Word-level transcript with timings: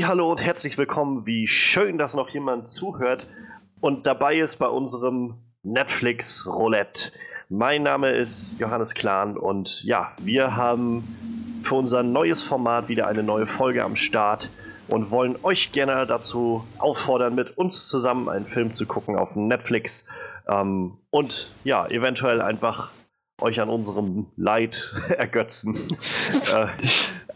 Hallo 0.00 0.30
und 0.30 0.42
herzlich 0.42 0.78
willkommen. 0.78 1.26
Wie 1.26 1.46
schön, 1.46 1.98
dass 1.98 2.14
noch 2.14 2.30
jemand 2.30 2.66
zuhört 2.66 3.26
und 3.80 4.06
dabei 4.06 4.38
ist 4.38 4.56
bei 4.56 4.66
unserem 4.66 5.34
Netflix 5.62 6.46
Roulette. 6.46 7.12
Mein 7.50 7.82
Name 7.82 8.10
ist 8.10 8.54
Johannes 8.58 8.94
Klahn 8.94 9.36
und 9.36 9.84
ja, 9.84 10.16
wir 10.22 10.56
haben 10.56 11.04
für 11.62 11.74
unser 11.74 12.02
neues 12.02 12.42
Format 12.42 12.88
wieder 12.88 13.06
eine 13.06 13.22
neue 13.22 13.46
Folge 13.46 13.84
am 13.84 13.94
Start 13.94 14.48
und 14.88 15.10
wollen 15.10 15.36
euch 15.42 15.72
gerne 15.72 16.06
dazu 16.06 16.64
auffordern, 16.78 17.34
mit 17.34 17.58
uns 17.58 17.86
zusammen 17.86 18.30
einen 18.30 18.46
Film 18.46 18.72
zu 18.72 18.86
gucken 18.86 19.16
auf 19.16 19.36
Netflix 19.36 20.06
ähm, 20.48 20.96
und 21.10 21.52
ja, 21.64 21.86
eventuell 21.88 22.40
einfach 22.40 22.92
euch 23.42 23.60
an 23.60 23.68
unserem 23.68 24.26
Leid 24.36 24.94
ergötzen. 25.18 25.76
äh, 26.50 26.66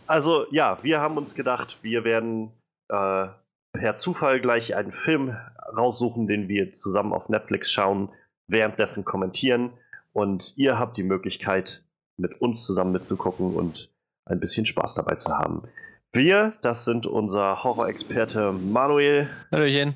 also 0.06 0.46
ja, 0.51 0.78
wir 0.83 1.01
haben 1.01 1.16
uns 1.16 1.34
gedacht, 1.34 1.78
wir 1.83 2.05
werden 2.05 2.52
äh, 2.88 3.27
per 3.73 3.95
Zufall 3.95 4.41
gleich 4.41 4.74
einen 4.77 4.92
Film 4.92 5.37
raussuchen, 5.77 6.27
den 6.27 6.48
wir 6.48 6.73
zusammen 6.73 7.12
auf 7.12 7.29
Netflix 7.29 7.70
schauen, 7.70 8.10
währenddessen 8.48 9.05
kommentieren 9.05 9.73
und 10.16 10.55
ihr 10.56 10.79
habt 10.79 10.96
die 10.96 11.02
Möglichkeit, 11.02 11.85
mit 12.16 12.40
uns 12.40 12.65
zusammen 12.65 12.93
mitzugucken 12.93 13.54
und 13.54 13.93
ein 14.24 14.40
bisschen 14.40 14.65
Spaß 14.65 14.95
dabei 14.95 15.16
zu 15.16 15.30
haben. 15.37 15.68
Wir, 16.13 16.54
das 16.63 16.87
sind 16.87 17.07
unser 17.07 17.63
Horror-Experte 17.63 18.52
Manuel. 18.52 19.29
Hallöchen. 19.52 19.95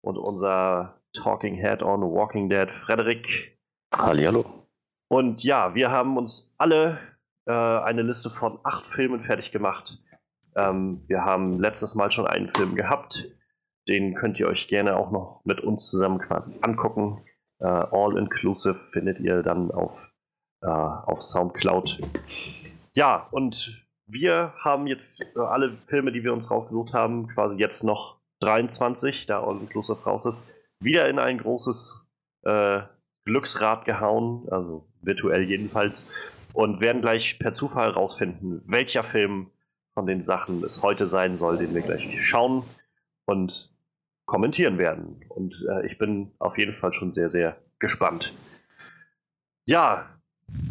Und 0.00 0.16
unser 0.16 0.98
Talking 1.12 1.54
Head 1.54 1.82
on 1.82 2.00
Walking 2.00 2.48
Dead 2.48 2.70
Frederik. 2.70 3.58
Hallihallo. 3.94 4.46
Und 5.10 5.44
ja, 5.44 5.74
wir 5.74 5.90
haben 5.90 6.16
uns 6.16 6.54
alle 6.56 6.98
äh, 7.48 7.52
eine 7.52 8.02
Liste 8.02 8.30
von 8.30 8.60
acht 8.62 8.86
Filmen 8.86 9.24
fertig 9.24 9.50
gemacht. 9.50 9.98
Ähm, 10.54 11.02
wir 11.06 11.24
haben 11.24 11.58
letztes 11.58 11.94
Mal 11.94 12.10
schon 12.10 12.26
einen 12.26 12.52
Film 12.54 12.74
gehabt. 12.74 13.28
Den 13.88 14.14
könnt 14.14 14.38
ihr 14.38 14.46
euch 14.46 14.68
gerne 14.68 14.96
auch 14.96 15.10
noch 15.10 15.40
mit 15.44 15.60
uns 15.60 15.88
zusammen 15.90 16.18
quasi 16.18 16.54
angucken. 16.60 17.24
Äh, 17.60 17.66
All 17.66 18.18
Inclusive 18.18 18.78
findet 18.92 19.18
ihr 19.20 19.42
dann 19.42 19.70
auf, 19.70 19.92
äh, 20.60 20.68
auf 20.68 21.22
Soundcloud. 21.22 22.00
Ja, 22.94 23.26
und 23.30 23.86
wir 24.06 24.52
haben 24.62 24.86
jetzt 24.86 25.22
äh, 25.22 25.40
alle 25.40 25.78
Filme, 25.86 26.12
die 26.12 26.24
wir 26.24 26.34
uns 26.34 26.50
rausgesucht 26.50 26.92
haben, 26.92 27.28
quasi 27.28 27.56
jetzt 27.58 27.82
noch 27.82 28.18
23, 28.40 29.24
da 29.26 29.42
All 29.42 29.56
Inclusive 29.56 30.04
raus 30.04 30.26
ist, 30.26 30.52
wieder 30.80 31.08
in 31.08 31.18
ein 31.18 31.38
großes 31.38 32.04
äh, 32.42 32.82
Glücksrad 33.24 33.84
gehauen, 33.84 34.46
also 34.50 34.86
virtuell 35.00 35.44
jedenfalls, 35.44 36.06
und 36.52 36.80
werden 36.80 37.02
gleich 37.02 37.38
per 37.38 37.52
Zufall 37.52 37.90
rausfinden, 37.90 38.62
welcher 38.66 39.04
Film 39.04 39.50
von 39.94 40.06
den 40.06 40.22
Sachen 40.22 40.62
es 40.64 40.82
heute 40.82 41.06
sein 41.06 41.36
soll, 41.36 41.58
den 41.58 41.74
wir 41.74 41.82
gleich 41.82 42.20
schauen 42.22 42.62
und 43.26 43.70
kommentieren 44.26 44.78
werden. 44.78 45.24
Und 45.28 45.66
äh, 45.68 45.86
ich 45.86 45.98
bin 45.98 46.32
auf 46.38 46.58
jeden 46.58 46.74
Fall 46.74 46.92
schon 46.92 47.12
sehr, 47.12 47.30
sehr 47.30 47.56
gespannt. 47.78 48.34
Ja, 49.66 50.08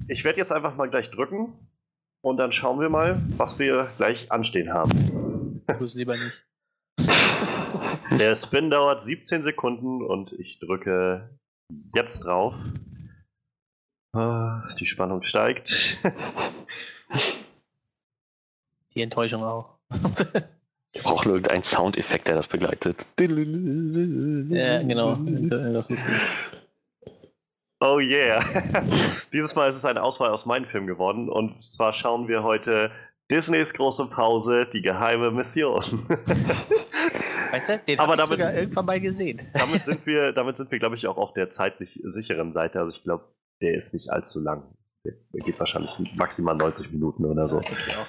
ich 0.08 0.24
werde 0.24 0.40
jetzt 0.40 0.52
einfach 0.52 0.76
mal 0.76 0.90
gleich 0.90 1.12
drücken 1.12 1.54
und 2.22 2.38
dann 2.38 2.52
schauen 2.52 2.80
wir 2.80 2.90
mal, 2.90 3.22
was 3.38 3.60
wir 3.60 3.90
gleich 3.98 4.32
anstehen 4.32 4.74
haben. 4.74 5.62
Tu 5.78 5.84
es 5.84 5.94
lieber 5.94 6.14
nicht. 6.14 6.46
Der 8.18 8.36
Spin 8.36 8.70
dauert 8.70 9.02
17 9.02 9.44
Sekunden 9.44 10.02
und 10.02 10.32
ich 10.34 10.60
drücke 10.60 11.30
jetzt 11.94 12.22
drauf. 12.26 12.56
Ah, 14.18 14.68
Die 14.80 14.86
Spannung 14.86 15.24
steigt. 15.24 15.98
Die 18.96 19.02
Enttäuschung 19.02 19.44
auch. 19.44 19.76
Ich 20.94 21.04
brauche 21.04 21.30
irgendeinen 21.30 21.62
Soundeffekt, 21.64 22.28
der 22.28 22.36
das 22.38 22.48
begleitet. 22.48 23.06
ja, 23.20 23.26
genau. 24.82 25.18
Oh 27.80 28.00
yeah. 28.00 28.44
Dieses 29.34 29.54
Mal 29.54 29.68
ist 29.70 29.76
es 29.76 29.86
eine 29.86 30.02
Auswahl 30.02 30.32
aus 30.32 30.48
meinen 30.48 30.66
Filmen 30.66 30.88
geworden 30.88 31.30
und 31.30 31.64
zwar 31.64 31.94
schauen 31.94 32.28
wir 32.28 32.42
heute 32.42 32.90
Disneys 33.30 33.76
große 33.76 34.08
Pause, 34.08 34.68
die 34.74 34.82
geheime 34.82 35.30
Mission. 35.30 35.76
Weißt 37.52 37.70
du, 37.70 37.78
den 37.88 38.00
Aber 38.00 38.14
hab 38.14 38.20
ich 38.20 38.26
damit- 38.26 38.28
sogar 38.30 38.54
irgendwann 38.56 38.86
mal 38.86 39.00
gesehen. 39.00 39.42
damit 39.54 39.84
sind 39.84 40.04
wir, 40.08 40.32
damit 40.32 40.58
sind 40.58 40.72
wir, 40.72 40.80
glaube 40.80 40.96
ich, 40.96 41.06
auch 41.06 41.18
auf 41.18 41.34
der 41.34 41.52
zeitlich 41.52 42.00
sicheren 42.06 42.54
Seite. 42.54 42.80
Also 42.80 42.92
ich 42.92 43.04
glaube, 43.04 43.26
der 43.62 43.76
ist 43.76 43.94
nicht 43.94 44.12
allzu 44.12 44.40
lang. 44.40 44.64
Der 45.04 45.14
geht 45.42 45.58
wahrscheinlich 45.60 45.98
maximal 46.16 46.56
90 46.56 46.92
Minuten 46.92 47.26
oder 47.26 47.48
so. 47.48 47.60
Auch. 47.60 48.08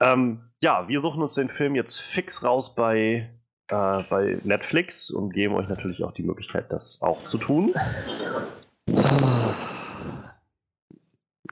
Ähm, 0.00 0.50
ja, 0.60 0.88
wir 0.88 1.00
suchen 1.00 1.22
uns 1.22 1.34
den 1.34 1.48
Film 1.48 1.76
jetzt 1.76 2.00
fix 2.00 2.42
raus 2.42 2.74
bei, 2.74 3.30
äh, 3.68 4.02
bei 4.10 4.38
Netflix 4.42 5.10
und 5.10 5.30
geben 5.32 5.54
euch 5.54 5.68
natürlich 5.68 6.02
auch 6.02 6.12
die 6.12 6.24
Möglichkeit, 6.24 6.72
das 6.72 7.00
auch 7.02 7.22
zu 7.22 7.38
tun. 7.38 7.72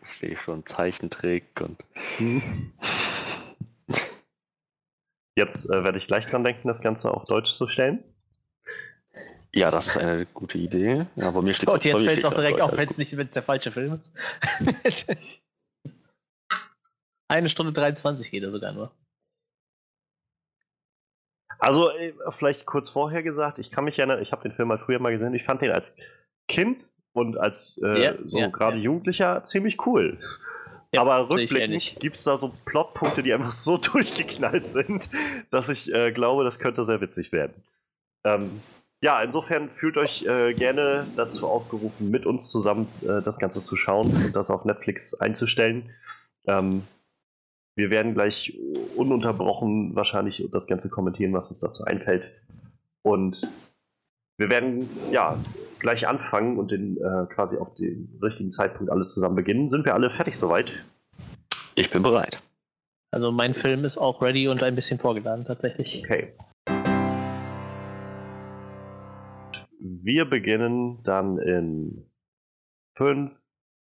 Ich 0.03 0.17
sehe 0.17 0.37
schon 0.37 0.67
Zeichentrick 0.67 1.61
und 1.61 1.79
Jetzt 5.37 5.71
äh, 5.71 5.85
werde 5.85 5.97
ich 5.97 6.07
gleich 6.09 6.27
dran 6.27 6.43
denken, 6.43 6.67
das 6.67 6.81
Ganze 6.81 7.13
auf 7.13 7.25
Deutsch 7.25 7.53
zu 7.53 7.69
stellen. 7.69 8.03
Ja, 9.53 9.71
das 9.71 9.89
ist 9.89 9.97
eine 9.97 10.27
gute 10.27 10.59
Idee. 10.59 11.07
Ja, 11.17 11.31
bei 11.31 11.43
mir 11.43 11.55
steht 11.55 11.69
Und 11.69 11.85
jetzt 11.85 12.03
fällt 12.03 12.19
es 12.19 12.25
auch 12.25 12.35
direkt 12.35 12.61
auf, 12.61 12.77
wenn 12.77 12.89
es 12.89 12.99
nicht, 12.99 13.17
wenn 13.17 13.27
es 13.27 13.35
der 13.35 13.43
falsche 13.43 13.71
Film 13.71 13.95
ist. 13.95 14.13
Eine 17.29 17.49
Stunde 17.49 17.73
23 17.73 18.31
geht 18.31 18.43
er 18.43 18.51
sogar 18.51 18.73
nur. 18.73 18.93
Also, 21.59 21.91
äh, 21.91 22.13
vielleicht 22.31 22.67
kurz 22.67 22.89
vorher 22.91 23.23
gesagt, 23.23 23.59
ich 23.59 23.71
kann 23.71 23.85
mich 23.85 23.99
erinnern, 23.99 24.21
ich 24.23 24.33
habe 24.33 24.43
den 24.43 24.53
Film 24.53 24.69
mal 24.69 24.79
früher 24.79 24.99
mal 24.99 25.13
gesehen, 25.13 25.35
ich 25.35 25.45
fand 25.45 25.63
den 25.63 25.71
als 25.71 25.95
Kind 26.49 26.91
und 27.13 27.37
als 27.37 27.79
äh, 27.85 28.03
Ja, 28.03 28.15
so 28.25 28.39
ja, 28.39 28.49
gerade 28.49 28.79
ja. 28.79 28.85
Jugendlicher 28.85 29.45
ziemlich 29.45 29.87
cool. 29.87 30.19
Ja, 30.93 31.03
Aber 31.03 31.31
rückblickend 31.31 32.01
gibt 32.01 32.17
es 32.17 32.25
da 32.25 32.37
so 32.37 32.53
Plotpunkte, 32.65 33.23
die 33.23 33.33
einfach 33.33 33.53
so 33.53 33.77
durchgeknallt 33.93 34.67
sind, 34.67 35.09
dass 35.51 35.69
ich 35.69 35.93
äh, 35.93 36.11
glaube, 36.13 36.43
das 36.43 36.59
könnte 36.59 36.83
sehr 36.83 37.01
witzig 37.01 37.31
werden. 37.31 37.55
Ähm, 38.25 38.61
ja, 39.03 39.23
insofern 39.23 39.71
fühlt 39.71 39.97
euch 39.97 40.25
äh, 40.27 40.53
gerne 40.53 41.07
dazu 41.17 41.49
aufgerufen, 41.49 42.11
mit 42.11 42.27
uns 42.27 42.51
zusammen 42.51 42.87
äh, 43.03 43.23
das 43.23 43.39
Ganze 43.39 43.61
zu 43.61 43.77
schauen 43.77 44.15
und 44.15 44.37
das 44.37 44.51
auf 44.51 44.65
Netflix 44.65 45.15
einzustellen. 45.15 45.91
Ähm, 46.47 46.83
wir 47.77 47.89
werden 47.89 48.13
gleich 48.15 48.59
ununterbrochen 48.97 49.95
wahrscheinlich 49.95 50.47
das 50.53 50.67
Ganze 50.67 50.91
kommentieren, 50.91 51.33
was 51.33 51.49
uns 51.49 51.61
dazu 51.61 51.85
einfällt. 51.85 52.31
Und 53.03 53.51
wir 54.37 54.51
werden 54.51 54.89
ja 55.13 55.39
gleich 55.79 56.07
anfangen 56.07 56.59
und 56.59 56.71
den 56.71 56.99
äh, 56.99 57.27
quasi 57.33 57.57
auf 57.57 57.75
den 57.77 58.19
richtigen 58.23 58.51
Zeitpunkt 58.51 58.93
alle 58.93 59.07
zusammen 59.07 59.37
beginnen. 59.37 59.69
Sind 59.69 59.87
wir 59.87 59.95
alle 59.95 60.11
fertig 60.11 60.37
soweit? 60.37 60.73
Ich 61.75 61.91
bin 61.91 62.03
bereit. 62.03 62.43
Also 63.13 63.33
mein 63.33 63.55
Film 63.55 63.85
ist 63.85 63.97
auch 63.97 64.21
ready 64.21 64.49
und 64.49 64.63
ein 64.63 64.75
bisschen 64.75 64.99
vorgeladen 64.99 65.47
tatsächlich. 65.47 66.03
Okay. 66.05 66.35
Wir 70.03 70.25
beginnen 70.25 71.03
dann 71.03 71.39
in 71.39 72.11
5, 72.97 73.33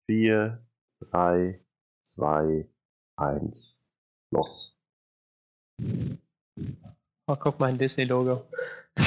4, 0.07 0.65
3, 1.11 1.59
2, 2.01 2.67
1, 3.17 3.85
los. 4.31 4.75
Oh, 7.27 7.35
guck 7.35 7.59
mal, 7.59 7.67
ein 7.67 7.77
Disney-Logo. 7.77 8.43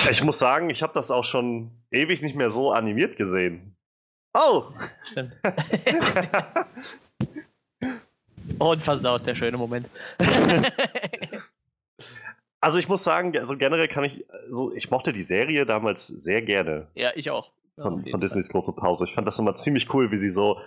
Ich 0.08 0.22
muss 0.22 0.38
sagen, 0.38 0.70
ich 0.70 0.84
habe 0.84 0.94
das 0.94 1.10
auch 1.10 1.24
schon 1.24 1.72
ewig 1.90 2.22
nicht 2.22 2.36
mehr 2.36 2.50
so 2.50 2.70
animiert 2.70 3.16
gesehen. 3.16 3.76
Oh! 4.32 4.62
Stimmt. 5.10 5.34
Und 8.60 8.84
versaut, 8.84 9.26
der 9.26 9.34
schöne 9.34 9.56
Moment. 9.56 9.88
also 12.64 12.78
ich 12.78 12.88
muss 12.88 13.04
sagen, 13.04 13.36
also 13.36 13.56
generell 13.58 13.88
kann 13.88 14.04
ich, 14.04 14.24
so 14.48 14.72
ich 14.72 14.90
mochte 14.90 15.12
die 15.12 15.22
Serie 15.22 15.66
damals 15.66 16.06
sehr 16.06 16.40
gerne 16.40 16.88
ja, 16.94 17.12
ich 17.14 17.30
auch. 17.30 17.52
von, 17.76 18.04
von 18.06 18.20
Disneys 18.20 18.48
große 18.48 18.72
Pause. 18.72 19.04
Ich 19.04 19.12
fand 19.12 19.28
das 19.28 19.38
immer 19.38 19.54
ziemlich 19.54 19.92
cool, 19.92 20.10
wie 20.10 20.16
sie 20.16 20.30
so 20.30 20.58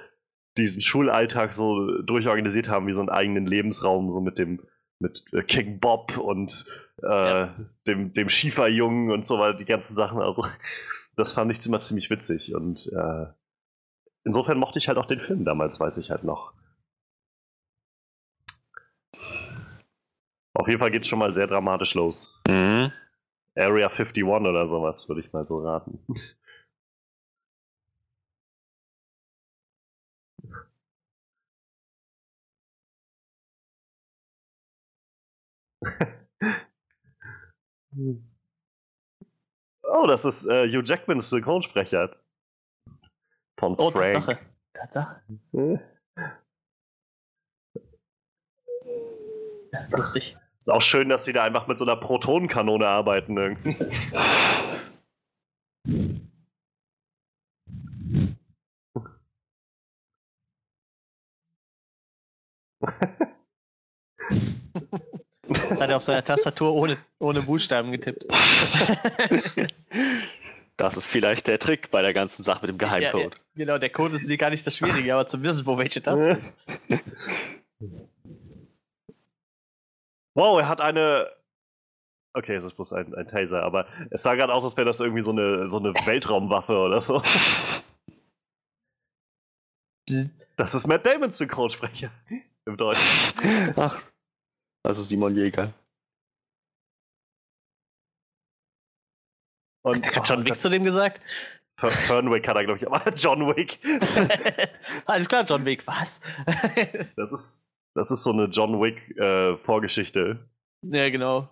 diesen 0.58 0.82
Schulalltag 0.82 1.54
so 1.54 2.02
durchorganisiert 2.04 2.70
haben, 2.70 2.86
wie 2.88 2.94
so 2.94 3.00
einen 3.00 3.10
eigenen 3.10 3.48
Lebensraum, 3.48 4.12
so 4.12 4.22
mit 4.22 4.38
dem 4.38 4.62
mit 5.00 5.26
äh, 5.32 5.44
King 5.44 5.80
Bob 5.80 6.18
und 6.18 6.66
äh, 7.04 7.08
Ja. 7.08 7.56
dem, 7.86 8.14
dem 8.14 8.30
Schieferjungen 8.30 9.12
und 9.12 9.26
so 9.26 9.40
weiter, 9.40 9.58
die 9.58 9.66
ganzen 9.66 9.94
Sachen. 9.94 10.22
Also, 10.22 10.46
das 11.16 11.34
fand 11.34 11.52
ich 11.52 11.66
immer 11.66 11.80
ziemlich 11.80 12.10
witzig. 12.10 12.56
Und 12.56 12.92
äh, 12.94 13.26
insofern 14.24 14.58
mochte 14.58 14.80
ich 14.80 14.88
halt 14.88 14.98
auch 14.98 15.06
den 15.06 15.20
Film 15.20 15.46
damals, 15.46 15.80
weiß 15.80 15.98
ich 15.98 16.10
halt 16.12 16.24
noch. 16.24 16.54
Auf 20.58 20.68
jeden 20.68 20.80
Fall 20.80 20.90
geht 20.90 21.04
es 21.04 21.08
schon 21.08 21.20
mal 21.20 21.32
sehr 21.36 21.46
dramatisch 21.46 21.94
los. 21.94 22.42
Mhm. 22.48 22.92
Area 23.56 23.90
51 23.90 24.24
oder 24.24 24.68
sowas, 24.68 25.08
würde 25.08 25.22
ich 25.22 25.32
mal 25.32 25.46
so 25.46 25.60
raten. 25.60 26.00
Oh, 39.84 40.08
das 40.08 40.26
ist 40.26 40.46
äh, 40.48 40.68
Hugh 40.68 40.84
Jackmans 40.84 41.30
Synchronsprecher. 41.30 42.16
Von 43.60 43.76
Oh, 43.78 43.92
Frank. 43.92 44.14
Tatsache. 44.14 44.40
Tatsache. 44.74 45.22
Lustig. 49.92 50.36
Ist 50.68 50.74
auch 50.74 50.82
schön, 50.82 51.08
dass 51.08 51.24
sie 51.24 51.32
da 51.32 51.46
einfach 51.46 51.68
mit 51.68 51.78
so 51.78 51.86
einer 51.86 51.96
Protonenkanone 51.96 52.86
arbeiten 52.86 53.38
irgendwie. 53.38 53.78
Das 65.70 65.80
hat 65.80 65.90
er 65.90 65.96
auf 65.96 66.04
seiner 66.04 66.22
Tastatur 66.26 66.74
ohne, 66.74 66.98
ohne 67.20 67.42
Buchstaben 67.44 67.94
getippt. 67.94 68.26
Das 70.76 70.98
ist 70.98 71.08
vielleicht 71.08 71.48
der 71.48 71.60
Trick 71.60 71.92
bei 71.92 72.02
der 72.02 72.14
ganzen 72.14 72.44
Sache 72.44 72.68
mit 72.68 72.70
dem 72.70 72.78
Ja, 72.86 73.00
ja, 73.00 73.12
Geheimcode. 73.12 73.40
genau, 73.56 73.78
der 73.78 73.90
Code 73.90 74.18
ist 74.18 74.38
gar 74.38 74.50
nicht 74.50 74.68
das 74.68 74.76
Schwierige, 74.76 75.14
aber 75.14 75.26
zu 75.26 75.42
wissen, 75.42 75.66
wo 75.66 75.78
welche 75.78 76.04
Taste 76.04 76.32
ist. 76.32 76.54
Wow, 80.38 80.60
er 80.60 80.70
hat 80.70 80.82
eine. 80.82 81.32
Okay, 82.34 82.54
es 82.54 82.64
ist 82.64 82.76
bloß 82.76 82.94
ein, 82.94 83.16
ein 83.16 83.28
Taser, 83.28 83.64
aber 83.64 83.88
es 84.12 84.22
sah 84.22 84.36
gerade 84.36 84.54
aus, 84.54 84.64
als 84.64 84.78
wäre 84.78 84.86
das 84.86 85.00
irgendwie 85.00 85.24
so 85.24 85.32
eine, 85.32 85.68
so 85.68 85.80
eine 85.80 85.94
Weltraumwaffe 86.06 86.78
oder 86.78 87.02
so. 87.02 87.24
Das 90.56 90.76
ist 90.76 90.86
Matt 90.88 91.06
Damons 91.06 91.38
Synchronsprecher. 91.40 92.12
Im 92.66 92.78
Deutschen. 92.78 93.04
Ach, 93.78 94.02
also 94.84 95.02
Simon 95.02 95.36
Jäger. 95.36 95.74
Und 99.84 100.06
Hat 100.16 100.28
John 100.30 100.46
Wick 100.46 100.60
zu 100.60 100.70
dem 100.70 100.84
gesagt? 100.84 101.22
Fer- 101.80 101.92
Fernwick 101.92 102.48
hat 102.48 102.58
er, 102.58 102.64
glaube 102.66 102.80
ich, 102.80 102.88
aber 102.88 103.12
John 103.16 103.48
Wick. 103.56 103.80
Alles 105.06 105.30
klar, 105.30 105.44
John 105.46 105.64
Wick, 105.66 105.86
was? 105.88 106.20
Das 107.16 107.32
ist, 107.32 107.67
das 107.98 108.12
ist 108.12 108.24
so 108.24 108.32
eine 108.32 108.46
John 108.46 108.80
Wick-Vorgeschichte. 108.80 110.48
ja, 110.84 111.10
genau. 111.10 111.50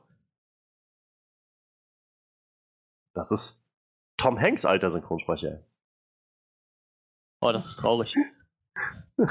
das 3.15 3.31
ist 3.31 3.65
Tom 4.17 4.39
Hanks 4.39 4.63
alter 4.63 4.89
Synchronsprecher. 4.91 5.63
Oh, 7.41 7.51
das 7.51 7.67
ist 7.67 7.77
traurig. 7.77 8.13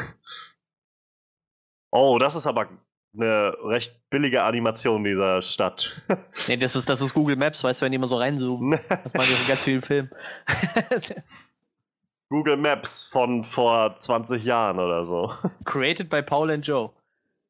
Oh, 1.97 2.19
das 2.19 2.35
ist 2.35 2.49
aber 2.49 2.69
eine 3.15 3.57
recht 3.63 4.11
billige 4.11 4.43
Animation 4.43 5.05
dieser 5.05 5.43
Stadt. 5.43 6.03
Nee, 6.49 6.57
das 6.57 6.75
ist, 6.75 6.89
das 6.89 7.01
ist 7.01 7.15
Google 7.15 7.37
Maps, 7.37 7.63
weißt 7.63 7.81
du, 7.81 7.85
wenn 7.85 7.93
die 7.93 7.97
immer 7.97 8.09
so 8.09 8.17
reinzoomen. 8.17 8.73
Das 8.89 9.15
machen 9.15 9.29
die 9.29 9.41
in 9.41 9.47
ganz 9.47 9.63
vielen 9.63 9.83
Filmen. 9.83 10.11
Google 12.31 12.57
Maps 12.57 13.05
von 13.05 13.45
vor 13.45 13.95
20 13.95 14.45
Jahren 14.45 14.81
oder 14.81 15.07
so. 15.07 15.33
Created 15.67 16.11
by 16.11 16.21
Paul 16.21 16.51
and 16.51 16.67
Joe. 16.67 16.91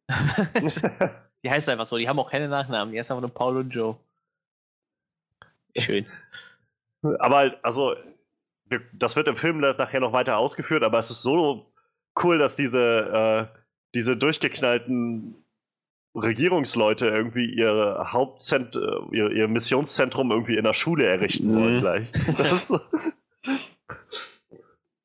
Die 1.44 1.50
heißt 1.50 1.68
einfach 1.68 1.84
so, 1.84 1.98
die 1.98 2.08
haben 2.08 2.18
auch 2.18 2.30
keine 2.30 2.48
Nachnamen, 2.48 2.92
die 2.92 2.98
heißt 2.98 3.10
einfach 3.10 3.20
nur 3.20 3.34
Paul 3.34 3.58
und 3.58 3.70
Joe. 3.70 3.96
Schön. 5.76 6.06
aber 7.18 7.36
halt, 7.36 7.58
also, 7.62 7.94
das 8.94 9.14
wird 9.14 9.28
im 9.28 9.36
Film 9.36 9.60
nachher 9.60 10.00
noch 10.00 10.12
weiter 10.14 10.38
ausgeführt, 10.38 10.82
aber 10.82 10.98
es 10.98 11.10
ist 11.10 11.22
so 11.22 11.70
cool, 12.22 12.38
dass 12.38 12.56
diese, 12.56 13.50
äh, 13.52 13.58
diese 13.94 14.16
durchgeknallten 14.16 15.34
Regierungsleute 16.16 17.08
irgendwie 17.08 17.52
ihre 17.52 18.12
Hauptzent 18.12 18.76
äh, 18.76 18.80
ihr, 19.14 19.30
ihr 19.30 19.48
Missionszentrum 19.48 20.30
irgendwie 20.30 20.56
in 20.56 20.64
der 20.64 20.72
Schule 20.72 21.04
errichten 21.06 21.50
Mhm. 21.52 21.56
wollen 21.56 21.80
gleich. 21.80 22.12
Das 22.38 22.70
ist 22.70 22.90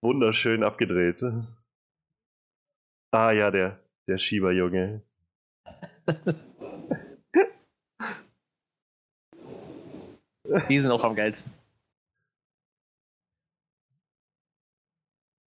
wunderschön 0.01 0.63
abgedreht. 0.63 1.21
Ah 3.11 3.31
ja, 3.31 3.51
der, 3.51 3.79
der 4.09 4.17
Schieberjunge. 4.17 5.01
Die 10.67 10.79
sind 10.79 10.91
auch 10.91 11.03
am 11.03 11.15
geilsten. 11.15 11.51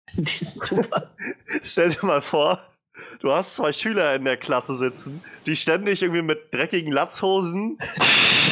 Die 0.16 0.46
sind 0.46 0.66
super. 0.66 1.10
Stell 1.62 1.90
dir 1.90 2.06
mal 2.06 2.22
vor, 2.22 2.62
du 3.22 3.32
hast 3.32 3.56
zwei 3.56 3.72
Schüler 3.72 4.14
in 4.16 4.26
der 4.26 4.36
Klasse 4.38 4.76
sitzen, 4.76 5.24
die 5.46 5.56
ständig 5.56 6.02
irgendwie 6.02 6.22
mit 6.22 6.54
dreckigen 6.54 6.92
Latzhosen, 6.92 7.78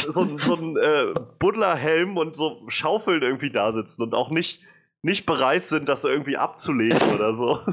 so, 0.07 0.21
ein- 0.21 0.37
so 0.37 0.55
ein 0.55 0.77
äh, 0.77 1.13
Buddlerhelm 1.39 2.15
und 2.17 2.35
so 2.37 2.63
Schaufeln 2.69 3.21
irgendwie 3.21 3.51
da 3.51 3.71
sitzen 3.73 4.01
und 4.03 4.13
auch 4.15 4.29
nicht, 4.29 4.63
nicht 5.01 5.25
bereit 5.25 5.63
sind, 5.63 5.87
das 5.87 6.03
irgendwie 6.03 6.35
abzulegen 6.37 7.13
oder 7.13 7.33
so. 7.33 7.59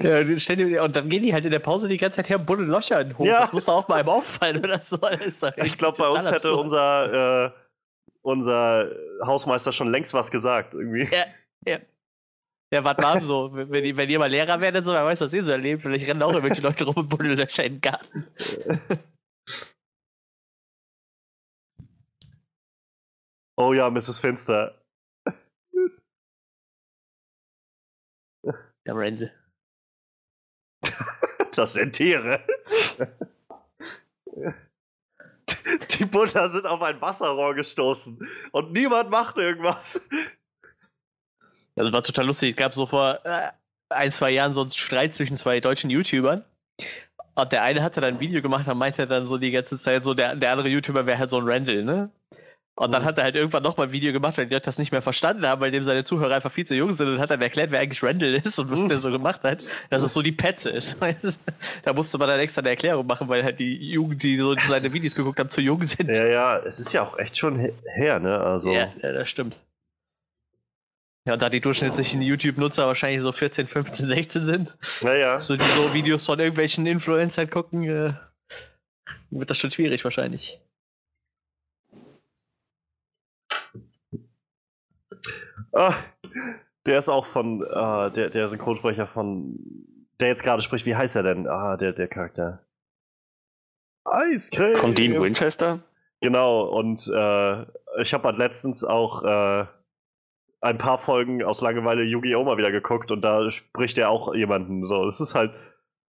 Ja, 0.00 0.22
stell 0.38 0.56
dir- 0.56 0.82
und 0.82 0.96
dann 0.96 1.08
gehen 1.08 1.22
die 1.22 1.32
halt 1.32 1.44
in 1.44 1.50
der 1.50 1.58
Pause 1.58 1.88
die 1.88 1.96
ganze 1.96 2.16
Zeit 2.16 2.28
her 2.28 2.38
und 2.40 2.46
buddeln 2.46 2.68
Löcher 2.70 3.00
in 3.00 3.08
den 3.08 3.18
Hof. 3.18 3.26
Ja. 3.26 3.40
Das 3.42 3.52
muss 3.52 3.66
doch 3.66 3.74
auch 3.74 3.88
mal 3.88 3.96
einem 4.00 4.08
auffallen 4.08 4.58
oder 4.64 4.80
so. 4.80 4.98
Ich 5.56 5.76
glaube, 5.78 5.98
bei 5.98 6.08
uns 6.08 6.24
hätte 6.26 6.36
absurd. 6.36 6.58
unser, 6.60 7.46
äh, 7.46 7.50
unser 8.22 8.90
Hausmeister 9.24 9.72
schon 9.72 9.90
längst 9.90 10.14
was 10.14 10.30
gesagt. 10.30 10.74
Irgendwie. 10.74 11.08
Ja, 12.72 12.82
warte 12.84 13.02
mal, 13.02 13.20
so, 13.20 13.50
wenn, 13.52 13.84
ihr- 13.84 13.96
wenn 13.96 14.08
ihr 14.08 14.18
mal 14.18 14.30
Lehrer 14.30 14.60
werdet, 14.60 14.84
so, 14.86 14.92
wer 14.92 15.04
weiß, 15.04 15.20
was 15.20 15.32
ihr 15.34 15.42
so 15.44 15.52
erlebt. 15.52 15.82
Vielleicht 15.82 16.06
rennen 16.06 16.22
auch 16.22 16.32
irgendwelche 16.32 16.62
Leute 16.62 16.84
rum 16.84 16.94
und 16.96 17.08
buddeln 17.08 17.36
Löcher 17.36 17.64
in 17.64 17.74
den 17.74 17.80
Garten. 17.80 18.26
Oh 23.56 23.72
ja, 23.74 23.90
Mrs. 23.90 24.18
Finster. 24.18 24.81
Der 28.86 28.94
Randall. 28.96 29.32
Das 31.54 31.74
sind 31.74 31.92
Tiere. 31.92 32.40
Die 35.90 36.04
Buddler 36.06 36.48
sind 36.48 36.66
auf 36.66 36.80
ein 36.80 36.98
Wasserrohr 37.00 37.54
gestoßen 37.54 38.26
und 38.52 38.72
niemand 38.72 39.10
macht 39.10 39.36
irgendwas. 39.36 40.00
Das 41.74 41.92
war 41.92 42.02
total 42.02 42.26
lustig. 42.26 42.50
Es 42.50 42.56
gab 42.56 42.72
so 42.72 42.86
vor 42.86 43.20
äh, 43.24 43.50
ein, 43.90 44.12
zwei 44.12 44.30
Jahren 44.30 44.52
so 44.52 44.62
einen 44.62 44.70
Streit 44.70 45.14
zwischen 45.14 45.36
zwei 45.36 45.60
deutschen 45.60 45.90
YouTubern. 45.90 46.42
Und 47.34 47.52
der 47.52 47.62
eine 47.62 47.82
hatte 47.82 48.00
dann 48.00 48.14
ein 48.14 48.20
Video 48.20 48.42
gemacht 48.42 48.66
und 48.68 48.78
meinte 48.78 49.06
dann 49.06 49.26
so 49.26 49.38
die 49.38 49.50
ganze 49.50 49.78
Zeit 49.78 50.04
so, 50.04 50.14
der, 50.14 50.36
der 50.36 50.52
andere 50.52 50.68
YouTuber 50.68 51.06
wäre 51.06 51.18
halt 51.18 51.30
so 51.30 51.38
ein 51.38 51.48
Randall, 51.48 51.82
ne? 51.82 52.10
Und 52.74 52.90
dann 52.90 53.04
hat 53.04 53.18
er 53.18 53.24
halt 53.24 53.34
irgendwann 53.36 53.62
nochmal 53.62 53.88
ein 53.88 53.92
Video 53.92 54.14
gemacht, 54.14 54.38
weil 54.38 54.46
die 54.46 54.54
Leute 54.54 54.64
das 54.64 54.78
nicht 54.78 54.92
mehr 54.92 55.02
verstanden 55.02 55.46
haben, 55.46 55.60
weil 55.60 55.70
dem 55.70 55.84
seine 55.84 56.04
Zuhörer 56.04 56.34
einfach 56.36 56.50
viel 56.50 56.66
zu 56.66 56.74
jung 56.74 56.92
sind 56.92 57.06
und 57.06 57.18
hat 57.18 57.30
dann 57.30 57.42
erklärt, 57.42 57.70
wer 57.70 57.80
eigentlich 57.80 58.02
Randall 58.02 58.34
ist 58.34 58.58
und 58.58 58.70
was 58.70 58.88
der 58.88 58.96
so 58.96 59.10
gemacht 59.10 59.42
hat, 59.44 59.62
dass 59.90 60.02
es 60.02 60.14
so 60.14 60.22
die 60.22 60.32
Petze 60.32 60.70
ist. 60.70 60.96
da 61.84 61.92
musste 61.92 62.16
man 62.16 62.28
dann 62.28 62.40
extra 62.40 62.60
eine 62.60 62.70
Erklärung 62.70 63.06
machen, 63.06 63.28
weil 63.28 63.44
halt 63.44 63.58
die 63.58 63.76
Jugend, 63.90 64.22
die 64.22 64.38
so 64.38 64.54
seine 64.56 64.86
ist- 64.86 64.94
Videos 64.94 65.14
geguckt 65.14 65.38
haben, 65.38 65.50
zu 65.50 65.60
jung 65.60 65.84
sind. 65.84 66.08
Ja, 66.16 66.24
ja, 66.26 66.58
es 66.60 66.80
ist 66.80 66.92
ja 66.94 67.02
auch 67.02 67.18
echt 67.18 67.36
schon 67.36 67.58
he- 67.60 67.74
her, 67.94 68.18
ne? 68.20 68.38
Also, 68.40 68.72
Ja, 68.72 68.90
ja, 69.02 69.12
das 69.12 69.28
stimmt. 69.28 69.58
Ja, 71.26 71.34
und 71.34 71.42
da 71.42 71.50
die 71.50 71.60
durchschnittlichen 71.60 72.20
YouTube-Nutzer 72.22 72.86
wahrscheinlich 72.86 73.20
so 73.22 73.30
14, 73.32 73.68
15, 73.68 74.08
16 74.08 74.46
sind, 74.46 74.76
naja. 75.02 75.40
so 75.40 75.56
die 75.56 75.64
so 75.76 75.92
Videos 75.94 76.24
von 76.26 76.40
irgendwelchen 76.40 76.84
Influencern 76.86 77.48
gucken, 77.48 77.84
äh, 77.84 78.14
wird 79.30 79.50
das 79.50 79.58
schon 79.58 79.70
schwierig 79.70 80.02
wahrscheinlich. 80.04 80.58
Ah, 85.72 85.94
der 86.86 86.98
ist 86.98 87.08
auch 87.08 87.26
von, 87.26 87.62
äh, 87.62 88.10
der, 88.10 88.30
der 88.30 88.48
Synchronsprecher 88.48 89.06
von, 89.06 89.58
der 90.20 90.28
jetzt 90.28 90.42
gerade 90.42 90.62
spricht, 90.62 90.86
wie 90.86 90.96
heißt 90.96 91.16
er 91.16 91.22
denn? 91.22 91.48
Ah, 91.48 91.76
der, 91.76 91.92
der 91.92 92.08
Charakter. 92.08 92.64
Eiscreme. 94.04 94.76
Von 94.76 94.94
Dean 94.94 95.20
Winchester? 95.20 95.80
Genau, 96.20 96.64
und 96.66 97.08
äh, 97.08 97.62
ich 98.00 98.14
habe 98.14 98.24
halt 98.24 98.38
letztens 98.38 98.84
auch 98.84 99.24
äh, 99.24 99.66
ein 100.60 100.78
paar 100.78 100.98
Folgen 100.98 101.42
aus 101.42 101.60
Langeweile 101.60 102.02
Yu-Gi-Oh! 102.02 102.44
mal 102.44 102.56
wieder 102.56 102.70
geguckt 102.70 103.10
und 103.10 103.22
da 103.22 103.50
spricht 103.50 103.98
er 103.98 104.10
auch 104.10 104.34
jemanden. 104.34 104.86
So, 104.86 105.06
es 105.08 105.20
ist 105.20 105.34
halt 105.34 105.52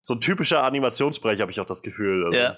so 0.01 0.15
ein 0.15 0.21
typischer 0.21 0.63
Animationssprecher, 0.63 1.41
habe 1.41 1.51
ich 1.51 1.59
auch 1.59 1.65
das 1.65 1.81
Gefühl. 1.81 2.25
Also, 2.25 2.37
Ja. 2.37 2.57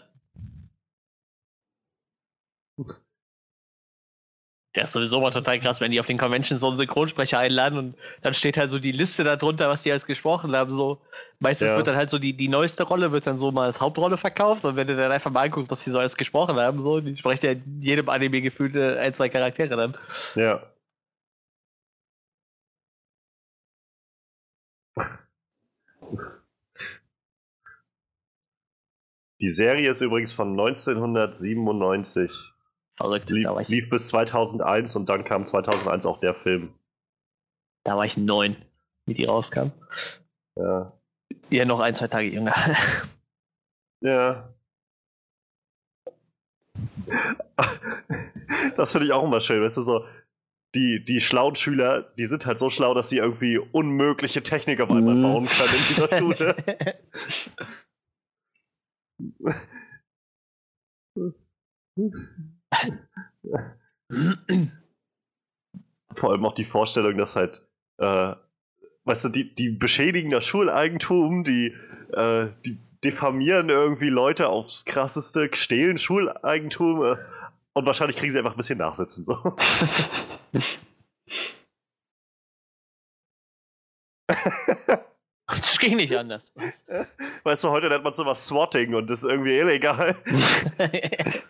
Der 4.75 4.83
ist 4.83 4.93
sowieso 4.93 5.21
mal 5.21 5.31
total 5.31 5.59
krass, 5.59 5.79
wenn 5.79 5.91
die 5.91 5.99
auf 5.99 6.05
den 6.05 6.17
Conventions 6.17 6.61
so 6.61 6.67
einen 6.67 6.75
Synchronsprecher 6.75 7.39
einladen 7.39 7.77
und 7.77 7.95
dann 8.21 8.33
steht 8.33 8.57
halt 8.57 8.69
so 8.69 8.79
die 8.79 8.91
Liste 8.91 9.23
darunter, 9.23 9.69
was 9.69 9.83
die 9.83 9.91
alles 9.91 10.05
gesprochen 10.05 10.55
haben. 10.55 10.71
So 10.71 10.99
meistens 11.39 11.69
Ja. 11.69 11.77
wird 11.77 11.87
dann 11.87 11.95
halt 11.95 12.09
so 12.09 12.19
die, 12.19 12.33
die 12.35 12.49
neueste 12.49 12.83
Rolle 12.83 13.11
wird 13.11 13.25
dann 13.25 13.37
so 13.37 13.51
mal 13.51 13.65
als 13.65 13.79
Hauptrolle 13.81 14.17
verkauft 14.17 14.65
und 14.65 14.75
wenn 14.75 14.87
du 14.87 14.95
dann 14.95 15.11
einfach 15.11 15.31
mal 15.31 15.43
anguckst, 15.45 15.71
was 15.71 15.83
die 15.83 15.91
so 15.91 15.99
alles 15.99 16.17
gesprochen 16.17 16.57
haben, 16.57 16.81
so, 16.81 16.99
die 16.99 17.15
sprechen 17.15 17.45
ja 17.45 17.51
in 17.53 17.81
jedem 17.81 18.09
Anime 18.09 18.41
gefühlt 18.41 18.75
äh, 18.75 18.97
ein, 18.99 19.13
zwei 19.13 19.29
Charaktere 19.29 19.75
dann. 19.77 19.97
Ja. 20.35 20.61
Die 29.41 29.49
Serie 29.49 29.89
ist 29.89 30.01
übrigens 30.01 30.31
von 30.33 30.49
1997. 30.51 32.54
Verrückt. 32.97 33.29
Lief, 33.29 33.43
Da 33.45 33.53
war, 33.55 33.61
ich, 33.61 33.67
lief 33.67 33.89
bis 33.89 34.07
2001 34.09 34.95
und 34.95 35.07
dann 35.09 35.23
kam 35.25 35.45
2001 35.45 36.05
auch 36.05 36.19
der 36.19 36.33
Film. 36.35 36.73
da 37.83 37.97
war 37.97 38.05
ich 38.05 38.15
neun, 38.17 38.55
wie 39.05 39.13
die 39.13 39.25
rauskam. 39.25 39.71
Ja. 40.57 40.93
Ja, 41.49 41.65
noch 41.65 41.79
ein, 41.79 41.95
zwei 41.95 42.07
Tage 42.07 42.29
jünger. 42.29 42.53
Ja. 44.01 44.53
Das 48.75 48.91
finde 48.91 49.07
ich 49.07 49.13
auch 49.13 49.23
immer 49.23 49.39
schön, 49.39 49.63
weißt 49.63 49.77
du, 49.77 49.81
so, 49.81 50.05
die, 50.75 51.03
die 51.03 51.21
schlauen 51.21 51.55
Schüler, 51.55 52.01
die 52.17 52.25
sind 52.25 52.45
halt 52.45 52.59
so 52.59 52.69
schlau, 52.69 52.93
dass 52.93 53.09
sie 53.09 53.17
irgendwie 53.17 53.57
unmögliche 53.57 54.43
Technik 54.43 54.81
auf 54.81 54.91
einmal 54.91 55.15
Mhm. 55.15 55.21
bauen 55.23 55.45
können 55.47 55.73
in 55.73 55.87
dieser 55.89 56.17
Schule. 56.17 56.55
Vor 66.15 66.31
allem 66.31 66.45
auch 66.45 66.53
die 66.53 66.65
Vorstellung, 66.65 67.17
dass 67.17 67.35
halt, 67.35 67.61
äh, 67.97 68.33
weißt 69.03 69.25
du, 69.25 69.29
die, 69.29 69.53
die 69.53 69.69
beschädigen 69.69 70.31
das 70.31 70.45
Schuleigentum, 70.45 71.43
die, 71.43 71.75
äh, 72.13 72.47
die 72.65 72.79
diffamieren 73.03 73.69
irgendwie 73.69 74.09
Leute 74.09 74.47
aufs 74.49 74.85
krasseste, 74.85 75.49
stehlen 75.53 75.97
Schuleigentum 75.97 77.05
äh, 77.05 77.17
und 77.73 77.85
wahrscheinlich 77.85 78.17
kriegen 78.17 78.31
sie 78.31 78.39
einfach 78.39 78.53
ein 78.53 78.57
bisschen 78.57 78.79
Nachsitzen. 78.79 79.25
So. 79.25 79.37
Das 85.47 85.77
ging 85.77 85.97
nicht 85.97 86.15
anders. 86.15 86.51
Weißt 87.43 87.63
du, 87.63 87.69
heute 87.69 87.89
nennt 87.89 88.03
man 88.03 88.13
sowas 88.13 88.47
Swatting 88.47 88.95
und 88.95 89.09
das 89.09 89.19
ist 89.19 89.29
irgendwie 89.29 89.57
illegal. 89.57 90.15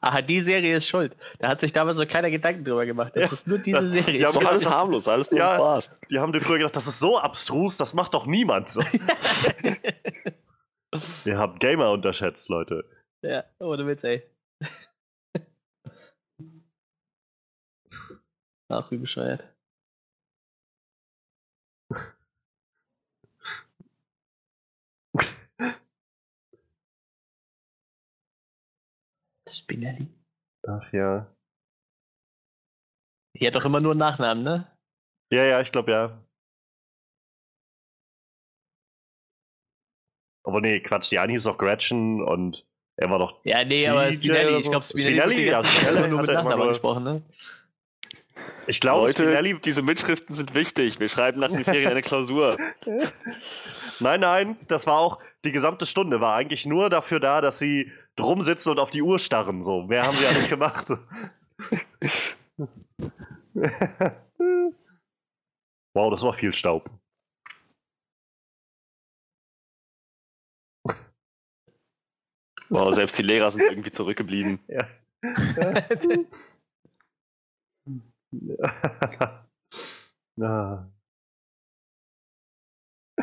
Aha, 0.00 0.22
die 0.22 0.40
Serie 0.40 0.76
ist 0.76 0.86
schuld. 0.86 1.16
Da 1.40 1.48
hat 1.48 1.60
sich 1.60 1.72
damals 1.72 1.98
noch 1.98 2.06
keiner 2.06 2.30
Gedanken 2.30 2.64
drüber 2.64 2.86
gemacht. 2.86 3.12
Das 3.16 3.24
Ja, 3.26 3.32
ist 3.32 3.46
nur 3.48 3.58
diese 3.58 3.80
das- 3.80 3.90
Serie. 3.90 4.16
die 4.16 4.24
haben 4.24 4.34
doch 4.34 4.44
alles 4.44 4.68
harmlos, 4.70 5.08
alles 5.08 5.30
nur 5.30 5.40
Ja. 5.40 5.56
Spaß. 5.56 5.90
Die 6.10 6.18
haben 6.20 6.32
dir 6.32 6.40
früher 6.40 6.58
gedacht, 6.58 6.76
das 6.76 6.86
ist 6.86 7.00
so 7.00 7.18
abstrus, 7.18 7.76
das 7.76 7.94
macht 7.94 8.14
doch 8.14 8.26
niemand 8.26 8.68
so. 8.68 8.80
Wir 11.24 11.36
haben 11.36 11.58
Gamer 11.58 11.90
unterschätzt, 11.92 12.48
Leute. 12.48 12.84
ja, 13.22 13.44
ohne 13.58 13.86
Witz, 13.86 14.04
ey. 14.04 14.22
Ach, 18.70 18.90
wie 18.90 18.96
bescheuert. 18.98 19.42
Spinelli. 29.56 30.08
Ach 30.66 30.92
ja. 30.92 31.26
Die 33.36 33.46
hat 33.46 33.54
doch 33.54 33.64
immer 33.64 33.80
nur 33.80 33.92
einen 33.92 34.00
Nachnamen, 34.00 34.42
ne? 34.42 34.70
Ja, 35.32 35.44
ja, 35.44 35.60
ich 35.60 35.72
glaube 35.72 35.92
ja. 35.92 36.24
Aber 40.44 40.60
nee, 40.60 40.80
Quatsch, 40.80 41.10
die 41.10 41.18
eine 41.18 41.32
hieß 41.32 41.44
doch 41.44 41.58
Gretchen 41.58 42.22
und 42.22 42.66
er 42.96 43.10
war 43.10 43.18
doch. 43.18 43.44
Ja, 43.44 43.64
nee, 43.64 43.86
aber 43.86 44.12
Spinelli, 44.12 44.58
ich 44.58 44.70
glaube, 44.70 44.84
Spinelli, 44.84 45.20
Spinelli, 45.20 45.50
ja, 45.50 45.62
Spinelli 45.62 45.98
immer 45.98 46.08
nur 46.08 46.20
mit 46.22 46.30
hat 46.30 46.44
Nachnamen 46.44 46.68
gesprochen, 46.68 47.04
ne? 47.04 47.22
Ich 48.66 48.80
glaube, 48.80 49.06
Leute, 49.06 49.22
Spinelli. 49.22 49.58
diese 49.60 49.82
Mitschriften 49.82 50.34
sind 50.34 50.54
wichtig. 50.54 51.00
Wir 51.00 51.08
schreiben 51.08 51.40
nach 51.40 51.50
den 51.50 51.64
Ferien 51.64 51.90
eine 51.90 52.02
Klausur. 52.02 52.58
Nein, 54.00 54.20
nein, 54.20 54.56
das 54.68 54.86
war 54.86 55.00
auch. 55.00 55.18
Die 55.44 55.50
gesamte 55.50 55.84
Stunde 55.84 56.20
war 56.20 56.36
eigentlich 56.36 56.66
nur 56.66 56.88
dafür 56.88 57.18
da, 57.18 57.40
dass 57.40 57.58
sie 57.58 57.90
drum 58.14 58.42
sitzen 58.42 58.70
und 58.70 58.78
auf 58.78 58.90
die 58.90 59.02
Uhr 59.02 59.18
starren. 59.18 59.60
So, 59.62 59.82
mehr 59.82 60.04
haben 60.04 60.16
sie 60.16 60.22
ja 60.22 60.30
nicht 60.32 60.48
gemacht. 60.48 60.88
wow, 65.94 66.10
das 66.10 66.22
war 66.22 66.32
viel 66.34 66.52
Staub. 66.52 66.88
Wow, 72.68 72.94
selbst 72.94 73.18
die 73.18 73.22
Lehrer 73.22 73.50
sind 73.50 73.62
irgendwie 73.62 73.90
zurückgeblieben. 73.90 74.60
Ja. 74.68 74.86
Ah. 80.40 80.86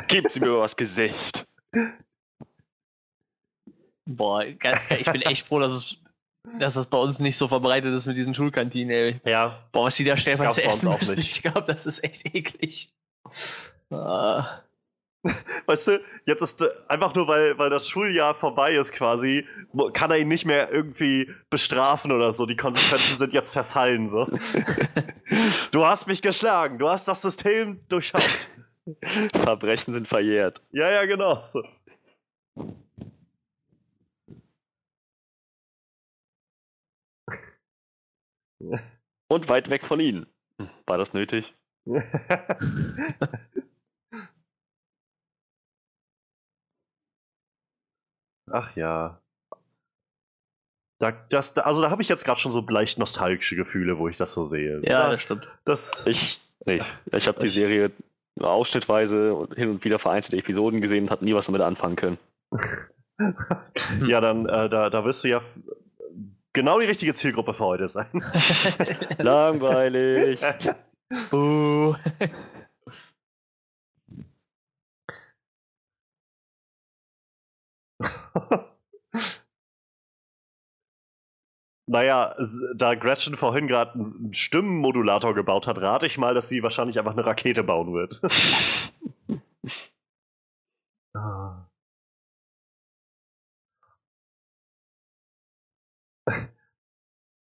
Geben 0.07 0.29
Sie 0.29 0.41
mir 0.41 0.47
mal 0.47 0.59
was 0.59 0.75
Gesicht. 0.75 1.47
Boah, 4.05 4.45
ganz, 4.45 4.91
ich 4.91 5.05
bin 5.09 5.21
echt 5.21 5.47
froh, 5.47 5.59
dass 5.59 5.71
es 5.71 5.97
dass 6.59 6.73
das 6.75 6.87
bei 6.87 6.97
uns 6.97 7.19
nicht 7.19 7.37
so 7.37 7.47
verbreitet 7.47 7.93
ist 7.93 8.05
mit 8.05 8.17
diesen 8.17 8.33
Schulkantinen, 8.33 8.91
ey. 8.91 9.13
ja, 9.25 9.65
Boah, 9.71 9.85
was 9.85 9.95
die 9.95 10.03
da 10.03 10.15
stellenweise 10.17 10.63
essen 10.63 10.89
auch 10.89 10.99
nicht. 10.99 11.17
ich 11.17 11.41
glaube, 11.41 11.63
das 11.63 11.85
ist 11.85 12.03
echt 12.03 12.25
eklig. 12.35 12.89
Ah. 13.89 14.61
weißt 15.65 15.87
du, 15.87 16.01
jetzt 16.25 16.41
ist 16.41 16.61
äh, 16.61 16.67
einfach 16.87 17.13
nur, 17.15 17.27
weil, 17.27 17.57
weil 17.57 17.69
das 17.69 17.87
Schuljahr 17.87 18.35
vorbei 18.35 18.73
ist 18.73 18.91
quasi, 18.91 19.45
kann 19.93 20.11
er 20.11 20.19
ihn 20.19 20.27
nicht 20.27 20.45
mehr 20.45 20.71
irgendwie 20.71 21.31
bestrafen 21.49 22.11
oder 22.11 22.31
so. 22.31 22.45
Die 22.45 22.55
Konsequenzen 22.55 23.17
sind 23.17 23.33
jetzt 23.33 23.51
verfallen. 23.51 24.09
So. 24.09 24.27
Du 25.71 25.83
hast 25.83 26.07
mich 26.07 26.21
geschlagen, 26.21 26.77
du 26.77 26.87
hast 26.87 27.07
das 27.07 27.23
System 27.23 27.79
durchschaut. 27.89 28.47
Verbrechen 29.33 29.91
sind 29.91 30.07
verjährt. 30.07 30.61
Ja, 30.71 30.91
ja, 30.91 31.05
genau. 31.05 31.41
So. 31.43 31.63
Und 39.27 39.49
weit 39.49 39.69
weg 39.71 39.83
von 39.83 39.99
Ihnen. 39.99 40.27
War 40.85 40.99
das 40.99 41.13
nötig? 41.13 41.55
Ach 48.51 48.75
ja. 48.75 49.19
Da, 50.99 51.11
das, 51.29 51.53
da, 51.53 51.63
also 51.63 51.81
da 51.81 51.89
habe 51.91 52.01
ich 52.01 52.09
jetzt 52.09 52.23
gerade 52.23 52.39
schon 52.39 52.51
so 52.51 52.65
leicht 52.69 52.97
nostalgische 52.99 53.55
Gefühle, 53.55 53.97
wo 53.97 54.07
ich 54.07 54.17
das 54.17 54.33
so 54.33 54.45
sehe. 54.45 54.79
Ja, 54.83 55.03
Da- 55.05 55.11
das 55.11 55.21
stimmt. 55.21 55.49
das, 55.65 56.05
Ich 56.07 56.41
nicht. 56.65 56.85
Ich 57.11 57.27
habe 57.27 57.39
die 57.39 57.49
Serie 57.49 57.91
ausschnittweise 58.39 59.33
und 59.33 59.53
hin 59.55 59.69
und 59.69 59.83
wieder 59.83 59.99
vereinzelte 59.99 60.37
Episoden 60.37 60.81
gesehen 60.81 61.05
und 61.05 61.11
habe 61.11 61.25
nie 61.25 61.33
was 61.35 61.45
damit 61.47 61.61
anfangen 61.61 61.95
können. 61.95 62.17
ja, 64.07 64.21
dann 64.21 64.45
äh, 64.47 64.69
da, 64.69 64.89
da 64.89 65.05
wirst 65.05 65.23
du 65.23 65.27
ja 65.29 65.41
genau 66.53 66.79
die 66.79 66.87
richtige 66.87 67.13
Zielgruppe 67.13 67.53
für 67.53 67.65
heute 67.65 67.87
sein. 67.89 68.07
Langweilig. 69.17 70.39
Buh. 71.29 71.95
naja, 81.87 82.35
da 82.75 82.95
Gretchen 82.95 83.35
vorhin 83.35 83.67
gerade 83.67 83.93
einen 83.93 84.33
Stimmenmodulator 84.33 85.33
gebaut 85.33 85.67
hat, 85.67 85.79
rate 85.81 86.05
ich 86.05 86.17
mal, 86.17 86.33
dass 86.33 86.49
sie 86.49 86.63
wahrscheinlich 86.63 86.97
einfach 86.99 87.13
eine 87.13 87.25
Rakete 87.25 87.63
bauen 87.63 87.93
wird. 87.93 88.21
Ah. 91.17 91.69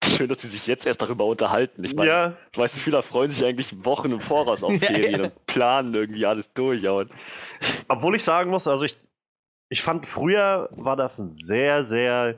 Schön, 0.04 0.28
dass 0.28 0.42
sie 0.42 0.48
sich 0.48 0.68
jetzt 0.68 0.86
erst 0.86 1.02
darüber 1.02 1.26
unterhalten. 1.26 1.84
Ich 1.84 1.96
meine, 1.96 2.10
ja, 2.10 2.38
ich 2.52 2.58
weiß, 2.58 2.76
viele 2.78 3.02
freuen 3.02 3.30
sich 3.30 3.46
eigentlich 3.46 3.86
Wochen 3.86 4.12
im 4.12 4.20
Voraus 4.20 4.64
auf 4.64 4.74
Ja, 4.74 4.80
Ferien 4.80 5.20
ja. 5.20 5.24
und 5.28 5.46
planen 5.46 5.94
irgendwie 5.94 6.26
alles 6.26 6.52
durch. 6.54 6.82
Ja, 6.82 7.06
obwohl 7.88 8.16
ich 8.16 8.24
sagen 8.24 8.50
muss, 8.50 8.68
also 8.68 8.84
ich, 8.84 8.98
ich 9.72 9.82
fand 9.82 10.06
früher 10.06 10.70
war 10.74 10.98
das 10.98 11.18
ein 11.18 11.34
sehr, 11.34 11.82
sehr 11.82 12.36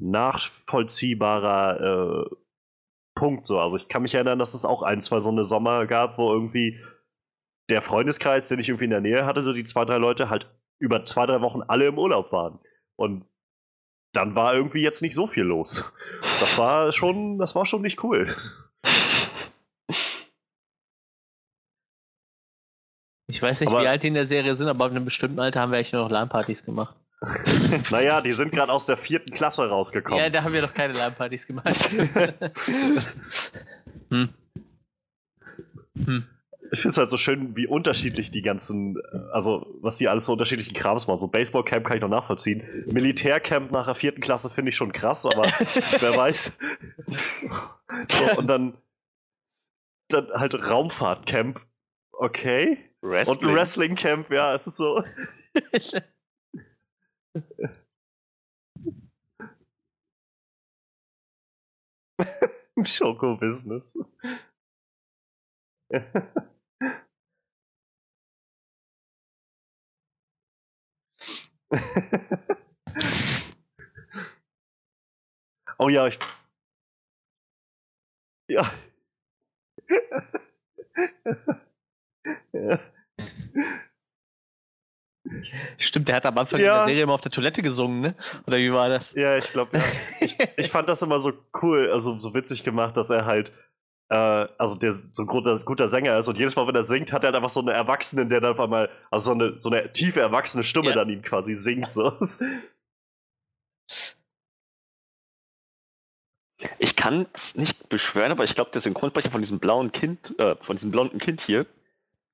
nachvollziehbarer 0.00 1.80
äh, 1.80 2.36
Punkt 3.16 3.44
so. 3.46 3.58
Also 3.58 3.76
ich 3.76 3.88
kann 3.88 4.02
mich 4.02 4.14
erinnern, 4.14 4.38
dass 4.38 4.54
es 4.54 4.64
auch 4.64 4.84
ein, 4.84 5.00
zwei 5.00 5.18
so 5.18 5.28
eine 5.28 5.42
Sommer 5.42 5.86
gab, 5.86 6.18
wo 6.18 6.32
irgendwie 6.32 6.80
der 7.68 7.82
Freundeskreis, 7.82 8.46
den 8.46 8.60
ich 8.60 8.68
irgendwie 8.68 8.84
in 8.84 8.92
der 8.92 9.00
Nähe 9.00 9.26
hatte, 9.26 9.42
so 9.42 9.52
die 9.52 9.64
zwei, 9.64 9.84
drei 9.84 9.98
Leute 9.98 10.30
halt 10.30 10.48
über 10.78 11.04
zwei, 11.04 11.26
drei 11.26 11.40
Wochen 11.40 11.62
alle 11.66 11.88
im 11.88 11.98
Urlaub 11.98 12.30
waren. 12.30 12.60
Und 12.94 13.26
dann 14.12 14.36
war 14.36 14.54
irgendwie 14.54 14.82
jetzt 14.82 15.02
nicht 15.02 15.16
so 15.16 15.26
viel 15.26 15.42
los. 15.42 15.92
Das 16.38 16.56
war 16.58 16.92
schon, 16.92 17.38
das 17.38 17.56
war 17.56 17.66
schon 17.66 17.82
nicht 17.82 18.04
cool. 18.04 18.32
Ich 23.28 23.40
weiß 23.42 23.60
nicht, 23.60 23.68
Aber- 23.68 23.82
wie 23.82 23.86
alt 23.86 24.02
die 24.02 24.08
in 24.08 24.14
der 24.14 24.26
Serie 24.26 24.56
sind, 24.56 24.68
aber 24.68 24.86
ab 24.86 24.90
einem 24.90 25.04
bestimmten 25.04 25.38
Alter 25.38 25.60
haben 25.60 25.70
wir 25.70 25.76
eigentlich 25.76 25.92
nur 25.92 26.02
noch 26.02 26.10
LAN-Partys 26.10 26.64
gemacht. 26.64 26.96
Naja, 27.90 28.20
die 28.20 28.32
sind 28.32 28.52
gerade 28.52 28.72
aus 28.72 28.86
der 28.86 28.96
vierten 28.96 29.32
Klasse 29.34 29.68
rausgekommen. 29.68 30.18
Ja, 30.18 30.30
da 30.30 30.44
haben 30.44 30.52
wir 30.52 30.62
doch 30.62 30.72
keine 30.72 30.92
LAN-Partys 30.94 31.46
gemacht. 31.46 31.66
hm. 34.10 34.28
Hm. 36.04 36.26
Ich 36.70 36.80
finde 36.80 36.90
es 36.90 36.98
halt 36.98 37.10
so 37.10 37.16
schön, 37.16 37.56
wie 37.56 37.66
unterschiedlich 37.66 38.30
die 38.30 38.42
ganzen, 38.42 38.96
äh, 38.96 39.32
also 39.32 39.66
was 39.80 39.96
die 39.98 40.08
alles 40.08 40.26
so 40.26 40.32
unterschiedlichen 40.32 40.74
Krams 40.74 41.06
machen. 41.06 41.18
So 41.18 41.28
Baseballcamp 41.28 41.86
kann 41.86 41.96
ich 41.96 42.02
noch 42.02 42.08
nachvollziehen. 42.08 42.62
Militärcamp 42.86 43.72
nach 43.72 43.86
der 43.86 43.94
vierten 43.94 44.20
Klasse 44.20 44.48
finde 44.48 44.68
ich 44.70 44.76
schon 44.76 44.92
krass, 44.92 45.26
aber 45.26 45.42
wer 46.00 46.16
weiß. 46.16 46.52
So, 48.08 48.38
und 48.38 48.46
dann, 48.46 48.74
dann 50.08 50.28
halt 50.32 50.54
Raumfahrtcamp. 50.54 51.60
Okay. 52.12 52.87
Wrestling. 53.02 53.48
Und 53.48 53.54
Wrestling-Camp, 53.54 54.30
ja, 54.30 54.54
es 54.54 54.66
ist 54.66 54.76
so. 54.76 55.02
Schoko-Business. 62.84 63.82
oh 75.78 75.88
ja, 75.88 76.06
ich. 76.08 76.18
Ja. 78.48 78.72
Ja. 82.52 82.78
Stimmt, 85.76 86.08
der 86.08 86.16
hat 86.16 86.26
am 86.26 86.38
Anfang 86.38 86.60
Ja. 86.60 86.76
der 86.78 86.84
Serie 86.86 87.02
immer 87.02 87.12
auf 87.12 87.20
der 87.20 87.30
Toilette 87.30 87.60
gesungen, 87.62 88.00
ne? 88.00 88.14
Oder 88.46 88.56
wie 88.58 88.72
war 88.72 88.88
das? 88.88 89.12
Ja, 89.14 89.36
ich 89.36 89.52
glaube, 89.52 89.76
ja. 89.78 89.84
ich, 90.20 90.38
ich 90.56 90.70
fand 90.70 90.88
das 90.88 91.02
immer 91.02 91.20
so 91.20 91.32
cool, 91.62 91.90
also 91.92 92.18
so 92.18 92.34
witzig 92.34 92.64
gemacht, 92.64 92.96
dass 92.96 93.10
er 93.10 93.26
halt, 93.26 93.52
äh, 94.10 94.14
also 94.14 94.76
der 94.76 94.92
so 94.92 95.22
ein 95.22 95.26
guter, 95.26 95.58
guter 95.60 95.86
Sänger 95.88 96.16
ist 96.18 96.28
und 96.28 96.38
jedes 96.38 96.56
Mal, 96.56 96.66
wenn 96.66 96.74
er 96.74 96.82
singt, 96.82 97.12
hat 97.12 97.24
er 97.24 97.28
halt 97.28 97.36
einfach 97.36 97.50
so 97.50 97.60
einen 97.60 97.68
Erwachsenen, 97.68 98.28
der 98.30 98.40
dann 98.40 98.52
auf 98.54 98.60
einmal, 98.60 98.88
also 99.10 99.26
so 99.26 99.32
eine, 99.32 99.60
so 99.60 99.70
eine 99.70 99.92
tiefe 99.92 100.20
erwachsene 100.20 100.64
Stimme 100.64 100.88
Ja. 100.90 100.94
dann 100.94 101.10
ihm 101.10 101.20
quasi 101.22 101.54
singt. 101.54 101.90
So. 101.92 102.12
Ich 106.78 106.96
kann 106.96 107.26
es 107.34 107.54
nicht 107.54 107.88
beschwören, 107.88 108.32
aber 108.32 108.44
ich 108.44 108.54
glaube, 108.54 108.70
der 108.72 108.80
Synchronsprecher 108.80 109.30
von 109.30 109.40
diesem 109.42 109.60
blauen 109.60 109.92
Kind, 109.92 110.38
äh, 110.40 110.56
von 110.56 110.74
diesem 110.76 110.90
blonden 110.90 111.18
Kind 111.18 111.40
hier, 111.40 111.66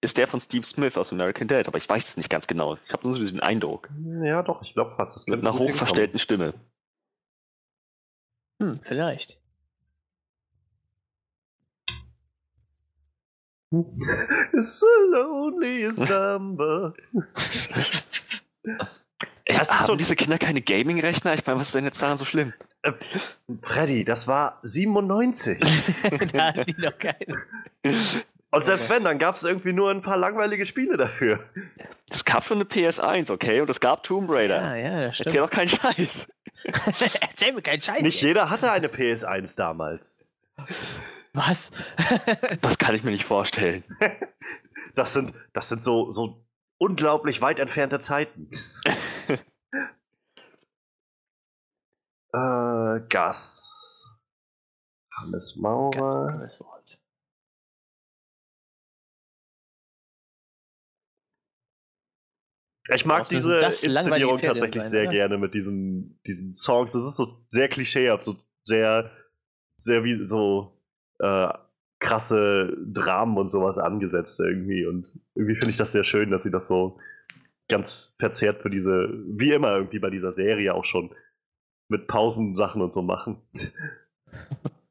ist 0.05 0.17
der 0.17 0.29
von 0.29 0.39
Steve 0.41 0.65
Smith 0.65 0.97
aus 0.97 1.13
American 1.13 1.49
Dad, 1.49 1.67
aber 1.69 1.79
ich 1.79 1.89
weiß 1.89 2.09
es 2.09 2.17
nicht 2.17 2.31
ganz 2.31 2.47
genau. 2.47 2.75
Ich 2.75 2.93
habe 2.93 3.03
nur 3.05 3.15
so 3.15 3.21
diesen 3.21 3.41
Eindruck. 3.41 3.89
Ja, 4.23 4.43
doch, 4.43 4.63
ich 4.63 4.75
glaube 4.75 4.95
fast. 4.97 5.17
Das 5.17 5.27
Mit 5.27 5.41
einer 5.41 5.59
hochverstellten 5.59 6.19
Stimme. 6.19 6.55
Hm, 8.63 8.81
vielleicht. 8.83 9.41
It's 14.53 14.81
the 14.81 14.87
loneliest 15.13 16.01
number. 16.09 16.95
Ey, 19.47 19.57
Das 19.57 19.69
ist 19.69 19.75
haben 19.81 19.87
so- 19.87 19.97
diese 19.97 20.15
Kinder 20.17 20.39
keine 20.39 20.63
Gaming-Rechner? 20.63 21.35
Ich 21.35 21.45
meine, 21.47 21.59
was 21.59 21.69
ist 21.69 21.75
denn 21.75 21.85
jetzt 21.85 22.01
daran 22.01 22.19
so 22.19 22.25
schlimm? 22.25 22.53
Freddy, 23.63 24.05
das 24.05 24.29
war 24.29 24.61
97. 24.63 25.59
da 26.33 26.47
hatten 26.49 26.65
die 26.67 26.81
noch 26.81 26.97
keine. 26.99 27.43
Und 28.55 28.63
selbst 28.63 28.89
wenn, 28.89 29.03
dann 29.05 29.19
gab 29.19 29.35
es 29.35 29.43
irgendwie 29.43 29.73
nur 29.73 29.91
ein 29.91 30.01
paar 30.01 30.17
langweilige 30.17 30.65
Spiele 30.65 30.97
dafür. 30.97 31.41
Es 32.11 32.25
gab 32.25 32.45
schon 32.45 32.59
eine 32.59 32.65
PS1, 32.65 33.33
okay? 33.33 33.61
Und 33.61 33.69
es 33.69 33.81
gab 33.81 34.03
Tomb 34.05 34.31
Raider. 34.31 34.61
Ja, 34.61 34.77
ja, 34.77 35.01
das 35.09 35.19
Erzähl 35.21 35.33
stimmt. 35.33 35.37
doch 35.37 35.51
keinen 35.51 35.69
Scheiß. 35.69 36.27
Erzähl 37.21 37.53
mir 37.53 37.63
keinen 37.63 37.83
Scheiß. 37.83 38.03
Nicht 38.03 38.23
jeder 38.23 38.51
hatte 38.51 38.71
eine 38.71 38.89
PS1 38.89 39.57
damals. 39.57 40.21
Was? 41.33 41.71
Das 42.61 42.79
kann 42.79 42.95
ich 42.95 43.03
mir 43.03 43.11
nicht 43.11 43.25
vorstellen. 43.25 43.85
Das 44.95 45.13
sind, 45.13 45.35
das 45.53 45.69
sind 45.69 45.83
so, 45.83 46.13
so 46.13 46.45
unglaublich 46.79 47.41
weit 47.43 47.59
entfernte 47.59 47.99
Zeiten. 47.99 48.49
äh, 52.33 53.01
Gas. 53.09 54.09
Hannes 55.17 55.55
Ganz 55.55 55.57
Maurer. 55.57 56.29
tolles 56.31 56.61
Ich 62.93 63.07
mag 63.07 63.29
diese 63.29 63.61
Inszenierung 63.61 64.41
tatsächlich 64.41 64.83
sein, 64.83 64.91
sehr 64.91 65.03
oder? 65.05 65.13
gerne 65.13 65.39
mit 65.39 65.55
diesem, 65.55 66.19
diesen 66.27 66.53
Songs. 66.53 66.93
Das 66.93 67.05
ist 67.05 67.17
so 67.17 67.45
sehr 67.49 67.69
klischeehaft, 67.69 68.25
so 68.25 68.37
sehr, 68.65 69.11
sehr 69.77 70.05
wie 70.05 70.25
so 70.25 70.79
äh, 71.19 71.49
krasse 71.99 72.77
Dramen 72.87 73.39
und 73.39 73.49
sowas 73.49 73.79
angesetzt 73.79 74.39
irgendwie. 74.41 74.85
Und 74.87 75.19
irgendwie 75.35 75.55
finde 75.57 75.71
ich 75.71 75.79
das 75.79 75.93
sehr 75.93 76.05
schön, 76.05 76.31
dass 76.31 76.43
sie 76.43 76.51
das 76.51 76.69
so 76.69 76.99
ganz 77.69 78.15
verzerrt 78.19 78.61
für 78.61 78.71
diese, 78.71 79.09
wie 79.27 79.53
immer 79.53 79.77
irgendwie 79.77 79.99
bei 79.99 80.11
dieser 80.11 80.33
Serie 80.33 80.75
auch 80.75 80.85
schon 80.85 81.15
mit 81.89 82.07
Pausensachen 82.07 82.83
und 82.83 82.93
so 82.93 83.01
machen. 83.01 83.41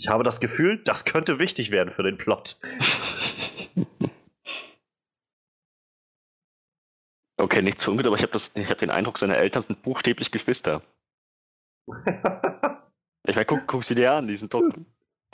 Ich 0.00 0.08
habe 0.08 0.24
das 0.24 0.40
Gefühl, 0.40 0.78
das 0.78 1.04
könnte 1.04 1.38
wichtig 1.38 1.72
werden 1.72 1.92
für 1.92 2.02
den 2.02 2.16
Plot. 2.16 2.56
Okay, 7.36 7.60
nichts 7.60 7.84
für 7.84 7.90
ungut, 7.90 8.06
aber 8.06 8.16
ich 8.16 8.22
habe 8.22 8.38
hab 8.38 8.78
den 8.78 8.90
Eindruck, 8.90 9.18
seine 9.18 9.36
Eltern 9.36 9.60
sind 9.60 9.82
buchstäblich 9.82 10.30
Geschwister. 10.30 10.82
Ich 13.28 13.36
meine, 13.36 13.44
guck, 13.44 13.66
guck 13.66 13.84
sie 13.84 13.94
dir 13.94 14.12
an, 14.12 14.26
die 14.26 14.34
sind 14.34 14.54
doch. 14.54 14.62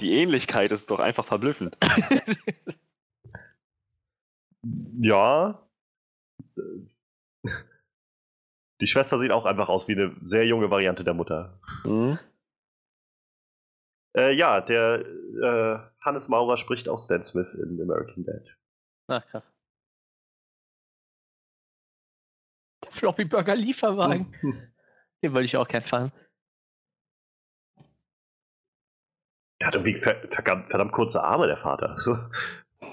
Die 0.01 0.13
Ähnlichkeit 0.13 0.73
ist 0.73 0.91
doch 0.91 0.99
einfach 0.99 1.25
verblüffend. 1.25 1.79
ja. 5.01 5.67
Die 8.81 8.87
Schwester 8.87 9.19
sieht 9.19 9.31
auch 9.31 9.47
einfach 9.47 9.69
aus 9.69 9.87
wie 9.87 9.93
eine 9.93 10.15
sehr 10.21 10.45
junge 10.47 10.69
Variante 10.69 11.05
der 11.05 11.15
Mutter. 11.15 11.59
Hm? 11.85 12.19
Äh, 14.17 14.33
ja, 14.33 14.61
der 14.61 15.05
äh, 15.05 15.79
Hannes 16.01 16.29
Maurer 16.29 16.57
spricht 16.57 16.89
auch 16.89 16.99
Stan 16.99 17.23
Smith 17.23 17.49
in 17.55 17.81
American 17.81 18.25
Dad. 18.25 18.57
Ach, 19.09 19.27
krass. 19.27 19.53
Der 22.83 22.93
Floppy 22.93 23.27
Burger 23.27 23.55
Lieferwagen. 23.55 24.33
Den 25.23 25.33
wollte 25.33 25.45
ich 25.45 25.57
auch 25.57 25.69
gern 25.69 25.85
fahren. 25.85 26.13
Der 29.61 29.69
hat 29.69 29.75
irgendwie 29.75 29.95
ver 29.95 30.15
verdammt, 30.29 30.69
verdammt 30.69 30.93
kurze 30.93 31.23
Arme, 31.23 31.47
der 31.47 31.57
Vater. 31.57 31.97
So, 31.99 32.17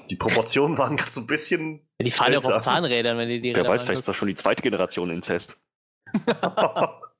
die 0.10 0.16
Proportionen 0.16 0.78
waren 0.78 0.96
gerade 0.96 1.12
so 1.12 1.22
ein 1.22 1.28
bisschen. 1.28 1.88
Ja, 2.00 2.06
die 2.06 2.12
fahren 2.12 2.34
ja 2.34 2.40
auch 2.40 2.46
auf. 2.46 2.64
Zahnrädern, 2.64 3.18
wenn 3.18 3.30
die 3.30 3.42
die 3.42 3.54
Wer 3.54 3.64
Räder 3.64 3.70
weiß, 3.70 3.84
vielleicht 3.84 4.00
ist 4.00 4.08
das 4.08 4.16
schon 4.16 4.30
die 4.30 4.36
zweite 4.36 4.64
Generation 4.64 5.10
Inzest. 5.10 5.58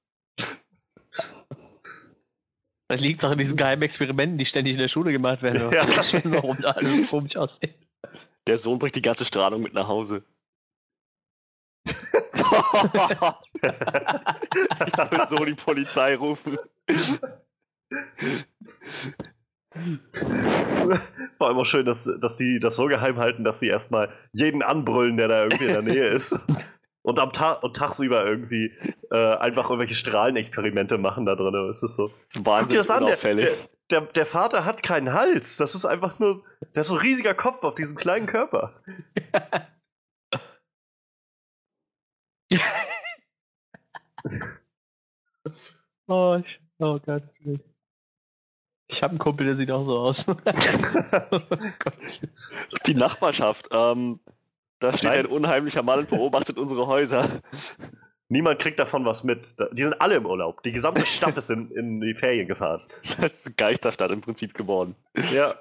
Das 2.94 3.02
liegt 3.02 3.24
doch 3.24 3.32
in 3.32 3.40
diesen 3.40 3.58
geheimen 3.58 3.82
Experimenten, 3.82 4.38
die 4.38 4.46
ständig 4.46 4.74
in 4.74 4.80
der 4.80 4.88
Schule 4.88 5.12
gemacht 5.12 5.42
werden. 5.42 5.72
Ja. 5.74 6.04
Schön, 6.04 6.22
warum 6.26 6.62
da 6.62 6.70
alles 6.72 7.10
komisch 7.10 7.36
aussieht. 7.36 7.74
Der 8.46 8.60
Sohn 8.60 8.78
bringt 8.78 8.94
die 8.96 9.02
ganze 9.02 9.26
Strahlung 9.26 9.64
mit 9.64 9.74
nach 9.74 9.88
Hause. 9.88 10.22
ich 11.88 11.94
will 15.12 15.28
so 15.28 15.44
die 15.44 15.56
Polizei 15.56 16.16
rufen. 16.16 16.56
Vor 21.40 21.48
allem 21.48 21.58
auch 21.58 21.66
schön, 21.66 21.88
dass, 21.88 22.04
dass 22.22 22.38
die 22.38 22.60
das 22.60 22.76
so 22.76 22.86
geheim 22.86 23.18
halten, 23.18 23.44
dass 23.44 23.60
sie 23.60 23.70
erstmal 23.70 24.12
jeden 24.34 24.62
anbrüllen, 24.62 25.18
der 25.18 25.30
da 25.30 25.46
irgendwie 25.46 25.66
in 25.66 25.74
der 25.74 25.82
Nähe 25.82 26.08
ist. 26.10 26.38
Und 27.04 27.20
am 27.20 27.34
Tag 27.34 27.64
und 27.64 27.76
tagsüber 27.76 28.26
irgendwie 28.26 28.72
äh, 29.12 29.36
einfach 29.36 29.70
irgendwelche 29.70 29.94
Strahlenexperimente 29.94 30.98
machen 30.98 31.26
da 31.26 31.36
drin. 31.36 31.54
Es 31.70 31.84
ist 31.84 31.96
so. 31.96 32.08
Guck 32.08 32.34
dir 32.34 32.46
Wahnsinnig 32.46 32.88
das 32.88 32.90
an, 32.90 33.06
der, 33.06 33.18
der, 33.18 33.52
der, 33.92 34.02
der 34.02 34.26
Vater 34.26 34.66
hat 34.66 34.84
keinen 34.84 35.14
Hals. 35.14 35.58
Das 35.58 35.76
ist 35.76 35.86
einfach 35.86 36.20
nur. 36.20 36.44
Der 36.76 36.82
ist 36.82 36.88
so 36.88 36.96
ein 36.96 37.02
riesiger 37.02 37.34
Kopf 37.34 37.64
auf 37.64 37.76
diesem 37.76 37.98
kleinen 37.98 38.26
Körper. 38.26 38.82
Oh, 46.08 46.40
ich, 46.44 46.60
oh 46.80 47.00
Gott. 47.00 47.24
Ich 48.88 49.02
habe 49.02 49.12
einen 49.12 49.20
Kumpel, 49.20 49.48
der 49.48 49.56
sieht 49.58 49.72
auch 49.72 49.84
so 49.84 50.00
aus. 50.00 50.28
Oh. 50.28 50.36
Die 52.86 52.96
Nachbarschaft. 52.96 53.70
Ähm, 53.72 54.20
da 54.84 54.92
steht 54.92 55.10
Nein. 55.10 55.20
ein 55.20 55.26
unheimlicher 55.28 55.82
Mann 55.82 56.00
und 56.00 56.10
beobachtet 56.10 56.58
unsere 56.58 56.88
Häuser. 56.88 57.28
Niemand 58.28 58.60
kriegt 58.60 58.80
davon 58.80 59.06
was 59.06 59.24
mit. 59.24 59.56
Die 59.74 59.84
sind 59.84 60.00
alle 60.02 60.16
im 60.16 60.26
Urlaub. 60.26 60.64
Die 60.64 60.72
gesamte 60.72 61.06
Stadt 61.06 61.38
ist 61.38 61.50
in, 61.50 61.72
in 61.72 62.02
die 62.02 62.14
Ferien 62.14 62.48
gefahren. 62.48 62.82
Das 63.22 63.34
ist 63.34 63.46
eine 63.46 63.56
Geisterstadt 63.56 64.12
im 64.12 64.22
Prinzip 64.22 64.54
geworden. 64.54 64.96
Ja. 65.34 65.56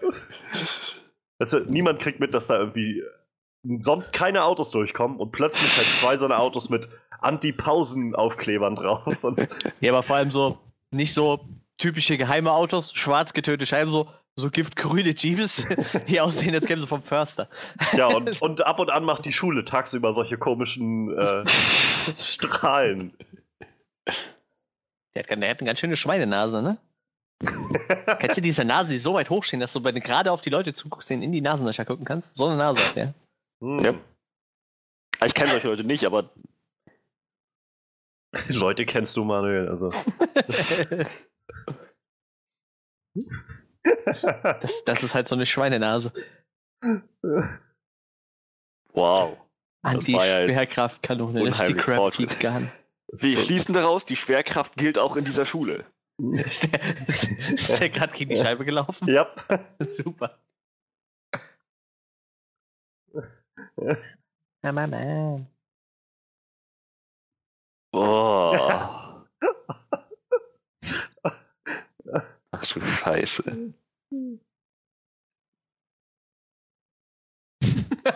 Weißt 1.39 1.53
du, 1.53 1.61
niemand 1.69 2.01
kriegt 2.01 2.19
mit, 2.21 2.35
dass 2.35 2.47
da 2.47 2.59
irgendwie 2.59 3.03
sonst 3.79 4.13
keine 4.13 4.45
Autos 4.45 4.71
durchkommen 4.71 5.19
und 5.19 5.33
plötzlich 5.33 5.77
halt 5.77 5.87
zwei 5.87 6.17
so 6.17 6.25
eine 6.25 6.39
Autos 6.39 6.69
mit 6.69 6.89
Anti-Pausen-Aufklebern 7.21 8.77
drauf. 8.77 9.23
Und 9.23 9.49
Ja, 9.81 9.93
aber 9.93 10.03
vor 10.03 10.17
allem 10.17 10.31
so, 10.31 10.59
nicht 10.91 11.15
so 11.15 11.41
typische 11.79 12.17
geheime 12.17 12.53
Autos, 12.53 12.93
schwarz 12.95 13.33
getönte 13.33 13.67
Scheiben, 13.67 13.91
so, 13.91 14.09
so 14.37 14.51
giftgrüne 14.51 15.15
Jeeps, 15.17 15.65
die 16.09 16.21
aussehen, 16.21 16.55
als 16.55 16.67
kämen 16.67 16.81
sie 16.83 16.87
vom 16.87 17.03
Förster. 17.03 17.49
ja, 17.93 18.07
und, 18.09 18.41
und 18.43 18.67
ab 18.67 18.79
und 18.79 18.91
an 18.91 19.05
macht 19.05 19.25
die 19.25 19.33
Schule 19.33 19.65
tagsüber 19.65 20.13
solche 20.13 20.39
komischen 20.39 21.17
äh, 21.17 21.45
Strahlen. 22.19 23.13
Der 25.15 25.25
hat, 25.25 25.31
der 25.31 25.51
hat 25.51 25.61
eine 25.61 25.67
ganz 25.67 25.81
schöne 25.81 25.97
Schweinenase, 25.97 26.63
ne? 26.63 26.79
Kennst 28.21 28.37
du 28.37 28.41
diese 28.41 28.65
Nase, 28.65 28.91
die 28.91 28.99
so 28.99 29.15
weit 29.15 29.29
hochstehen, 29.29 29.59
dass 29.61 29.73
du, 29.73 29.83
wenn 29.83 29.97
du 29.97 30.01
gerade 30.01 30.31
auf 30.31 30.43
die 30.43 30.51
Leute 30.51 30.75
zuguckst, 30.75 31.11
denen 31.11 31.23
in 31.23 31.33
die 31.33 31.41
Nasenlöcher 31.41 31.85
gucken 31.85 32.05
kannst? 32.05 32.37
So 32.37 32.47
eine 32.47 32.57
Nase 32.57 32.81
hat 32.81 32.97
der. 32.97 33.15
Hm. 33.61 33.85
Ja. 33.85 33.95
Ich 35.27 35.35
kenne 35.35 35.51
solche 35.51 35.69
Leute 35.69 35.85
nicht, 35.85 36.05
aber 36.07 36.31
Leute 38.49 38.87
kennst 38.87 39.17
du, 39.17 39.25
Manuel. 39.25 39.69
Also. 39.69 39.91
Das, 43.85 44.85
das 44.85 45.03
ist 45.03 45.15
halt 45.15 45.27
so 45.29 45.35
eine 45.35 45.47
Schweinenase. 45.47 46.13
wow. 48.93 48.93
War 48.93 49.37
ja 49.37 49.39
Anti-Schwerkraftkanone, 49.83 51.45
das 51.47 51.61
ist 51.61 51.69
die 51.69 51.75
fortschritt- 51.75 52.29
Teeth 52.29 52.41
Gun. 52.41 52.71
So. 53.15 53.27
schließen 53.29 53.75
daraus, 53.75 54.05
die 54.05 54.17
Schwerkraft 54.17 54.77
gilt 54.77 54.99
auch 54.99 55.17
in 55.17 55.25
dieser 55.25 55.45
Schule. 55.45 55.85
Ist 56.19 56.63
der, 56.71 57.09
ist, 57.09 57.81
der 57.81 57.91
gerade 57.91 58.13
gegen 58.13 58.31
die 58.31 58.37
Scheibe 58.41 58.65
gelaufen? 58.65 59.09
ja. 59.09 59.29
Super. 59.81 60.39
Ja, 64.63 64.73
Mama. 64.73 65.45
Boah. 67.91 69.27
Ach 72.63 72.67
du 72.67 72.81
Scheiße. 72.81 73.75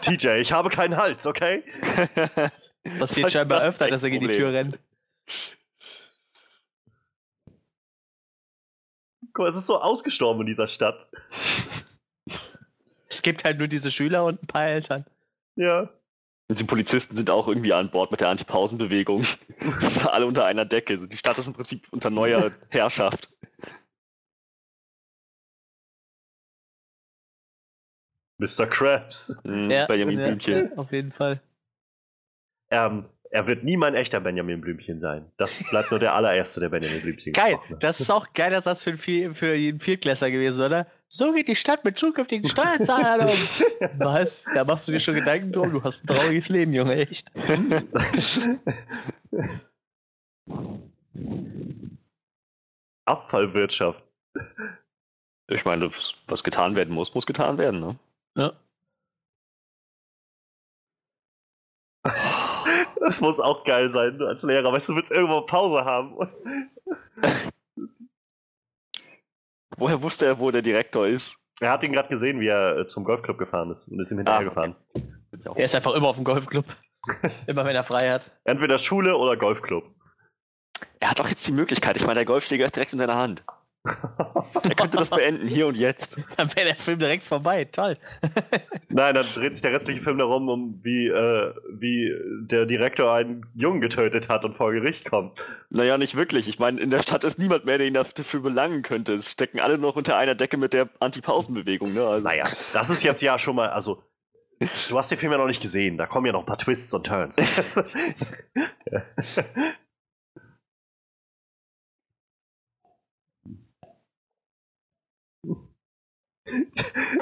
TJ, 0.00 0.28
ich 0.40 0.52
habe 0.52 0.68
keinen 0.68 0.96
Hals, 0.96 1.26
okay? 1.26 1.64
Passiert 2.98 3.26
Was 3.26 3.32
scheinbar 3.32 3.58
das 3.58 3.68
öfter, 3.68 3.88
dass 3.88 4.02
er 4.04 4.10
gegen 4.10 4.28
die? 4.28 4.36
Tür 4.36 4.52
rennt. 4.52 4.78
Guck 9.32 9.44
mal, 9.44 9.48
es 9.48 9.56
ist 9.56 9.66
so 9.66 9.80
ausgestorben 9.80 10.42
in 10.42 10.46
dieser 10.46 10.68
Stadt. 10.68 11.08
Es 13.08 13.22
gibt 13.22 13.44
halt 13.44 13.58
nur 13.58 13.68
diese 13.68 13.90
Schüler 13.90 14.24
und 14.24 14.42
ein 14.42 14.46
paar 14.46 14.66
Eltern. 14.66 15.04
Ja. 15.56 15.90
Und 16.48 16.58
die 16.60 16.64
Polizisten 16.64 17.16
sind 17.16 17.28
auch 17.28 17.48
irgendwie 17.48 17.72
an 17.72 17.90
Bord 17.90 18.12
mit 18.12 18.20
der 18.20 18.28
Anti-Pausen-Bewegung. 18.28 19.26
Alle 20.06 20.26
unter 20.26 20.44
einer 20.44 20.64
Decke. 20.64 20.92
Also 20.92 21.06
die 21.06 21.16
Stadt 21.16 21.36
ist 21.38 21.48
im 21.48 21.54
Prinzip 21.54 21.88
unter 21.90 22.10
neuer 22.10 22.52
Herrschaft. 22.68 23.28
Mr. 28.38 28.66
Krabs. 28.66 29.34
Mhm, 29.44 29.70
Ja, 29.70 29.86
Benjamin 29.86 30.18
ja, 30.18 30.26
Blümchen. 30.26 30.70
ja, 30.70 30.76
auf 30.76 30.92
jeden 30.92 31.12
Fall. 31.12 31.40
Ähm, 32.70 33.06
er 33.30 33.46
wird 33.46 33.64
nie 33.64 33.76
mein 33.76 33.94
echter 33.94 34.20
Benjamin 34.20 34.60
Blümchen 34.60 34.98
sein. 35.00 35.30
Das 35.36 35.62
bleibt 35.70 35.90
nur 35.90 35.98
der 36.00 36.14
allererste, 36.14 36.60
der 36.60 36.68
Benjamin 36.68 37.00
Blümchen 37.02 37.32
Geil, 37.32 37.52
gesprochen 37.54 37.74
hat. 37.76 37.82
das 37.82 38.00
ist 38.00 38.10
auch 38.10 38.26
ein 38.26 38.32
geiler 38.34 38.62
Satz 38.62 38.84
für, 38.84 38.90
einen 38.90 39.34
für 39.34 39.54
jeden 39.54 39.80
Viertklässler 39.80 40.30
gewesen, 40.30 40.64
oder? 40.64 40.86
So 41.08 41.32
geht 41.32 41.48
die 41.48 41.56
Stadt 41.56 41.84
mit 41.84 41.98
zukünftigen 41.98 42.48
Steuerzahlern 42.48 43.28
um. 43.28 43.88
Was? 43.98 44.44
Da 44.54 44.64
machst 44.64 44.86
du 44.88 44.92
dir 44.92 45.00
schon 45.00 45.14
Gedanken 45.14 45.52
drum? 45.52 45.70
Du 45.72 45.82
hast 45.82 46.04
ein 46.04 46.06
trauriges 46.14 46.48
Leben, 46.48 46.72
Junge, 46.72 46.94
echt. 46.96 47.30
Abfallwirtschaft. 53.04 54.02
Ich 55.48 55.64
meine, 55.64 55.90
was- 55.94 56.14
was 56.26 56.42
getan 56.42 56.74
werden 56.74 56.92
muss, 56.92 57.14
muss 57.14 57.26
getan 57.26 57.56
werden. 57.58 57.80
Ne? 57.80 57.96
Ja. 58.36 58.52
Das 63.00 63.20
muss 63.20 63.38
auch 63.38 63.62
geil 63.64 63.88
sein, 63.90 64.18
du 64.18 64.26
als 64.26 64.42
Lehrer. 64.42 64.72
Weißt 64.72 64.88
du, 64.88 64.92
du 64.92 64.96
willst 64.96 65.12
irgendwo 65.12 65.42
Pause 65.42 65.84
haben. 65.84 66.16
Woher 69.76 70.02
wusste 70.02 70.26
er, 70.26 70.38
wo 70.38 70.50
der 70.50 70.62
Direktor 70.62 71.06
ist? 71.06 71.36
Er 71.60 71.70
hat 71.70 71.84
ihn 71.84 71.92
gerade 71.92 72.08
gesehen, 72.08 72.40
wie 72.40 72.48
er 72.48 72.78
äh, 72.78 72.86
zum 72.86 73.04
Golfclub 73.04 73.38
gefahren 73.38 73.70
ist 73.70 73.86
und 73.88 74.00
ist 74.00 74.10
ihm 74.10 74.16
Ah, 74.18 74.38
hinterhergefahren. 74.40 74.74
Ich 74.94 75.46
auch- 75.48 75.56
Er 75.56 75.64
ist 75.66 75.74
einfach 75.74 75.94
immer 75.94 76.08
auf 76.08 76.16
dem 76.16 76.24
Golfclub. 76.24 76.64
immer 77.46 77.64
wenn 77.64 77.76
er 77.76 77.84
frei 77.84 78.10
hat. 78.10 78.22
Entweder 78.44 78.78
Schule 78.78 79.16
oder 79.16 79.36
Golfclub. 79.36 79.84
Er 80.98 81.10
hat 81.10 81.18
doch 81.20 81.28
jetzt 81.28 81.46
die 81.46 81.52
Möglichkeit. 81.52 81.96
Ich 81.96 82.02
meine, 82.02 82.14
der 82.16 82.24
Golfschläger 82.24 82.64
ist 82.64 82.74
direkt 82.76 82.92
in 82.92 82.98
seiner 82.98 83.16
Hand. 83.16 83.44
Er 84.62 84.74
könnte 84.74 84.96
das 84.96 85.10
beenden, 85.10 85.48
hier 85.48 85.66
und 85.66 85.74
jetzt. 85.74 86.16
Dann 86.36 86.54
wäre 86.54 86.66
der 86.66 86.76
Film 86.76 86.98
direkt 86.98 87.24
vorbei. 87.24 87.64
Toll. 87.64 87.96
Nein, 88.88 89.14
dann 89.14 89.26
dreht 89.34 89.54
sich 89.54 89.62
der 89.62 89.72
restliche 89.72 90.00
Film 90.00 90.18
darum, 90.18 90.48
um 90.48 90.80
wie, 90.82 91.08
äh, 91.08 91.52
wie 91.70 92.12
der 92.40 92.66
Direktor 92.66 93.12
einen 93.12 93.46
Jungen 93.54 93.80
getötet 93.80 94.28
hat 94.28 94.44
und 94.44 94.56
vor 94.56 94.72
Gericht 94.72 95.10
kommt. 95.10 95.38
Naja, 95.70 95.98
nicht 95.98 96.16
wirklich. 96.16 96.48
Ich 96.48 96.58
meine, 96.58 96.80
in 96.80 96.90
der 96.90 97.00
Stadt 97.00 97.24
ist 97.24 97.38
niemand 97.38 97.64
mehr, 97.64 97.78
der 97.78 97.86
ihn 97.86 97.94
dafür 97.94 98.40
belangen 98.40 98.82
könnte. 98.82 99.14
Es 99.14 99.30
stecken 99.30 99.60
alle 99.60 99.78
noch 99.78 99.96
unter 99.96 100.16
einer 100.16 100.34
Decke 100.34 100.56
mit 100.56 100.72
der 100.72 100.88
Anti-Pausen-Bewegung. 101.00 101.92
Ne? 101.92 102.06
Also, 102.06 102.24
Naja, 102.24 102.46
das 102.72 102.90
ist 102.90 103.02
jetzt 103.02 103.20
ja 103.22 103.38
schon 103.38 103.56
mal, 103.56 103.68
also, 103.68 104.02
du 104.88 104.96
hast 104.96 105.10
den 105.10 105.18
Film 105.18 105.32
ja 105.32 105.38
noch 105.38 105.46
nicht 105.46 105.62
gesehen, 105.62 105.98
da 105.98 106.06
kommen 106.06 106.26
ja 106.26 106.32
noch 106.32 106.40
ein 106.40 106.46
paar 106.46 106.58
Twists 106.58 106.92
und 106.94 107.06
Turns. 107.06 107.36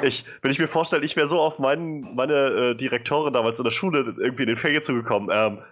Ich, 0.02 0.24
wenn 0.42 0.50
ich 0.50 0.58
mir 0.58 0.68
vorstelle, 0.68 1.04
ich 1.04 1.16
wäre 1.16 1.26
so 1.26 1.40
auf 1.40 1.58
meinen, 1.58 2.14
meine 2.14 2.34
äh, 2.34 2.74
Direktorin 2.74 3.32
damals 3.32 3.58
in 3.58 3.64
der 3.64 3.70
Schule 3.70 4.14
irgendwie 4.18 4.42
in 4.42 4.48
den 4.48 4.56
Ferien 4.56 4.82
zugekommen. 4.82 5.30
Ähm, 5.32 5.62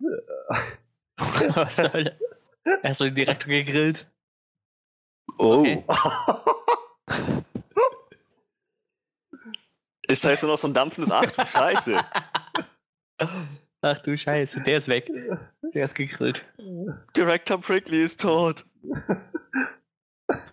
Was 1.54 1.76
soll 1.76 2.16
Erst 2.82 3.00
mal 3.00 3.10
den 3.10 3.14
Direktor 3.14 3.48
gegrillt. 3.48 4.10
oh. 5.38 5.60
Okay. 5.60 5.84
Ist 10.08 10.24
da 10.24 10.30
jetzt 10.30 10.42
nur 10.42 10.52
noch 10.52 10.58
so 10.58 10.66
ein 10.66 10.74
dampfendes 10.74 11.12
Ach 11.12 11.26
du 11.26 11.46
Scheiße. 11.46 12.00
Ach 13.82 13.98
du 13.98 14.16
Scheiße, 14.16 14.62
der 14.62 14.78
ist 14.78 14.88
weg. 14.88 15.10
Der 15.74 15.84
ist 15.84 15.94
gegrillt. 15.94 16.44
Director 17.14 17.60
Prickly 17.60 18.02
ist 18.02 18.20
tot. 18.20 18.64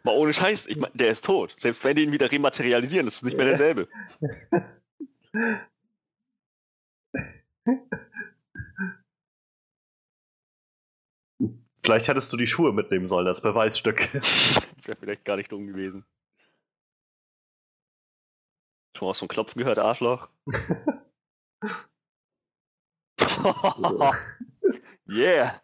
Mal 0.03 0.15
ohne 0.15 0.33
Scheiß, 0.33 0.67
ich 0.67 0.77
mein, 0.77 0.91
der 0.93 1.09
ist 1.09 1.25
tot. 1.25 1.53
Selbst 1.57 1.83
wenn 1.83 1.95
die 1.95 2.03
ihn 2.03 2.11
wieder 2.11 2.31
rematerialisieren, 2.31 3.07
ist 3.07 3.15
es 3.17 3.23
nicht 3.23 3.35
mehr 3.37 3.45
derselbe. 3.45 3.89
Vielleicht 11.83 12.07
hättest 12.07 12.31
du 12.31 12.37
die 12.37 12.47
Schuhe 12.47 12.71
mitnehmen 12.73 13.05
sollen 13.05 13.27
als 13.27 13.41
Beweisstück. 13.41 14.09
Das 14.75 14.89
wäre 14.89 14.97
vielleicht 14.99 15.23
gar 15.25 15.37
nicht 15.37 15.51
dumm 15.51 15.67
gewesen. 15.67 16.05
Schon 18.95 19.07
mal 19.07 19.13
so 19.13 19.25
ein 19.25 19.29
Klopfen 19.29 19.59
gehört, 19.59 19.79
Arschloch? 19.79 20.27
yeah! 25.07 25.59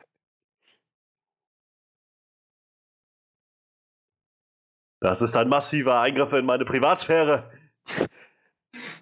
Das 5.01 5.21
ist 5.21 5.35
ein 5.35 5.49
massiver 5.49 5.99
Eingriff 5.99 6.31
in 6.31 6.45
meine 6.45 6.63
Privatsphäre. 6.63 7.51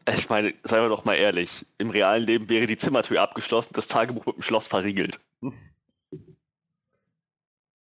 Ich 0.07 0.29
meine, 0.29 0.53
seien 0.63 0.81
wir 0.81 0.89
doch 0.89 1.05
mal 1.05 1.15
ehrlich, 1.15 1.65
im 1.77 1.91
realen 1.91 2.23
Leben 2.23 2.49
wäre 2.49 2.65
die 2.65 2.77
Zimmertür 2.77 3.21
abgeschlossen, 3.21 3.73
das 3.73 3.87
Tagebuch 3.87 4.25
mit 4.25 4.37
dem 4.37 4.41
Schloss 4.41 4.67
verriegelt. 4.67 5.19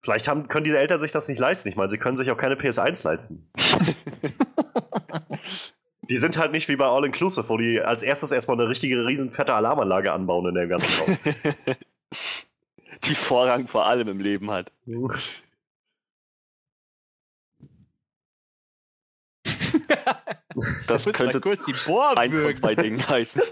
Vielleicht 0.02 0.28
haben, 0.28 0.48
können 0.48 0.64
diese 0.64 0.78
Eltern 0.78 0.98
sich 0.98 1.12
das 1.12 1.28
nicht 1.28 1.38
leisten. 1.38 1.68
Ich 1.68 1.76
meine, 1.76 1.88
sie 1.88 1.98
können 1.98 2.16
sich 2.16 2.30
auch 2.30 2.36
keine 2.36 2.56
PS1 2.56 3.04
leisten. 3.06 3.48
Die 6.02 6.16
sind 6.16 6.36
halt 6.36 6.50
nicht 6.50 6.68
wie 6.68 6.74
bei 6.74 6.86
All 6.86 7.04
Inclusive, 7.04 7.48
wo 7.48 7.56
die 7.56 7.80
als 7.80 8.02
erstes 8.02 8.32
erstmal 8.32 8.58
eine 8.58 8.68
richtige, 8.68 9.06
riesen 9.06 9.30
fette 9.30 9.54
Alarmanlage 9.54 10.10
anbauen 10.10 10.44
in 10.48 10.56
dem 10.56 10.68
ganzen 10.68 10.98
Haus. 10.98 11.20
die 13.04 13.14
Vorrang 13.14 13.68
vor 13.68 13.86
allem 13.86 14.08
im 14.08 14.18
Leben 14.18 14.50
hat. 14.50 14.72
Das 20.86 21.04
könnte 21.06 21.40
kurz 21.40 21.64
die 21.64 21.74
Bohr 21.86 22.16
eins 22.16 22.38
von 22.38 22.54
zwei 22.54 22.74
Dingen 22.74 23.00
heißen. 23.08 23.42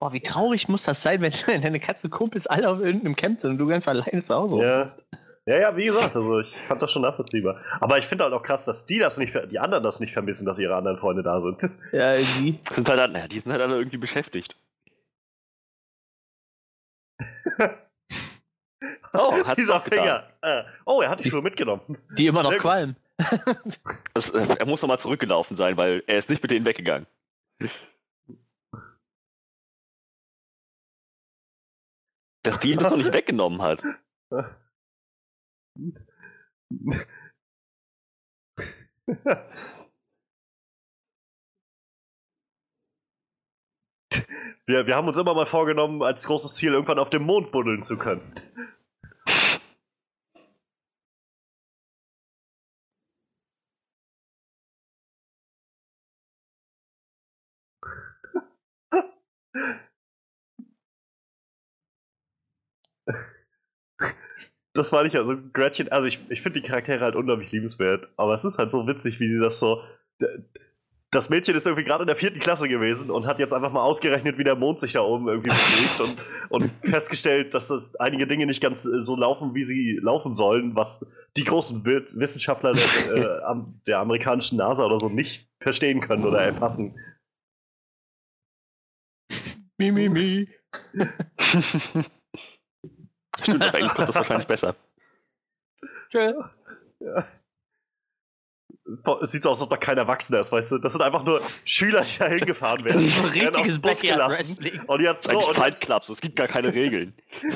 Boah, 0.00 0.12
wie 0.12 0.20
traurig 0.20 0.68
muss 0.68 0.82
das 0.82 1.02
sein, 1.02 1.20
wenn 1.20 1.32
deine 1.62 1.78
Katzenkumpels 1.80 2.46
alle 2.46 2.68
auf 2.68 2.80
irgendeinem 2.80 3.16
Camp 3.16 3.40
sind 3.40 3.52
und 3.52 3.58
du 3.58 3.66
ganz 3.66 3.86
alleine 3.86 4.22
zu 4.22 4.34
Hause 4.34 4.56
Ja. 4.58 4.82
bist. 4.82 5.04
Ja, 5.44 5.58
ja, 5.58 5.76
wie 5.76 5.86
gesagt, 5.86 6.14
also 6.14 6.38
ich 6.38 6.56
fand 6.68 6.80
das 6.82 6.92
schon 6.92 7.02
nachvollziehbar. 7.02 7.60
Aber 7.80 7.98
ich 7.98 8.06
finde 8.06 8.22
halt 8.22 8.32
auch 8.32 8.44
krass, 8.44 8.64
dass 8.64 8.86
die 8.86 9.00
das 9.00 9.18
nicht, 9.18 9.36
die 9.50 9.58
anderen 9.58 9.82
das 9.82 9.98
nicht 9.98 10.12
vermissen, 10.12 10.46
dass 10.46 10.56
ihre 10.58 10.76
anderen 10.76 10.98
Freunde 10.98 11.24
da 11.24 11.40
sind. 11.40 11.68
Ja, 11.92 12.14
irgendwie. 12.14 12.60
Sind 12.72 12.88
halt, 12.88 13.12
naja, 13.12 13.26
die 13.26 13.40
sind 13.40 13.50
halt 13.50 13.60
alle 13.60 13.76
irgendwie 13.76 13.96
beschäftigt. 13.96 14.56
Oh, 19.14 19.42
Dieser. 19.56 19.80
Finger. 19.80 20.28
Äh, 20.42 20.64
oh, 20.86 21.00
er 21.02 21.10
hat 21.10 21.24
die 21.24 21.28
Schuhe 21.28 21.42
mitgenommen. 21.42 21.98
Die 22.16 22.26
immer 22.26 22.42
noch 22.42 22.50
Sehr 22.50 22.60
qualmen. 22.60 22.96
Das, 24.14 24.30
äh, 24.30 24.56
er 24.58 24.66
muss 24.66 24.82
nochmal 24.82 24.98
zurückgelaufen 24.98 25.56
sein, 25.56 25.76
weil 25.76 26.02
er 26.06 26.18
ist 26.18 26.28
nicht 26.28 26.42
mit 26.42 26.50
denen 26.50 26.66
weggegangen. 26.66 27.06
Dass 32.42 32.58
die 32.60 32.72
ihn 32.72 32.78
das 32.78 32.90
noch 32.90 32.96
nicht 32.96 33.12
weggenommen 33.12 33.62
hat. 33.62 33.82
Wir, 44.66 44.86
wir 44.86 44.96
haben 44.96 45.06
uns 45.08 45.16
immer 45.16 45.34
mal 45.34 45.46
vorgenommen, 45.46 46.02
als 46.02 46.24
großes 46.24 46.54
Ziel 46.54 46.72
irgendwann 46.72 46.98
auf 46.98 47.10
dem 47.10 47.22
Mond 47.24 47.52
buddeln 47.52 47.82
zu 47.82 47.96
können. 47.96 48.32
Das 64.74 64.92
war 64.92 65.02
nicht, 65.04 65.16
also 65.16 65.36
Gretchen, 65.52 65.90
also 65.92 66.06
ich, 66.08 66.18
ich 66.30 66.40
finde 66.42 66.60
die 66.60 66.66
Charaktere 66.66 67.00
halt 67.04 67.14
unglaublich 67.16 67.52
liebenswert, 67.52 68.10
aber 68.16 68.32
es 68.34 68.44
ist 68.44 68.58
halt 68.58 68.70
so 68.70 68.86
witzig, 68.86 69.20
wie 69.20 69.28
sie 69.28 69.38
das 69.38 69.58
so. 69.58 69.82
Das 71.10 71.28
Mädchen 71.28 71.54
ist 71.54 71.66
irgendwie 71.66 71.84
gerade 71.84 72.04
in 72.04 72.06
der 72.06 72.16
vierten 72.16 72.38
Klasse 72.38 72.68
gewesen 72.68 73.10
und 73.10 73.26
hat 73.26 73.38
jetzt 73.38 73.52
einfach 73.52 73.70
mal 73.70 73.82
ausgerechnet, 73.82 74.38
wie 74.38 74.44
der 74.44 74.56
Mond 74.56 74.80
sich 74.80 74.92
da 74.92 75.02
oben 75.02 75.28
irgendwie 75.28 75.50
bewegt 75.50 76.00
und, 76.00 76.16
und 76.48 76.72
festgestellt, 76.88 77.52
dass 77.52 77.68
das 77.68 77.94
einige 77.96 78.26
Dinge 78.26 78.46
nicht 78.46 78.62
ganz 78.62 78.86
äh, 78.86 79.02
so 79.02 79.14
laufen, 79.14 79.54
wie 79.54 79.62
sie 79.62 79.98
laufen 80.02 80.32
sollen, 80.32 80.74
was 80.74 81.04
die 81.36 81.44
großen 81.44 81.84
Wi- 81.84 82.18
Wissenschaftler 82.18 82.72
der, 82.72 83.14
äh, 83.14 83.42
am- 83.44 83.78
der 83.86 83.98
amerikanischen 83.98 84.56
NASA 84.56 84.86
oder 84.86 84.98
so 84.98 85.10
nicht 85.10 85.50
verstehen 85.60 86.00
können 86.00 86.24
oder 86.24 86.40
erfassen. 86.40 86.98
Mi, 89.78 89.92
mi, 89.92 90.08
mi. 90.08 90.48
Stimmt, 93.42 93.64
auf 93.64 93.74
Englisch 93.74 93.94
kommt 93.94 94.08
das 94.08 94.14
wahrscheinlich 94.16 94.46
besser. 94.46 94.76
Tschö. 96.10 96.32
Es 97.00 97.41
sieht 99.22 99.42
so 99.42 99.50
aus, 99.50 99.58
als 99.58 99.64
ob 99.64 99.70
da 99.70 99.76
kein 99.76 99.98
Erwachsener 99.98 100.40
ist, 100.40 100.52
weißt 100.52 100.72
du? 100.72 100.78
Das 100.78 100.92
sind 100.92 101.02
einfach 101.02 101.24
nur 101.24 101.40
Schüler, 101.64 102.02
die 102.02 102.18
da 102.18 102.26
hingefahren 102.26 102.84
werden. 102.84 103.08
So 103.12 103.24
werden 103.24 103.54
richtiges 103.54 103.80
Bus 103.80 104.00
gelassen. 104.00 104.56
Backyard-Wrestling. 104.56 104.80
Und 104.86 105.00
jetzt 105.00 105.26
Das 105.26 105.32
ist 105.32 105.40
so, 105.40 105.48
und 105.48 105.54
Fight 105.54 105.80
Club, 105.80 106.04
so, 106.04 106.12
es 106.12 106.20
gibt 106.20 106.36
gar 106.36 106.48
keine 106.48 106.72
Regeln. 106.72 107.14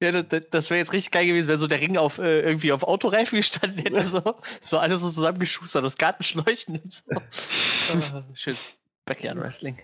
Ja, 0.00 0.22
das, 0.22 0.68
wäre 0.68 0.78
jetzt 0.78 0.92
richtig 0.92 1.12
geil 1.12 1.24
gewesen, 1.24 1.48
wenn 1.48 1.58
so 1.58 1.68
der 1.68 1.80
Ring 1.80 1.96
auf 1.96 2.18
äh, 2.18 2.40
irgendwie 2.40 2.72
auf 2.72 2.82
Autoreifen 2.82 3.36
gestanden 3.36 3.78
hätte. 3.78 4.02
So, 4.02 4.34
so 4.60 4.76
alles 4.76 5.00
so 5.00 5.08
zusammengeschustert 5.08 5.82
aus 5.82 5.96
Gartenschläuchen 5.96 6.78
und 6.78 6.92
so. 6.92 7.02
Ah, 7.10 8.24
schönes 8.34 8.62
Backyard 9.06 9.38
Wrestling. 9.38 9.78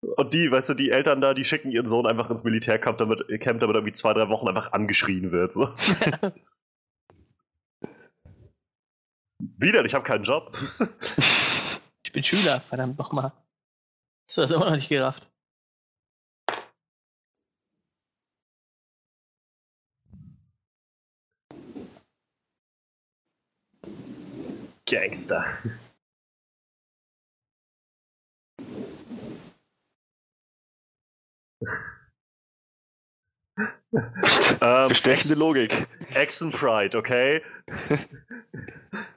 und 0.00 0.32
die, 0.32 0.50
weißt 0.50 0.70
du, 0.70 0.74
die 0.74 0.90
Eltern 0.90 1.20
da, 1.20 1.34
die 1.34 1.44
schicken 1.44 1.70
ihren 1.70 1.86
Sohn 1.86 2.06
einfach 2.06 2.30
ins 2.30 2.44
Militärcamp, 2.44 2.96
damit, 2.96 3.28
Camp, 3.40 3.60
damit 3.60 3.74
er 3.74 3.80
irgendwie 3.80 3.92
zwei, 3.92 4.14
drei 4.14 4.28
Wochen 4.30 4.48
einfach 4.48 4.72
angeschrien 4.72 5.30
wird. 5.32 5.52
So. 5.52 5.74
Wieder, 9.38 9.84
ich 9.84 9.94
habe 9.94 10.04
keinen 10.04 10.24
Job. 10.24 10.56
Ich 12.04 12.12
bin 12.12 12.22
Schüler, 12.22 12.60
verdammt 12.60 12.96
nochmal. 12.98 13.32
Hast 14.28 14.36
du 14.38 14.42
das 14.42 14.50
immer 14.52 14.70
noch 14.70 14.76
nicht 14.76 14.88
gerafft? 14.88 15.28
Gangster. 24.86 25.44
ähm, 34.60 34.88
Bestechende 34.88 35.34
Logik. 35.34 35.88
Exen 36.14 36.52
Pride, 36.52 36.96
okay? 36.96 37.42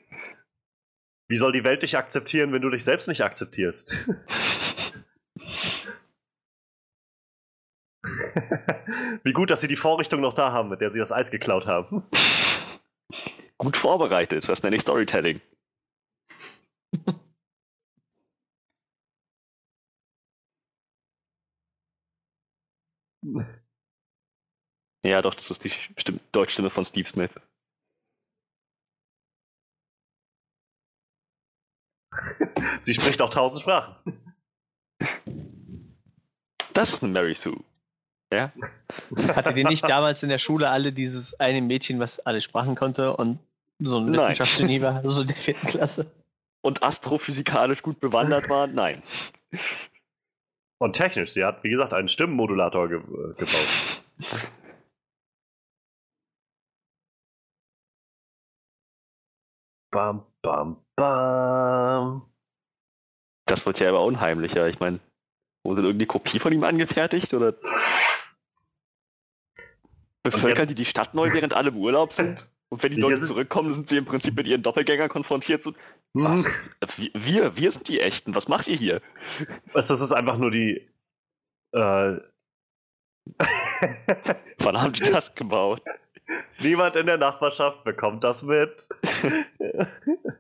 Wie 1.30 1.38
soll 1.38 1.52
die 1.52 1.64
Welt 1.64 1.84
dich 1.84 1.96
akzeptieren, 1.96 2.52
wenn 2.52 2.64
du 2.64 2.72
dich 2.72 2.84
selbst 2.84 3.08
nicht 3.08 3.22
akzeptierst? 3.22 3.92
Wie 9.24 9.34
gut, 9.34 9.52
dass 9.52 9.62
sie 9.62 9.68
die 9.68 9.76
Vorrichtung 9.76 10.22
noch 10.22 10.34
da 10.34 10.52
haben, 10.52 10.70
mit 10.70 10.82
der 10.82 10.90
sie 10.90 10.98
das 10.98 11.12
Eis 11.12 11.30
geklaut 11.30 11.68
haben. 11.68 12.04
Gut 13.60 13.78
vorbereitet, 13.78 14.50
das 14.50 14.64
nenne 14.64 14.76
ich 14.76 14.82
Storytelling. 14.82 15.40
Ja, 25.06 25.22
doch, 25.22 25.34
das 25.36 25.50
ist 25.52 25.64
die 25.64 25.72
Stimm 25.98 26.20
Deutschstimme 26.32 26.70
von 26.70 26.84
Steve 26.84 27.08
Smith. 27.08 27.32
Sie 32.80 32.94
spricht 32.94 33.22
auch 33.22 33.30
tausend 33.30 33.62
Sprachen. 33.62 33.96
Das 36.74 36.94
ist 36.94 37.04
eine 37.04 37.12
Mary 37.12 37.36
Sue. 37.36 37.64
Ja? 38.34 38.52
Hattet 39.36 39.58
ihr 39.58 39.68
nicht 39.68 39.88
damals 39.88 40.24
in 40.24 40.30
der 40.30 40.38
Schule 40.38 40.70
alle 40.70 40.94
dieses 40.94 41.40
eine 41.40 41.62
Mädchen, 41.62 42.00
was 42.00 42.20
alle 42.20 42.42
Sprachen 42.42 42.76
konnte 42.76 43.16
und 43.16 43.40
so 43.80 44.00
ein. 44.00 44.14
Wissenschaftsgenie 44.14 44.82
war, 44.82 45.08
so 45.08 45.22
in 45.22 45.28
der 45.28 45.36
vierten 45.38 45.68
Klasse? 45.68 46.12
Und 46.62 46.84
astrophysikalisch 46.84 47.82
gut 47.82 48.00
bewandert 48.00 48.50
war? 48.50 48.68
Nein. 48.68 49.02
Und 50.78 50.94
technisch, 50.94 51.32
sie 51.32 51.44
hat, 51.44 51.64
wie 51.64 51.70
gesagt, 51.70 51.94
einen 51.94 52.08
Stimmenmodulator 52.08 52.90
ge 52.90 53.00
äh, 53.00 53.34
gebaut. 53.36 54.04
Bam, 59.92 60.26
bam, 60.42 60.86
bam. 61.00 62.22
Das 63.46 63.66
wird 63.66 63.80
ja 63.80 63.90
aber 63.90 64.04
unheimlicher. 64.04 64.68
Ich 64.68 64.80
meine, 64.80 65.00
wurde 65.64 65.82
irgendeine 65.82 66.08
Kopie 66.08 66.40
von 66.40 66.54
ihm 66.54 66.64
angefertigt? 66.64 67.34
Oder 67.34 67.56
bevölkern 70.24 70.68
die 70.68 70.76
die 70.76 70.86
Stadt 70.86 71.14
neu, 71.14 71.32
während 71.34 71.54
alle 71.54 71.70
im 71.70 71.78
Urlaub 71.78 72.14
sind? 72.14 72.48
Und 72.72 72.84
wenn 72.84 72.92
die 72.92 73.02
Leute 73.02 73.18
zurückkommen, 73.18 73.74
sind 73.74 73.90
sie 73.90 73.98
im 73.98 74.06
Prinzip 74.06 74.36
mit 74.36 74.48
ihren 74.48 74.62
Doppelgängern 74.62 75.10
konfrontiert. 75.10 75.60
So, 75.60 75.74
Hm. 76.16 76.46
wir, 76.98 77.12
wir, 77.14 77.56
wir 77.56 77.72
sind 77.72 77.88
die 77.88 78.00
Echten. 78.00 78.36
Was 78.36 78.48
macht 78.48 78.68
ihr 78.68 78.76
hier? 78.76 79.02
Das 79.74 79.90
ist 79.90 80.12
einfach 80.12 80.38
nur 80.38 80.52
die. 80.52 80.88
Äh, 81.72 82.18
Wann 84.60 84.82
haben 84.82 84.94
die 84.94 85.04
das 85.12 85.34
gebaut? 85.36 85.82
Niemand 86.60 86.96
in 86.96 87.08
der 87.08 87.18
Nachbarschaft 87.18 87.84
bekommt 87.84 88.24
das 88.24 88.44
mit. 88.44 88.88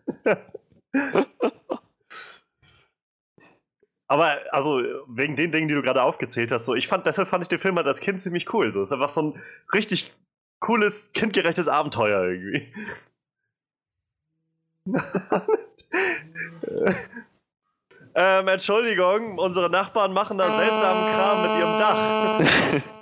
Aber 4.07 4.37
also 4.51 4.81
wegen 5.07 5.35
den 5.35 5.51
Dingen, 5.51 5.67
die 5.67 5.75
du 5.75 5.83
gerade 5.83 6.01
aufgezählt 6.01 6.51
hast, 6.51 6.65
so 6.65 6.73
ich 6.73 6.87
fand, 6.87 7.05
deshalb 7.05 7.27
fand 7.27 7.43
ich 7.43 7.47
den 7.47 7.59
Film 7.59 7.75
halt 7.75 7.85
als 7.85 7.99
Kind 7.99 8.19
ziemlich 8.19 8.51
cool. 8.53 8.73
So, 8.73 8.81
es 8.81 8.89
ist 8.89 8.93
einfach 8.93 9.09
so 9.09 9.21
ein 9.21 9.43
richtig 9.71 10.11
cooles, 10.59 11.11
kindgerechtes 11.13 11.67
Abenteuer 11.67 12.23
irgendwie. 12.23 12.73
ähm, 18.15 18.47
Entschuldigung, 18.47 19.37
unsere 19.37 19.69
Nachbarn 19.69 20.11
machen 20.13 20.39
da 20.39 20.47
seltsamen 20.49 21.13
Kram 21.13 21.43
mit 21.43 21.51
ihrem 21.59 21.79
Dach. 21.79 22.89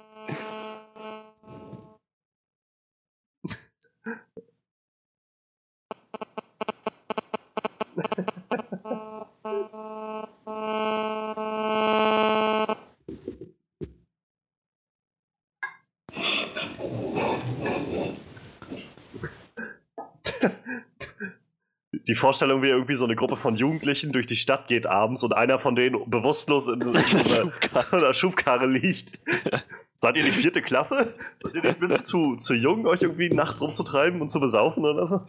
Vorstellung, 22.17 22.61
wie 22.61 22.67
irgendwie 22.67 22.95
so 22.95 23.05
eine 23.05 23.15
Gruppe 23.15 23.37
von 23.37 23.55
Jugendlichen 23.55 24.11
durch 24.11 24.27
die 24.27 24.35
Stadt 24.35 24.67
geht 24.67 24.85
abends 24.85 25.23
und 25.23 25.31
einer 25.33 25.57
von 25.59 25.75
denen 25.75 26.09
bewusstlos 26.09 26.67
in, 26.67 26.81
in 26.81 27.25
so 27.25 27.51
einer, 27.91 28.13
Schubkarre 28.13 28.67
liegt. 28.67 29.21
Seid 29.95 30.17
ihr 30.17 30.23
die 30.23 30.31
vierte 30.31 30.61
Klasse? 30.61 31.15
Seid 31.41 31.55
ihr 31.55 31.61
nicht 31.61 31.75
ein 31.75 31.79
bisschen 31.79 32.01
zu, 32.01 32.35
zu 32.35 32.53
jung, 32.53 32.85
euch 32.85 33.01
irgendwie 33.01 33.29
nachts 33.29 33.61
rumzutreiben 33.61 34.19
und 34.21 34.27
zu 34.29 34.39
besaufen 34.39 34.85
oder 34.85 35.05
so? 35.05 35.21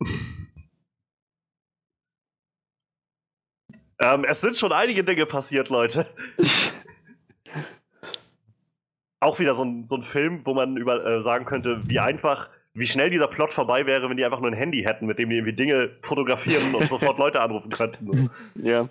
ähm, 4.00 4.24
es 4.24 4.40
sind 4.40 4.56
schon 4.56 4.72
einige 4.72 5.04
Dinge 5.04 5.26
passiert, 5.26 5.68
Leute. 5.68 6.06
Auch 9.24 9.38
wieder 9.38 9.54
so 9.54 9.64
ein, 9.64 9.84
so 9.84 9.96
ein 9.96 10.02
Film, 10.02 10.42
wo 10.44 10.52
man 10.54 10.76
über, 10.76 11.04
äh, 11.04 11.22
sagen 11.22 11.46
könnte, 11.46 11.82
wie 11.88 11.98
einfach, 11.98 12.50
wie 12.74 12.86
schnell 12.86 13.08
dieser 13.10 13.26
Plot 13.28 13.54
vorbei 13.54 13.86
wäre, 13.86 14.10
wenn 14.10 14.16
die 14.18 14.24
einfach 14.24 14.40
nur 14.40 14.50
ein 14.50 14.56
Handy 14.56 14.82
hätten, 14.82 15.06
mit 15.06 15.18
dem 15.18 15.30
die 15.30 15.36
irgendwie 15.36 15.54
Dinge 15.54 15.90
fotografieren 16.02 16.74
und 16.74 16.88
sofort 16.90 17.18
Leute 17.18 17.40
anrufen 17.40 17.70
könnten. 17.70 18.30
Ja. 18.54 18.90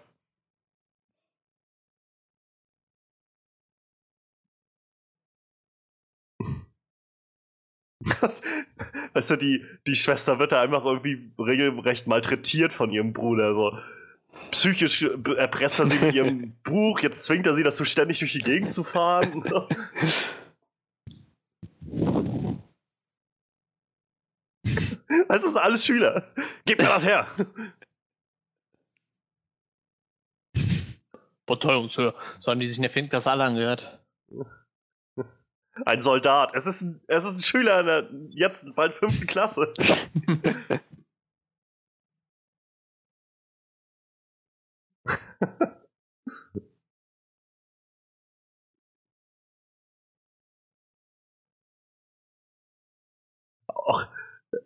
Weißt 9.13 9.29
du, 9.31 9.35
die, 9.37 9.63
die 9.87 9.95
Schwester 9.95 10.39
wird 10.39 10.51
da 10.51 10.61
einfach 10.61 10.83
irgendwie 10.85 11.31
regelrecht 11.39 12.07
malträtiert 12.07 12.73
von 12.73 12.91
ihrem 12.91 13.13
Bruder. 13.13 13.53
So. 13.53 13.77
Psychisch 14.53 15.01
erpresst 15.01 15.79
er 15.79 15.87
sie 15.87 15.97
mit 15.97 16.13
ihrem 16.13 16.53
Buch, 16.63 16.99
jetzt 16.99 17.25
zwingt 17.25 17.47
er 17.47 17.55
sie 17.55 17.63
dazu, 17.63 17.83
ständig 17.85 18.19
durch 18.19 18.33
die 18.33 18.41
Gegend 18.41 18.69
zu 18.69 18.83
fahren. 18.83 19.33
Und 19.33 19.43
so. 19.43 19.67
Das 25.27 25.43
ist 25.43 25.57
alles 25.57 25.83
Schüler. 25.83 26.31
Gib 26.65 26.79
mir 26.79 26.85
das 26.85 27.03
her. 27.03 27.27
Bataillonshöher. 31.47 32.13
So 32.37 32.51
haben 32.51 32.59
die 32.59 32.67
sich 32.67 32.77
in 32.77 32.83
der 32.83 32.91
vierten 32.91 33.09
Klasse 33.09 33.31
alle 33.31 33.45
angehört. 33.45 33.99
Ein 35.85 36.01
Soldat. 36.01 36.51
Es 36.53 36.67
ist 36.67 36.83
ein, 36.83 37.01
es 37.07 37.23
ist 37.25 37.37
ein 37.37 37.41
Schüler 37.41 37.79
in 37.79 37.85
der 37.87 38.09
jetzt 38.29 38.75
bald 38.75 38.93
fünften 38.93 39.25
Klasse. 39.25 39.73
Och, 53.67 54.07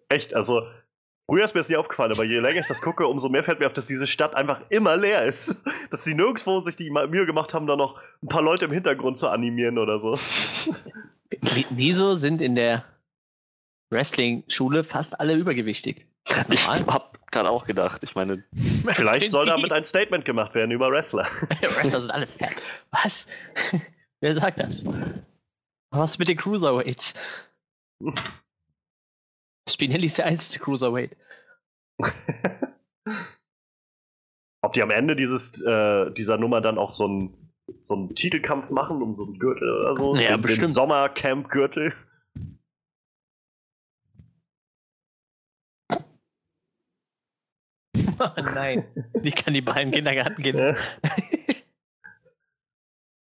echt, 0.10 0.34
also 0.34 0.64
früher 1.30 1.46
ist 1.46 1.54
mir 1.54 1.60
das 1.62 1.70
nie 1.70 1.76
aufgefallen, 1.78 2.12
aber 2.12 2.24
je 2.24 2.40
länger 2.40 2.60
ich 2.62 2.68
das 2.68 2.82
gucke, 2.82 3.08
umso 3.08 3.30
mehr 3.30 3.44
fällt 3.44 3.60
mir 3.60 3.68
auf, 3.68 3.74
dass 3.74 3.88
diese 3.88 4.08
Stadt 4.08 4.36
einfach 4.36 4.62
immer 4.70 4.96
leer 4.98 5.24
ist. 5.26 5.56
Dass 5.90 6.04
sie 6.04 6.16
nirgendwo 6.16 6.60
sich 6.60 6.76
die 6.76 6.90
Mühe 6.90 7.26
gemacht 7.26 7.54
haben, 7.54 7.66
da 7.66 7.78
noch 7.78 8.02
ein 8.22 8.28
paar 8.28 8.42
Leute 8.42 8.66
im 8.66 8.72
Hintergrund 8.72 9.18
zu 9.18 9.30
animieren 9.30 9.78
oder 9.78 10.00
so. 10.00 10.20
Wie- 11.42 11.66
Wieso 11.70 12.16
sind 12.16 12.42
in 12.42 12.56
der 12.56 12.84
Wrestling-Schule 13.90 14.84
fast 14.84 15.18
alle 15.20 15.34
übergewichtig? 15.36 16.06
Ich 16.52 16.68
Normal. 16.68 17.02
Gerade 17.32 17.50
auch 17.50 17.66
gedacht, 17.66 18.04
ich 18.04 18.16
meine, 18.16 18.44
Vielleicht 18.94 19.32
soll 19.32 19.46
damit 19.46 19.72
ein 19.72 19.84
Statement 19.84 20.26
gemacht 20.26 20.56
werden 20.56 20.72
über 20.72 20.92
Wrestler. 20.92 21.26
Wrestler 21.62 22.02
sind 22.02 22.12
alle 22.12 22.28
fett. 22.28 22.56
Was? 22.92 23.28
Wer 24.22 24.36
sagt 24.36 24.60
das? 24.60 24.84
Was 25.92 26.18
mit 26.18 26.28
den 26.28 26.38
Cruiserweights? 26.38 27.14
Spinelli 29.70 30.08
ist 30.08 30.18
der 30.18 30.26
einzige 30.26 30.64
Cruiserweight. 30.64 31.16
Ob 34.62 34.74
die 34.74 34.82
am 34.82 34.92
Ende 34.92 35.16
dieses, 35.16 35.62
äh, 35.62 36.12
dieser 36.12 36.38
Nummer 36.38 36.62
dann 36.62 36.78
auch 36.78 36.92
so 36.92 37.06
einen 37.06 37.48
so 37.80 37.96
einen 37.96 38.16
Titelkampf 38.16 38.70
machen 38.70 39.02
um 39.02 39.14
so 39.14 39.26
einen 39.26 39.40
Gürtel 39.40 39.70
oder 39.70 39.96
so? 39.96 40.16
Ja, 40.16 40.22
den, 40.22 40.28
den 40.32 40.42
bestimmt. 40.42 40.68
Sommercamp-Gürtel. 40.70 41.94
Oh 48.20 48.30
nein. 48.56 48.86
Wie 49.14 49.32
kann 49.32 49.54
die 49.54 49.62
beiden 49.62 49.92
Kindergarten 49.92 50.42
gehen? 50.42 50.58
Ja. 50.58 50.76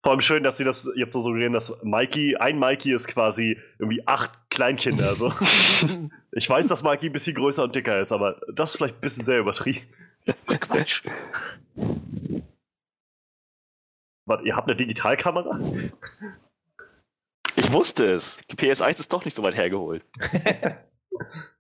Vor 0.04 0.14
allem 0.14 0.22
schön, 0.22 0.44
dass 0.44 0.58
sie 0.58 0.64
das 0.64 0.90
jetzt 0.96 1.14
so 1.14 1.22
suggerieren, 1.22 1.54
dass 1.54 1.72
Mikey, 1.84 2.36
ein 2.38 2.58
Mikey 2.58 2.92
ist 2.92 3.08
quasi 3.08 3.60
irgendwie 3.78 4.06
acht 4.08 4.32
Kleinkinder. 4.50 5.10
Also. 5.10 5.34
Ich 6.34 6.50
weiß, 6.50 6.68
dass 6.68 6.82
Mikey 6.82 7.08
ein 7.08 7.12
bisschen 7.12 7.36
größer 7.36 7.62
und 7.62 7.76
dicker 7.76 8.00
ist, 8.00 8.14
aber 8.14 8.40
das 8.54 8.70
ist 8.70 8.78
vielleicht 8.78 8.96
ein 8.96 9.02
bisschen 9.02 9.26
sehr 9.26 9.40
übertrieben. 9.40 9.86
Quatsch. 10.48 11.04
Warte, 14.26 14.46
ihr 14.46 14.56
habt 14.56 14.70
eine 14.70 14.78
Digitalkamera? 14.78 15.60
ich 17.58 17.74
wusste 17.74 18.14
es. 18.14 18.38
Die 18.50 18.56
PS1 18.56 19.02
ist 19.02 19.12
doch 19.12 19.26
nicht 19.26 19.36
so 19.36 19.44
weit 19.44 19.58
hergeholt. 19.58 20.06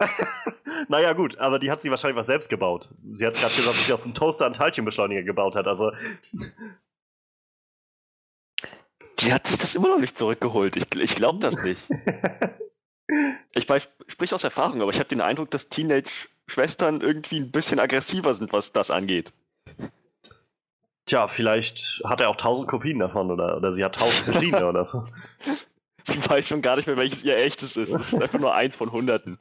naja, 0.88 1.12
gut, 1.12 1.38
aber 1.38 1.58
die 1.58 1.70
hat 1.70 1.80
sie 1.80 1.90
wahrscheinlich 1.90 2.16
was 2.16 2.26
selbst 2.26 2.48
gebaut. 2.48 2.88
Sie 3.12 3.26
hat 3.26 3.34
gerade 3.34 3.54
gesagt, 3.54 3.78
dass 3.78 3.86
sie 3.86 3.92
aus 3.92 4.02
dem 4.02 4.14
Toaster 4.14 4.46
einen 4.46 4.54
Teilchenbeschleuniger 4.54 5.22
gebaut 5.22 5.56
hat. 5.56 5.66
Also, 5.66 5.90
Die 9.20 9.32
hat 9.32 9.46
sich 9.46 9.58
das 9.58 9.74
immer 9.74 9.88
noch 9.88 9.98
nicht 9.98 10.16
zurückgeholt. 10.16 10.76
Ich, 10.76 10.94
ich 10.94 11.14
glaube 11.14 11.38
das 11.40 11.62
nicht. 11.62 11.80
Ich 13.54 13.66
weiß, 13.66 13.88
sprich 14.06 14.34
aus 14.34 14.44
Erfahrung, 14.44 14.82
aber 14.82 14.90
ich 14.90 14.98
habe 14.98 15.08
den 15.08 15.22
Eindruck, 15.22 15.50
dass 15.50 15.70
Teenage-Schwestern 15.70 17.00
irgendwie 17.00 17.40
ein 17.40 17.50
bisschen 17.50 17.80
aggressiver 17.80 18.34
sind, 18.34 18.52
was 18.52 18.72
das 18.72 18.90
angeht. 18.90 19.32
tja, 21.06 21.26
vielleicht 21.26 22.02
hat 22.04 22.20
er 22.20 22.28
auch 22.28 22.36
tausend 22.36 22.68
Kopien 22.68 22.98
davon 22.98 23.30
oder, 23.30 23.56
oder 23.56 23.72
sie 23.72 23.82
hat 23.82 23.94
tausend 23.94 24.24
verschiedene 24.26 24.66
oder 24.66 24.84
so. 24.84 25.06
Sie 26.08 26.18
weiß 26.30 26.48
schon 26.48 26.62
gar 26.62 26.76
nicht 26.76 26.86
mehr, 26.86 26.96
welches 26.96 27.22
ihr 27.22 27.36
echtes 27.36 27.76
ist. 27.76 27.94
Es 27.94 28.12
ist 28.12 28.22
einfach 28.22 28.38
nur 28.38 28.54
eins 28.54 28.76
von 28.76 28.90
Hunderten. 28.92 29.36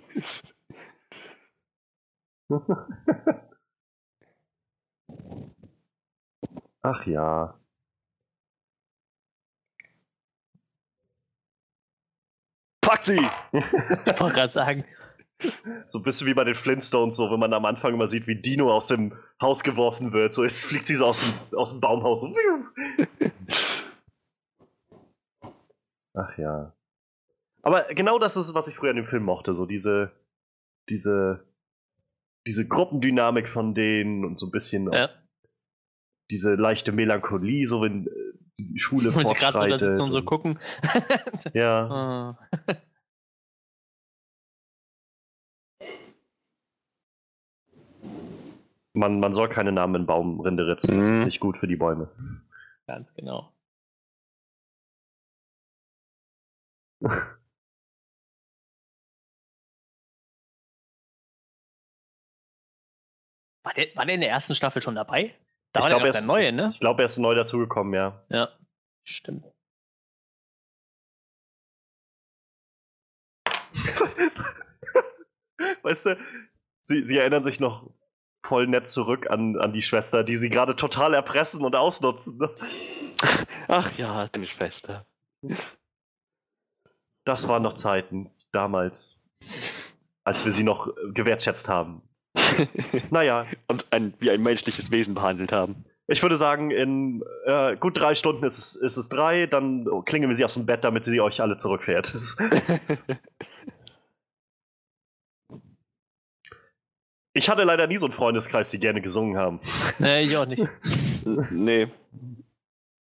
Ach 6.81 7.05
ja. 7.05 7.57
Pack 12.81 13.03
sie! 13.03 13.19
Ich 13.51 14.19
wollte 14.19 14.35
gerade 14.35 14.51
sagen, 14.51 14.85
So 15.85 15.99
ein 15.99 16.03
bisschen 16.03 16.27
wie 16.27 16.33
bei 16.33 16.43
den 16.43 16.55
Flintstones, 16.55 17.15
so 17.15 17.29
wenn 17.31 17.39
man 17.39 17.53
am 17.53 17.65
Anfang 17.65 17.93
immer 17.93 18.07
sieht, 18.07 18.27
wie 18.27 18.35
Dino 18.35 18.71
aus 18.73 18.87
dem 18.87 19.13
Haus 19.41 19.63
geworfen 19.63 20.11
wird. 20.11 20.33
So 20.33 20.43
jetzt 20.43 20.65
fliegt 20.65 20.87
sie 20.87 20.95
so 20.95 21.05
aus 21.05 21.21
dem, 21.21 21.33
aus 21.55 21.71
dem 21.71 21.79
Baumhaus. 21.79 22.21
So. 22.21 22.33
Ach 26.17 26.35
ja. 26.37 26.73
Aber 27.61 27.83
genau 27.93 28.17
das 28.17 28.37
ist, 28.37 28.53
was 28.55 28.67
ich 28.67 28.75
früher 28.75 28.89
an 28.89 28.95
dem 28.95 29.05
Film 29.05 29.23
mochte. 29.23 29.53
So 29.53 29.65
diese, 29.65 30.11
diese, 30.89 31.45
diese 32.47 32.67
Gruppendynamik 32.67 33.47
von 33.47 33.75
denen 33.75 34.25
und 34.25 34.39
so 34.39 34.47
ein 34.47 34.51
bisschen 34.51 34.91
ja, 34.91 35.09
diese 36.31 36.55
leichte 36.55 36.91
Melancholie, 36.91 37.65
so 37.65 37.81
wenn 37.81 38.07
äh, 38.07 38.11
die 38.59 38.79
Schule 38.79 39.13
wenn 39.15 39.27
sie 39.27 39.33
gerade 39.35 39.57
so 39.59 39.65
da 39.67 39.77
sitzen 39.79 40.01
und 40.01 40.11
so 40.11 40.23
gucken. 40.23 40.59
Ja. 41.53 42.37
Man, 48.93 49.19
man 49.19 49.31
soll 49.33 49.47
keine 49.49 49.71
Namen 49.71 49.93
in 49.95 50.05
Baumrinde 50.07 50.65
ritzen. 50.67 50.97
Das 50.97 51.09
ist 51.09 51.19
Mhm. 51.19 51.25
nicht 51.25 51.39
gut 51.39 51.57
für 51.57 51.67
die 51.67 51.75
Bäume. 51.75 52.09
Ganz 52.87 53.13
genau. 53.13 53.51
War 63.63 63.73
der, 63.73 63.95
war 63.95 64.05
der 64.05 64.15
in 64.15 64.21
der 64.21 64.29
ersten 64.29 64.55
Staffel 64.55 64.81
schon 64.81 64.95
dabei? 64.95 65.35
Da 65.73 65.81
glaub, 65.81 66.01
der 66.01 66.13
er 66.13 66.19
ist- 66.19 66.25
Neue, 66.25 66.51
ne? 66.51 66.67
Ich 66.71 66.79
glaube, 66.79 67.01
er 67.01 67.05
ist 67.05 67.17
neu 67.17 67.35
dazugekommen, 67.35 67.93
ja. 67.93 68.23
Ja, 68.29 68.49
stimmt. 69.03 69.45
Weißt 75.83 76.05
du, 76.07 76.17
sie, 76.81 77.03
sie 77.05 77.17
erinnern 77.17 77.43
sich 77.43 77.59
noch 77.59 77.89
voll 78.43 78.67
nett 78.67 78.87
zurück 78.87 79.29
an, 79.29 79.57
an 79.59 79.73
die 79.73 79.81
Schwester, 79.81 80.23
die 80.23 80.35
sie 80.35 80.49
gerade 80.49 80.75
total 80.75 81.13
erpressen 81.13 81.63
und 81.63 81.75
ausnutzen. 81.75 82.37
ne? 82.37 82.49
Ach 83.67 83.91
ja, 83.97 84.27
deine 84.27 84.47
Schwester. 84.47 85.05
Das 87.27 87.49
waren 87.49 87.61
noch 87.61 87.73
Zeiten, 87.73 88.31
damals, 88.53 89.19
als 90.23 90.45
wir 90.45 90.53
sie 90.53 90.63
noch 90.63 90.87
äh, 90.87 91.11
gewertschätzt 91.11 91.67
haben. 91.67 92.01
Naja, 93.09 93.45
Und 93.67 93.85
ein, 93.91 94.13
wie 94.19 94.31
ein 94.31 94.41
menschliches 94.41 94.91
Wesen 94.91 95.13
behandelt 95.13 95.51
haben. 95.51 95.83
ich 96.07 96.21
würde 96.21 96.37
sagen, 96.37 96.71
in 96.71 97.21
äh, 97.45 97.75
gut 97.75 97.99
drei 97.99 98.15
Stunden 98.15 98.45
ist 98.45 98.57
es, 98.57 98.75
ist 98.77 98.95
es 98.95 99.09
drei, 99.09 99.45
dann 99.45 99.85
klingeln 100.05 100.29
wir 100.29 100.35
sie 100.35 100.45
aus 100.45 100.53
dem 100.53 100.65
Bett, 100.65 100.85
damit 100.85 101.03
sie 101.03 101.19
euch 101.19 101.41
alle 101.41 101.57
zurückfährt. 101.57 102.15
Ich 107.33 107.49
hatte 107.51 107.65
leider 107.65 107.85
nie 107.85 107.97
so 107.97 108.07
einen 108.07 108.13
Freundeskreis, 108.13 108.71
die 108.71 108.79
gerne 108.79 108.99
gesungen 108.99 109.37
haben. 109.37 109.59
Nee, 109.99 110.23
ich 110.23 110.35
auch 110.37 110.47
nicht. 110.47 110.67
nee. 111.51 111.87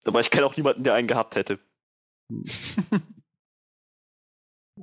Aber 0.06 0.20
ich 0.20 0.30
kenne 0.32 0.44
auch 0.44 0.56
niemanden, 0.56 0.82
der 0.82 0.94
einen 0.94 1.06
gehabt 1.06 1.36
hätte. 1.36 1.60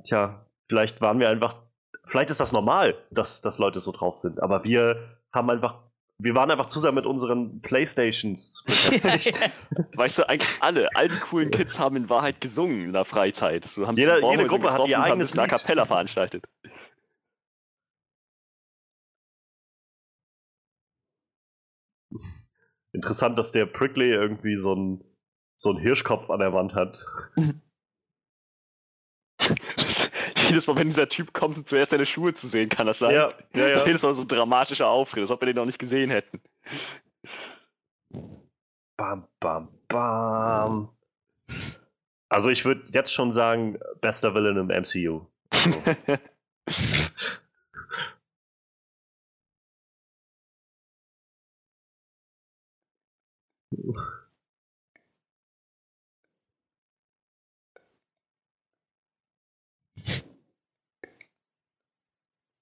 Tja, 0.04 0.46
vielleicht 0.68 1.00
waren 1.00 1.18
wir 1.18 1.28
einfach. 1.28 1.56
Vielleicht 2.04 2.30
ist 2.30 2.40
das 2.40 2.52
normal, 2.52 2.96
dass, 3.10 3.40
dass 3.40 3.58
Leute 3.58 3.80
so 3.80 3.92
drauf 3.92 4.18
sind, 4.18 4.42
aber 4.42 4.64
wir 4.64 5.18
haben 5.32 5.50
einfach. 5.50 5.82
Wir 6.18 6.36
waren 6.36 6.52
einfach 6.52 6.66
zusammen 6.66 6.96
mit 6.96 7.06
unseren 7.06 7.60
Playstations 7.62 8.62
beschäftigt. 8.64 9.34
Weißt 9.96 10.18
du, 10.18 10.28
eigentlich 10.28 10.50
alle, 10.60 10.88
all 10.94 11.08
die 11.08 11.18
coolen 11.18 11.50
Kids 11.50 11.80
haben 11.80 11.96
in 11.96 12.08
Wahrheit 12.08 12.40
gesungen 12.40 12.84
in 12.84 12.92
der 12.92 13.04
Freizeit. 13.04 13.64
So 13.64 13.88
haben 13.88 13.96
jede 13.96 14.20
Baumhäusern 14.20 14.46
Gruppe 14.46 14.72
hat 14.72 14.86
ihr 14.86 15.02
eigenes 15.02 15.34
Lied. 15.34 15.48
Kapella 15.48 15.84
veranstaltet. 15.84 16.44
Interessant, 22.92 23.36
dass 23.36 23.50
der 23.50 23.66
Prickly 23.66 24.12
irgendwie 24.12 24.54
so 24.54 24.72
einen 24.74 25.04
so 25.56 25.70
einen 25.70 25.78
Hirschkopf 25.78 26.30
an 26.30 26.40
der 26.40 26.52
Wand 26.52 26.74
hat. 26.74 27.04
Das, 29.76 30.10
jedes 30.48 30.66
Mal, 30.66 30.76
wenn 30.76 30.88
dieser 30.88 31.08
Typ 31.08 31.32
kommt, 31.32 31.54
sind 31.54 31.66
zuerst 31.66 31.90
seine 31.90 32.06
Schuhe 32.06 32.34
zu 32.34 32.48
sehen, 32.48 32.68
kann 32.68 32.86
das 32.86 32.98
sein? 32.98 33.14
Ja, 33.14 33.32
ja, 33.54 33.68
ja. 33.68 33.86
Jedes 33.86 34.02
Mal 34.02 34.14
so 34.14 34.22
ein 34.22 34.28
dramatischer 34.28 34.88
Auftritt, 34.88 35.22
als 35.22 35.30
ob 35.30 35.40
wir 35.40 35.46
den 35.46 35.56
noch 35.56 35.66
nicht 35.66 35.78
gesehen 35.78 36.10
hätten. 36.10 36.40
Bam, 38.96 39.26
bam, 39.40 39.68
bam. 39.88 40.88
Also 42.28 42.50
ich 42.50 42.64
würde 42.64 42.84
jetzt 42.92 43.12
schon 43.12 43.32
sagen, 43.32 43.78
bester 44.00 44.34
Villain 44.34 44.56
im 44.56 44.68
MCU. 44.68 45.26
So. 45.52 45.82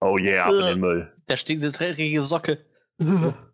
Oh 0.01 0.16
yeah, 0.18 0.46
ab 0.46 0.55
in 0.55 0.61
den 0.61 0.80
Müll. 0.80 1.12
Da 1.26 1.36
steht 1.36 1.61
eine 1.61 1.70
dreckige 1.70 2.22
Socke. 2.22 2.64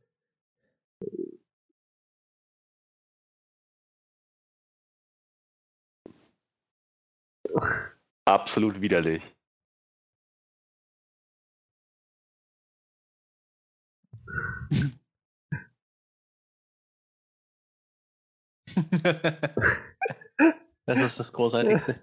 Absolut 8.24 8.80
widerlich. 8.80 9.22
Das 20.86 21.00
ist 21.00 21.18
das 21.18 21.32
Großartigste. 21.32 21.98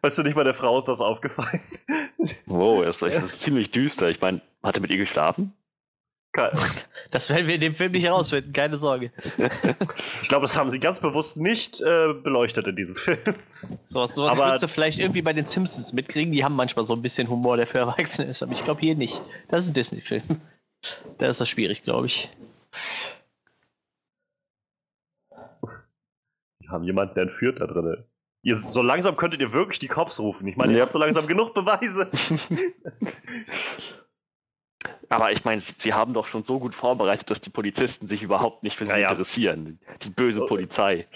Weißt 0.00 0.18
du, 0.18 0.22
nicht 0.22 0.36
mal 0.36 0.44
der 0.44 0.54
Frau 0.54 0.78
ist 0.78 0.86
das 0.86 1.00
aufgefallen. 1.00 1.60
Wow, 2.46 2.84
das 2.84 3.02
ist, 3.02 3.14
das 3.14 3.24
ist 3.24 3.40
ziemlich 3.40 3.70
düster. 3.70 4.08
Ich 4.10 4.20
meine, 4.20 4.40
hat 4.62 4.76
er 4.76 4.82
mit 4.82 4.90
ihr 4.90 4.98
geschlafen? 4.98 5.52
Das 7.10 7.30
werden 7.30 7.46
wir 7.46 7.54
in 7.54 7.60
dem 7.60 7.74
Film 7.74 7.92
nicht 7.92 8.04
herausfinden, 8.04 8.52
keine 8.52 8.76
Sorge. 8.76 9.12
Ich 10.22 10.28
glaube, 10.28 10.42
das 10.42 10.56
haben 10.56 10.70
sie 10.70 10.80
ganz 10.80 11.00
bewusst 11.00 11.36
nicht 11.36 11.80
äh, 11.80 12.12
beleuchtet 12.12 12.66
in 12.66 12.76
diesem 12.76 12.96
Film. 12.96 13.18
Sowas, 13.86 14.14
sowas 14.14 14.36
würdest 14.38 14.62
du 14.64 14.68
vielleicht 14.68 14.98
irgendwie 14.98 15.22
bei 15.22 15.32
den 15.32 15.46
Simpsons 15.46 15.92
mitkriegen. 15.92 16.32
Die 16.32 16.42
haben 16.42 16.56
manchmal 16.56 16.84
so 16.84 16.94
ein 16.94 17.02
bisschen 17.02 17.28
Humor, 17.28 17.56
der 17.56 17.66
für 17.66 17.78
Erwachsene 17.78 18.28
ist. 18.28 18.42
Aber 18.42 18.52
ich 18.52 18.64
glaube 18.64 18.80
hier 18.80 18.96
nicht. 18.96 19.20
Das 19.48 19.62
ist 19.62 19.68
ein 19.70 19.74
Disney-Film. 19.74 20.24
Da 21.18 21.28
ist 21.28 21.40
das 21.40 21.48
schwierig, 21.48 21.82
glaube 21.82 22.06
ich. 22.06 22.28
Wir 26.60 26.70
haben 26.70 26.84
jemanden 26.84 27.14
der 27.14 27.24
entführt 27.24 27.60
da 27.60 27.66
drin. 27.66 28.04
Ihr, 28.46 28.54
so 28.54 28.80
langsam 28.80 29.16
könntet 29.16 29.40
ihr 29.40 29.52
wirklich 29.52 29.80
die 29.80 29.88
Cops 29.88 30.20
rufen. 30.20 30.46
Ich 30.46 30.56
meine, 30.56 30.70
ihr 30.72 30.78
Ja. 30.78 30.82
habt 30.84 30.92
so 30.92 31.00
langsam 31.00 31.26
genug 31.26 31.52
Beweise. 31.52 32.08
Aber 35.08 35.32
ich 35.32 35.44
meine, 35.44 35.60
sie 35.60 35.92
haben 35.94 36.14
doch 36.14 36.28
schon 36.28 36.44
so 36.44 36.60
gut 36.60 36.72
vorbereitet, 36.72 37.28
dass 37.28 37.40
die 37.40 37.50
Polizisten 37.50 38.06
sich 38.06 38.22
überhaupt 38.22 38.62
nicht 38.62 38.76
für 38.76 38.86
sie 38.86 38.92
Ja, 38.92 38.98
ja. 38.98 39.10
interessieren. 39.10 39.80
Die 40.02 40.10
böse 40.10 40.44
Oh. 40.44 40.46
Polizei. 40.46 41.08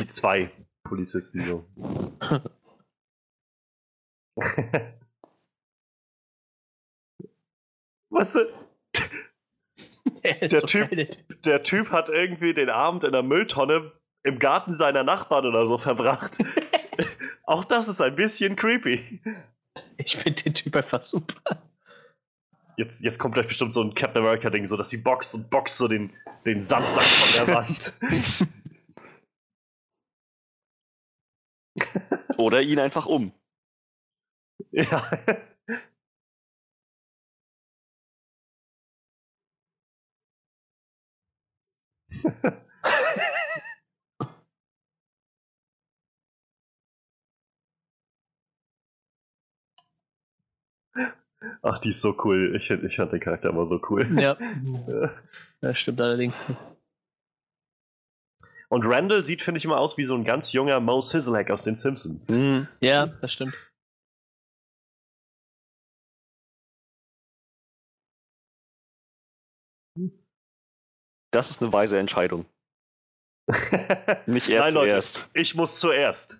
Die 0.00 0.06
zwei 0.06 0.50
Polizisten 0.82 1.46
so. 1.46 1.64
weißt 8.10 8.36
du, 8.36 8.40
Der, 10.22 10.62
Typ- 10.62 11.16
der 11.44 11.62
Typ 11.62 11.90
hat 11.90 12.08
irgendwie 12.08 12.54
den 12.54 12.70
Abend 12.70 13.04
in 13.04 13.12
der 13.12 13.22
Mülltonne 13.22 13.92
im 14.24 14.38
Garten 14.38 14.72
seiner 14.74 15.04
Nachbarn 15.04 15.46
oder 15.46 15.66
so 15.66 15.78
verbracht. 15.78 16.38
Auch 17.48 17.64
das 17.64 17.88
ist 17.88 18.02
ein 18.02 18.14
bisschen 18.14 18.56
creepy. 18.56 19.20
Ich 19.96 20.18
finde 20.18 20.42
den 20.42 20.52
Typ 20.52 20.76
einfach 20.76 21.02
super. 21.02 21.62
Jetzt, 22.76 23.00
jetzt 23.02 23.18
kommt 23.18 23.32
gleich 23.32 23.46
bestimmt 23.46 23.72
so 23.72 23.82
ein 23.82 23.94
Captain 23.94 24.22
America-Ding, 24.22 24.66
so 24.66 24.76
dass 24.76 24.90
sie 24.90 24.98
boxt 24.98 25.34
und 25.34 25.48
boxt 25.48 25.78
so 25.78 25.88
den, 25.88 26.12
den 26.44 26.60
Sandsack 26.60 27.06
von 27.06 27.46
der 27.46 27.54
Wand. 27.54 27.94
Oder 32.36 32.60
ihn 32.60 32.78
einfach 32.80 33.06
um. 33.06 33.32
ja. 34.70 35.02
Ach, 51.62 51.78
die 51.78 51.90
ist 51.90 52.00
so 52.00 52.16
cool. 52.24 52.54
Ich, 52.56 52.70
ich 52.70 52.96
fand 52.96 53.12
den 53.12 53.20
Charakter 53.20 53.50
immer 53.50 53.66
so 53.66 53.80
cool. 53.90 54.06
Ja. 54.20 54.36
Das 55.60 55.78
stimmt 55.78 56.00
allerdings. 56.00 56.44
Und 58.68 58.84
Randall 58.84 59.24
sieht, 59.24 59.42
finde 59.42 59.58
ich, 59.58 59.64
immer 59.64 59.78
aus 59.78 59.96
wie 59.96 60.04
so 60.04 60.14
ein 60.14 60.24
ganz 60.24 60.52
junger 60.52 60.78
Mo 60.80 61.00
Sizzlehack 61.00 61.50
aus 61.50 61.62
den 61.62 61.74
Simpsons. 61.74 62.28
Hm. 62.28 62.68
Ja, 62.80 63.06
das 63.06 63.32
stimmt. 63.32 63.54
Das 71.30 71.50
ist 71.50 71.62
eine 71.62 71.72
weise 71.72 71.98
Entscheidung. 71.98 72.46
Nicht 74.26 74.48
er 74.48 74.60
Nein, 74.60 74.74
Leute, 74.74 74.90
zuerst. 74.90 75.28
ich 75.32 75.54
muss 75.54 75.78
zuerst. 75.78 76.38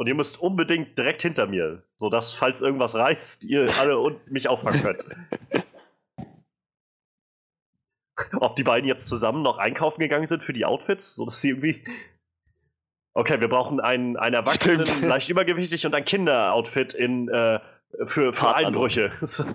Und 0.00 0.06
ihr 0.06 0.14
müsst 0.14 0.40
unbedingt 0.40 0.96
direkt 0.96 1.20
hinter 1.20 1.46
mir, 1.46 1.82
sodass, 1.94 2.32
falls 2.32 2.62
irgendwas 2.62 2.94
reißt, 2.94 3.44
ihr 3.44 3.70
alle 3.78 3.98
und 3.98 4.30
mich 4.30 4.48
auffangen 4.48 4.80
könnt. 4.80 5.04
Ob 8.40 8.56
die 8.56 8.62
beiden 8.62 8.88
jetzt 8.88 9.08
zusammen 9.08 9.42
noch 9.42 9.58
einkaufen 9.58 10.00
gegangen 10.00 10.26
sind 10.26 10.42
für 10.42 10.54
die 10.54 10.64
Outfits, 10.64 11.16
sodass 11.16 11.42
sie 11.42 11.50
irgendwie. 11.50 11.84
Okay, 13.12 13.42
wir 13.42 13.48
brauchen 13.48 13.78
einen, 13.78 14.16
einen 14.16 14.36
Erwachsenen, 14.36 14.86
Stimmt. 14.86 15.02
leicht 15.02 15.28
übergewichtig 15.28 15.84
und 15.84 15.94
ein 15.94 16.06
Kinderoutfit 16.06 16.94
in, 16.94 17.28
äh, 17.28 17.60
für, 18.06 18.32
für. 18.32 18.54
Einbrüche. 18.54 19.12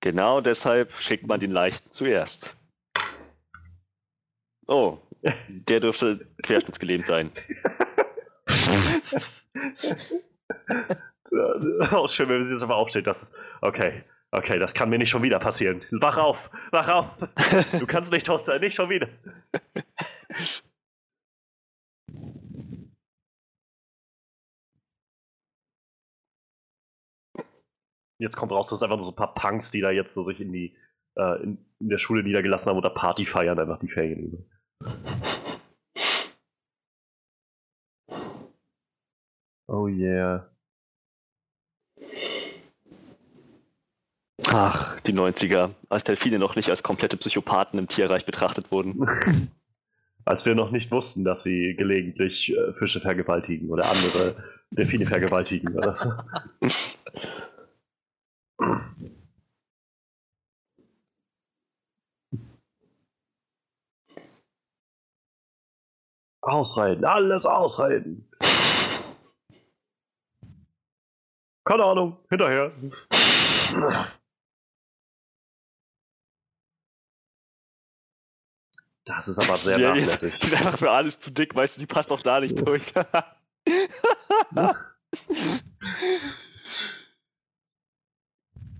Genau 0.00 0.40
deshalb 0.40 0.92
schickt 1.00 1.26
man 1.26 1.40
den 1.40 1.50
Leichten 1.50 1.90
zuerst. 1.90 2.54
Oh, 4.68 5.00
der 5.48 5.80
dürfte 5.80 6.28
querschnittsgelähmt 6.42 7.06
sein. 7.06 7.30
oh, 11.92 12.08
schön, 12.08 12.28
wenn 12.28 12.42
sie 12.42 12.52
jetzt 12.52 12.62
einfach 12.62 12.76
aufsteht. 12.76 13.06
Das 13.06 13.22
ist. 13.22 13.34
Okay, 13.60 14.04
okay, 14.30 14.58
das 14.58 14.74
kann 14.74 14.90
mir 14.90 14.98
nicht 14.98 15.10
schon 15.10 15.22
wieder 15.22 15.38
passieren. 15.38 15.82
Wach 15.90 16.18
auf, 16.18 16.50
wach 16.70 16.88
auf. 16.88 17.16
Du 17.78 17.86
kannst 17.86 18.12
nicht 18.12 18.26
tot 18.26 18.44
sein, 18.44 18.60
nicht 18.60 18.74
schon 18.74 18.90
wieder. 18.90 19.08
Jetzt 28.18 28.36
kommt 28.36 28.52
raus, 28.52 28.68
dass 28.68 28.82
einfach 28.82 28.96
nur 28.96 29.04
so 29.04 29.12
ein 29.12 29.16
paar 29.16 29.34
Punks, 29.34 29.70
die 29.70 29.82
da 29.82 29.90
jetzt 29.90 30.14
so 30.14 30.22
sich 30.22 30.40
in 30.40 30.50
die 30.52 30.74
äh, 31.16 31.42
in, 31.42 31.58
in 31.80 31.88
der 31.88 31.98
Schule 31.98 32.22
niedergelassen 32.22 32.70
haben 32.70 32.78
oder 32.78 32.90
Party 32.90 33.26
feiern, 33.26 33.58
einfach 33.58 33.78
die 33.78 33.88
Ferien. 33.88 34.46
Oh 39.68 39.88
yeah. 39.88 40.46
Ach, 44.46 45.00
die 45.00 45.12
90er, 45.12 45.74
als 45.88 46.04
Delfine 46.04 46.38
noch 46.38 46.56
nicht 46.56 46.70
als 46.70 46.82
komplette 46.82 47.16
Psychopathen 47.16 47.78
im 47.78 47.88
Tierreich 47.88 48.24
betrachtet 48.24 48.70
wurden. 48.70 49.06
Als 50.24 50.44
wir 50.44 50.56
noch 50.56 50.72
nicht 50.72 50.90
wussten, 50.90 51.22
dass 51.22 51.44
sie 51.44 51.76
gelegentlich 51.76 52.52
äh, 52.52 52.72
Fische 52.72 52.98
vergewaltigen 52.98 53.70
oder 53.70 53.88
andere 53.88 54.34
Delfine 54.72 55.06
vergewaltigen 55.06 55.76
oder 55.76 55.94
so. 55.94 56.12
Ausreiten, 66.46 67.04
alles 67.04 67.44
ausreiten. 67.44 68.28
Keine 71.64 71.84
Ahnung, 71.84 72.16
hinterher. 72.30 72.72
Das 79.04 79.28
ist 79.28 79.38
aber 79.38 79.56
sehr 79.56 79.76
Die- 79.76 79.82
nachlässig. 79.84 80.36
Die 80.38 80.46
ist 80.46 80.54
einfach 80.54 80.78
für 80.78 80.90
alles 80.90 81.18
zu 81.20 81.30
dick, 81.30 81.54
weißt 81.54 81.76
du, 81.76 81.80
die 81.80 81.86
passt 81.86 82.10
auch 82.10 82.22
da 82.22 82.40
nicht 82.40 82.66
durch. 82.66 82.92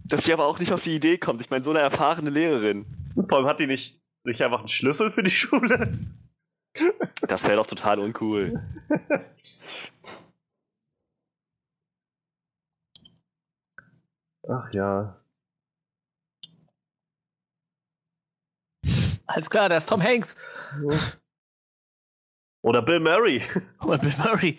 Dass 0.04 0.24
sie 0.24 0.32
aber 0.32 0.46
auch 0.46 0.58
nicht 0.58 0.72
auf 0.72 0.82
die 0.82 0.94
Idee 0.94 1.18
kommt. 1.18 1.40
Ich 1.40 1.50
meine, 1.50 1.64
so 1.64 1.70
eine 1.70 1.80
erfahrene 1.80 2.30
Lehrerin. 2.30 2.86
Vor 3.28 3.38
allem 3.38 3.46
hat 3.46 3.58
die 3.60 3.66
nicht, 3.66 4.00
nicht 4.24 4.40
einfach 4.42 4.60
einen 4.60 4.68
Schlüssel 4.68 5.10
für 5.10 5.22
die 5.22 5.30
Schule. 5.30 5.98
Das 7.28 7.42
wäre 7.44 7.56
doch 7.56 7.66
total 7.66 7.98
uncool. 7.98 8.60
Ach 14.48 14.72
ja. 14.72 15.20
Alles 19.26 19.50
klar, 19.50 19.68
da 19.68 19.76
ist 19.76 19.88
Tom 19.88 20.02
Hanks. 20.02 20.36
Oder 22.62 22.82
Bill 22.82 23.00
Murray. 23.00 23.42
Und 23.80 24.00
Bill 24.00 24.14
Murray. 24.18 24.58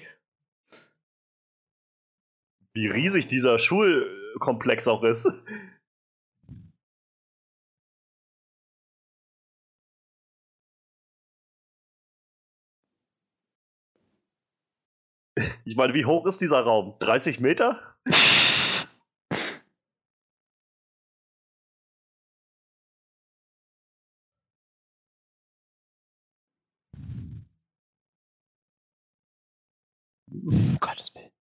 Wie 2.73 2.87
riesig 2.87 3.27
dieser 3.27 3.59
Schulkomplex 3.59 4.87
auch 4.87 5.03
ist. 5.03 5.31
Ich 15.67 15.75
meine, 15.75 15.93
wie 15.93 16.05
hoch 16.05 16.25
ist 16.25 16.39
dieser 16.39 16.61
Raum? 16.61 16.95
30 16.99 17.41
Meter? 17.41 17.81
Um 30.31 30.77
Gottes 30.79 31.13
Willen. 31.15 31.31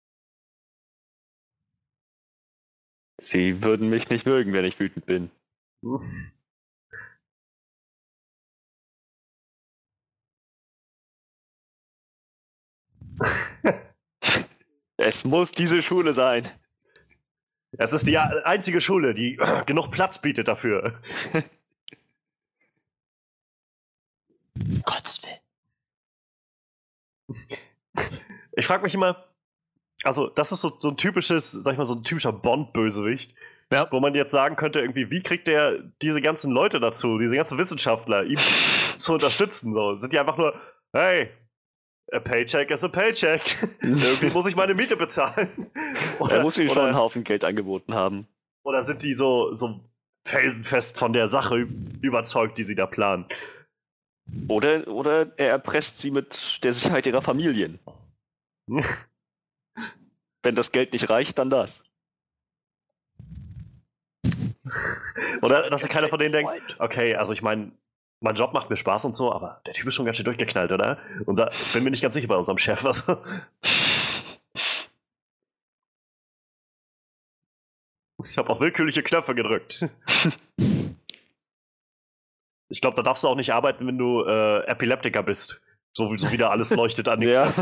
Sie 3.20 3.62
würden 3.62 3.90
mich 3.90 4.10
nicht 4.10 4.26
mögen, 4.26 4.52
wenn 4.52 4.64
ich 4.64 4.80
wütend 4.80 5.06
bin. 5.06 5.30
Es 14.96 15.24
muss 15.24 15.52
diese 15.52 15.82
Schule 15.82 16.14
sein. 16.14 16.50
Es 17.78 17.92
ist 17.92 18.06
die 18.06 18.16
einzige 18.16 18.80
Schule, 18.80 19.12
die 19.14 19.38
genug 19.66 19.90
Platz 19.90 20.20
bietet 20.20 20.48
dafür. 20.48 21.00
Um 24.58 24.82
Gottes 24.84 25.20
Willen. 25.22 25.38
Ich 28.52 28.66
frage 28.66 28.82
mich 28.84 28.94
immer, 28.94 29.26
also 30.02 30.28
das 30.28 30.52
ist 30.52 30.60
so, 30.62 30.74
so 30.78 30.88
ein 30.90 30.96
typisches, 30.96 31.50
sag 31.52 31.72
ich 31.72 31.78
mal, 31.78 31.84
so 31.84 31.94
ein 31.94 32.04
typischer 32.04 32.32
Bond-Bösewicht, 32.32 33.34
Ja. 33.70 33.86
wo 33.90 34.00
man 34.00 34.14
jetzt 34.14 34.30
sagen 34.30 34.56
könnte, 34.56 34.80
irgendwie, 34.80 35.10
wie 35.10 35.22
kriegt 35.22 35.46
der 35.46 35.78
diese 36.00 36.20
ganzen 36.22 36.52
Leute 36.52 36.80
dazu, 36.80 37.18
diese 37.18 37.36
ganzen 37.36 37.58
Wissenschaftler, 37.58 38.24
ihm 38.24 38.38
zu 38.98 39.12
unterstützen? 39.14 39.74
So, 39.74 39.94
sind 39.96 40.12
die 40.14 40.18
einfach 40.18 40.38
nur, 40.38 40.58
hey, 40.92 41.28
a 42.12 42.20
paycheck 42.20 42.70
is 42.70 42.84
a 42.84 42.88
paycheck. 42.88 43.56
irgendwie 43.80 44.30
muss 44.30 44.46
ich 44.46 44.56
meine 44.56 44.74
Miete 44.74 44.96
bezahlen. 44.96 45.48
Er 46.30 46.42
muss 46.42 46.58
ihnen 46.58 46.68
schon 46.70 46.82
einen 46.82 46.96
Haufen 46.96 47.24
Geld 47.24 47.44
angeboten 47.44 47.94
haben. 47.94 48.26
oder 48.64 48.82
sind 48.82 49.02
die 49.02 49.12
so, 49.12 49.52
so 49.52 49.80
felsenfest 50.26 50.98
von 50.98 51.12
der 51.12 51.28
Sache 51.28 51.68
überzeugt, 52.00 52.58
die 52.58 52.62
sie 52.64 52.74
da 52.74 52.86
planen? 52.86 53.26
Oder, 54.48 54.88
oder 54.88 55.32
er 55.36 55.50
erpresst 55.50 55.98
sie 55.98 56.10
mit 56.10 56.64
der 56.64 56.72
Sicherheit 56.72 57.06
ihrer 57.06 57.22
Familien. 57.22 57.78
Wenn 60.42 60.54
das 60.54 60.72
Geld 60.72 60.92
nicht 60.92 61.08
reicht, 61.08 61.38
dann 61.38 61.50
das. 61.50 61.82
Oder 65.42 65.70
dass 65.70 65.88
keiner 65.88 66.08
von 66.08 66.18
denen 66.18 66.32
denkt, 66.32 66.76
okay, 66.78 67.14
also 67.14 67.32
ich 67.32 67.42
meine, 67.42 67.70
mein 68.20 68.34
Job 68.34 68.52
macht 68.52 68.70
mir 68.70 68.76
Spaß 68.76 69.04
und 69.04 69.14
so, 69.14 69.32
aber 69.32 69.60
der 69.66 69.74
Typ 69.74 69.86
ist 69.86 69.94
schon 69.94 70.04
ganz 70.06 70.16
schön 70.16 70.24
durchgeknallt, 70.24 70.72
oder? 70.72 70.98
Unser, 71.26 71.52
ich 71.52 71.72
bin 71.72 71.84
mir 71.84 71.90
nicht 71.90 72.02
ganz 72.02 72.14
sicher 72.14 72.28
bei 72.28 72.36
unserem 72.36 72.58
Chef. 72.58 72.84
Also. 72.84 73.18
Ich 78.24 78.38
habe 78.38 78.50
auch 78.50 78.60
willkürliche 78.60 79.02
Knöpfe 79.02 79.34
gedrückt. 79.34 79.88
Ich 82.68 82.80
glaube, 82.80 82.96
da 82.96 83.02
darfst 83.04 83.22
du 83.22 83.28
auch 83.28 83.36
nicht 83.36 83.52
arbeiten, 83.52 83.86
wenn 83.86 83.96
du 83.96 84.24
äh, 84.24 84.64
Epileptiker 84.66 85.22
bist. 85.22 85.60
So, 85.92 86.12
wie- 86.12 86.18
so 86.18 86.32
wie 86.32 86.36
da 86.36 86.50
alles 86.50 86.70
leuchtet 86.70 87.06
an 87.06 87.20
den 87.20 87.28
Ja. 87.30 87.54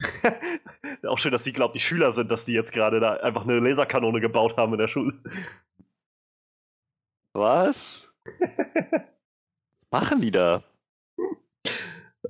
Auch 1.08 1.16
schön, 1.16 1.32
dass 1.32 1.42
sie 1.42 1.54
glaubt, 1.54 1.74
die 1.74 1.80
Schüler 1.80 2.12
sind, 2.12 2.30
dass 2.30 2.44
die 2.44 2.52
jetzt 2.52 2.70
gerade 2.72 3.00
da 3.00 3.14
einfach 3.14 3.44
eine 3.44 3.60
Laserkanone 3.60 4.20
gebaut 4.20 4.58
haben 4.58 4.74
in 4.74 4.78
der 4.78 4.88
Schule. 4.88 5.18
Was? 7.32 8.07
Was 9.90 9.90
machen 9.90 10.20
die 10.20 10.30
da? 10.30 10.62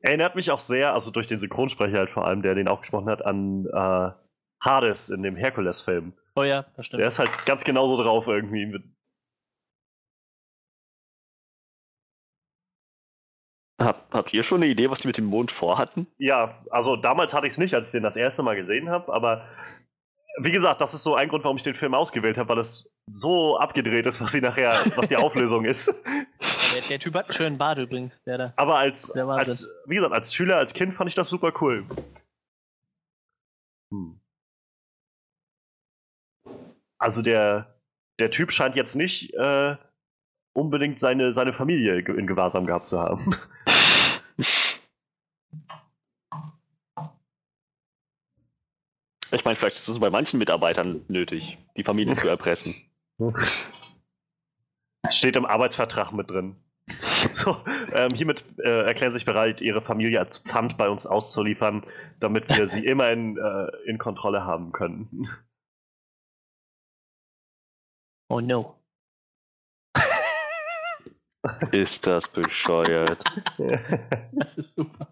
Erinnert 0.00 0.34
mich 0.34 0.50
auch 0.50 0.60
sehr, 0.60 0.94
also 0.94 1.10
durch 1.10 1.26
den 1.26 1.38
Synchronsprecher 1.38 1.98
halt 1.98 2.10
vor 2.10 2.26
allem, 2.26 2.42
der 2.42 2.54
den 2.54 2.68
auch 2.68 2.80
gesprochen 2.80 3.08
hat, 3.08 3.24
an 3.24 3.66
äh, 3.66 4.10
Hades 4.62 5.10
in 5.10 5.22
dem 5.22 5.36
Herkules-Film. 5.36 6.14
Oh 6.36 6.42
ja, 6.42 6.64
das 6.76 6.86
stimmt. 6.86 7.00
Der 7.00 7.08
ist 7.08 7.18
halt 7.18 7.30
ganz 7.44 7.64
genauso 7.64 8.02
drauf 8.02 8.26
irgendwie. 8.26 8.66
Mit, 8.66 8.82
Hab, 13.80 14.12
habt 14.12 14.32
ihr 14.34 14.42
schon 14.42 14.62
eine 14.62 14.70
Idee, 14.70 14.90
was 14.90 15.00
die 15.00 15.06
mit 15.06 15.16
dem 15.16 15.24
Mond 15.24 15.50
vorhatten? 15.50 16.06
ja, 16.18 16.62
also 16.70 16.96
damals 16.96 17.32
hatte 17.32 17.46
ich 17.46 17.54
es 17.54 17.58
nicht, 17.58 17.74
als 17.74 17.88
ich 17.88 17.92
den 17.92 18.02
das 18.02 18.16
erste 18.16 18.42
Mal 18.42 18.56
gesehen 18.56 18.90
habe, 18.90 19.12
aber 19.12 19.46
wie 20.38 20.52
gesagt, 20.52 20.80
das 20.80 20.94
ist 20.94 21.02
so 21.02 21.14
ein 21.14 21.28
Grund, 21.28 21.44
warum 21.44 21.56
ich 21.56 21.62
den 21.62 21.74
Film 21.74 21.94
ausgewählt 21.94 22.38
habe, 22.38 22.50
weil 22.50 22.58
es 22.58 22.90
so 23.06 23.58
abgedreht 23.58 24.06
ist, 24.06 24.20
was 24.20 24.32
sie 24.32 24.40
nachher, 24.40 24.72
was 24.96 25.08
die 25.08 25.16
Auflösung 25.18 25.64
ist. 25.64 25.92
Der, 26.80 26.88
der 26.88 26.98
Typ 27.00 27.14
hat 27.14 27.26
einen 27.26 27.32
schönen 27.32 27.58
Bart 27.58 27.78
übrigens, 27.78 28.22
der 28.24 28.38
da. 28.38 28.52
Aber 28.56 28.78
als, 28.78 29.10
als, 29.12 29.68
wie 29.86 29.94
gesagt, 29.94 30.12
als 30.12 30.34
Schüler, 30.34 30.56
als 30.56 30.74
Kind 30.74 30.94
fand 30.94 31.08
ich 31.08 31.14
das 31.14 31.28
super 31.28 31.52
cool. 31.60 31.86
Hm. 33.92 34.20
Also 36.98 37.22
der, 37.22 37.74
der 38.18 38.30
Typ 38.30 38.52
scheint 38.52 38.76
jetzt 38.76 38.94
nicht 38.94 39.34
äh, 39.34 39.76
unbedingt 40.52 40.98
seine, 40.98 41.32
seine 41.32 41.52
Familie 41.52 41.98
in 41.98 42.26
Gewahrsam 42.26 42.66
gehabt 42.66 42.86
zu 42.86 42.98
haben. 42.98 43.34
Ich 49.32 49.44
meine, 49.44 49.56
vielleicht 49.56 49.76
ist 49.76 49.88
es 49.88 50.00
bei 50.00 50.10
manchen 50.10 50.38
Mitarbeitern 50.38 51.04
nötig, 51.08 51.56
die 51.76 51.84
Familie 51.84 52.16
zu 52.16 52.28
erpressen. 52.28 52.74
Steht 55.10 55.36
im 55.36 55.46
Arbeitsvertrag 55.46 56.12
mit 56.12 56.28
drin. 56.30 56.56
So, 57.32 57.56
ähm, 57.92 58.12
hiermit 58.14 58.44
äh, 58.58 58.86
erklären 58.86 59.10
Sie 59.10 59.18
sich 59.18 59.26
bereit, 59.26 59.60
Ihre 59.60 59.82
Familie 59.82 60.20
als 60.20 60.38
Pfand 60.38 60.76
bei 60.76 60.88
uns 60.88 61.06
auszuliefern, 61.06 61.86
damit 62.18 62.48
wir 62.48 62.66
sie 62.66 62.84
immer 62.86 63.10
in, 63.10 63.36
äh, 63.36 63.66
in 63.86 63.98
Kontrolle 63.98 64.44
haben 64.44 64.72
können. 64.72 65.28
Oh 68.28 68.40
no. 68.40 68.76
Ist 71.72 72.06
das 72.06 72.28
bescheuert? 72.28 73.24
Das 74.32 74.58
ist 74.58 74.74
super. 74.74 75.08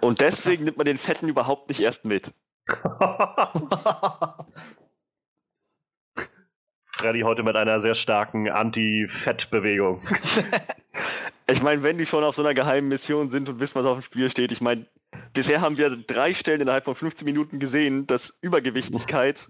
Und 0.00 0.20
deswegen 0.20 0.64
nimmt 0.64 0.76
man 0.76 0.84
den 0.84 0.98
Fetten 0.98 1.28
überhaupt 1.28 1.68
nicht 1.68 1.80
erst 1.80 2.04
mit. 2.04 2.34
Freddy 7.00 7.20
heute 7.22 7.42
mit 7.42 7.56
einer 7.56 7.80
sehr 7.80 7.94
starken 7.94 8.50
Anti-Fett-Bewegung. 8.50 10.02
Ich 11.48 11.62
meine, 11.62 11.82
wenn 11.82 11.98
die 11.98 12.06
schon 12.06 12.22
auf 12.22 12.36
so 12.36 12.42
einer 12.42 12.54
geheimen 12.54 12.88
Mission 12.88 13.28
sind 13.28 13.48
und 13.48 13.58
wissen, 13.58 13.74
was 13.74 13.84
auf 13.84 13.98
dem 13.98 14.02
Spiel 14.02 14.30
steht, 14.30 14.52
ich 14.52 14.60
meine, 14.60 14.86
bisher 15.32 15.60
haben 15.60 15.76
wir 15.78 15.96
drei 15.96 16.32
Stellen 16.32 16.60
innerhalb 16.60 16.84
von 16.84 16.94
15 16.94 17.24
Minuten 17.24 17.58
gesehen, 17.58 18.06
dass 18.06 18.38
Übergewichtigkeit 18.40 19.48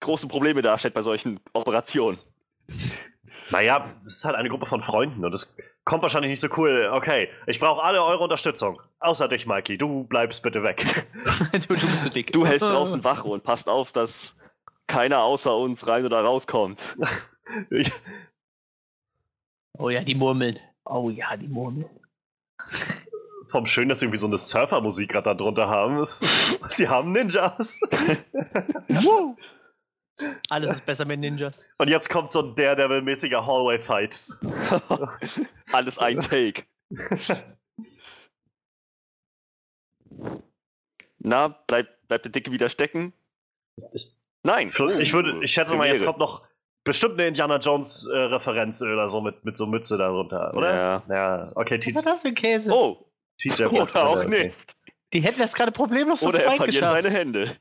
große 0.00 0.26
Probleme 0.26 0.62
darstellt 0.62 0.94
bei 0.94 1.02
solchen 1.02 1.38
Operationen. 1.52 2.18
Naja, 3.50 3.88
es 3.96 4.08
ist 4.08 4.24
halt 4.24 4.34
eine 4.34 4.48
Gruppe 4.48 4.66
von 4.66 4.82
Freunden 4.82 5.24
und 5.24 5.32
es 5.32 5.56
kommt 5.84 6.02
wahrscheinlich 6.02 6.30
nicht 6.30 6.40
so 6.40 6.48
cool. 6.56 6.90
Okay, 6.92 7.28
ich 7.46 7.60
brauche 7.60 7.84
alle 7.84 8.02
eure 8.02 8.24
Unterstützung. 8.24 8.80
Außer 8.98 9.28
dich, 9.28 9.46
Mikey. 9.46 9.78
Du 9.78 10.02
bleibst 10.02 10.42
bitte 10.42 10.64
weg. 10.64 11.06
du, 11.52 11.58
du 11.60 11.68
bist 11.68 12.02
so 12.02 12.08
dick. 12.08 12.32
Du 12.32 12.44
hältst 12.44 12.64
draußen 12.64 13.04
Wache 13.04 13.28
und 13.28 13.44
passt 13.44 13.68
auf, 13.68 13.92
dass 13.92 14.34
keiner 14.90 15.22
außer 15.22 15.56
uns 15.56 15.86
rein 15.86 16.04
oder 16.04 16.20
rauskommt. 16.20 16.98
Oh 19.78 19.88
ja, 19.88 20.04
die 20.04 20.14
Murmeln. 20.14 20.58
Oh 20.84 21.08
ja, 21.08 21.34
die 21.38 21.48
Murmeln. 21.48 21.88
vom 23.48 23.64
Schön, 23.64 23.88
dass 23.88 24.00
sie 24.00 24.04
irgendwie 24.04 24.18
so 24.18 24.26
eine 24.26 24.36
Surfer-Musik 24.36 25.10
gerade 25.10 25.24
da 25.24 25.34
drunter 25.34 25.68
haben. 25.68 26.02
Ist, 26.02 26.22
sie 26.68 26.86
haben 26.86 27.12
Ninjas. 27.12 27.80
Alles 30.50 30.72
ist 30.72 30.84
besser 30.84 31.06
mit 31.06 31.18
Ninjas. 31.18 31.64
Und 31.78 31.88
jetzt 31.88 32.10
kommt 32.10 32.30
so 32.30 32.42
ein 32.42 32.54
Daredevil-mäßiger 32.54 33.46
Hallway-Fight. 33.46 34.28
Alles 35.72 35.98
ein 35.98 36.20
Take. 36.20 36.64
Na, 41.18 41.48
bleibt 41.48 42.06
bleib 42.06 42.22
der 42.22 42.32
Dicke 42.32 42.52
wieder 42.52 42.68
stecken? 42.68 43.14
Ich, 43.94 44.14
Nein. 44.42 44.68
ich, 44.68 45.12
würde, 45.12 45.40
ich 45.42 45.52
schätze 45.52 45.76
mal, 45.76 45.86
jetzt 45.88 46.04
kommt 46.04 46.18
noch 46.18 46.42
bestimmt 46.84 47.14
eine 47.18 47.28
Indiana 47.28 47.56
Jones-Referenz 47.58 48.80
oder 48.82 49.08
so 49.08 49.20
mit, 49.20 49.44
mit 49.44 49.56
so 49.56 49.66
Mütze 49.66 49.98
darunter, 49.98 50.54
oder? 50.54 50.74
Ja. 50.74 51.02
Ja, 51.08 51.52
okay, 51.56 51.78
Was 51.78 51.86
ist 51.86 52.04
das 52.06 52.22
für 52.22 52.28
ein 52.28 52.34
Käse? 52.34 52.72
Oh, 52.72 53.06
TJ. 53.38 53.64
oder 53.66 54.08
auch 54.08 54.24
okay. 54.24 54.44
nicht. 54.46 54.56
Die 55.12 55.20
hätten 55.20 55.40
das 55.40 55.52
gerade 55.54 55.72
problemlos 55.72 56.22
Oder 56.22 56.42
er 56.44 56.52
verliert 56.52 56.66
geschafft. 56.80 56.94
seine 57.02 57.10
Hände. 57.10 57.56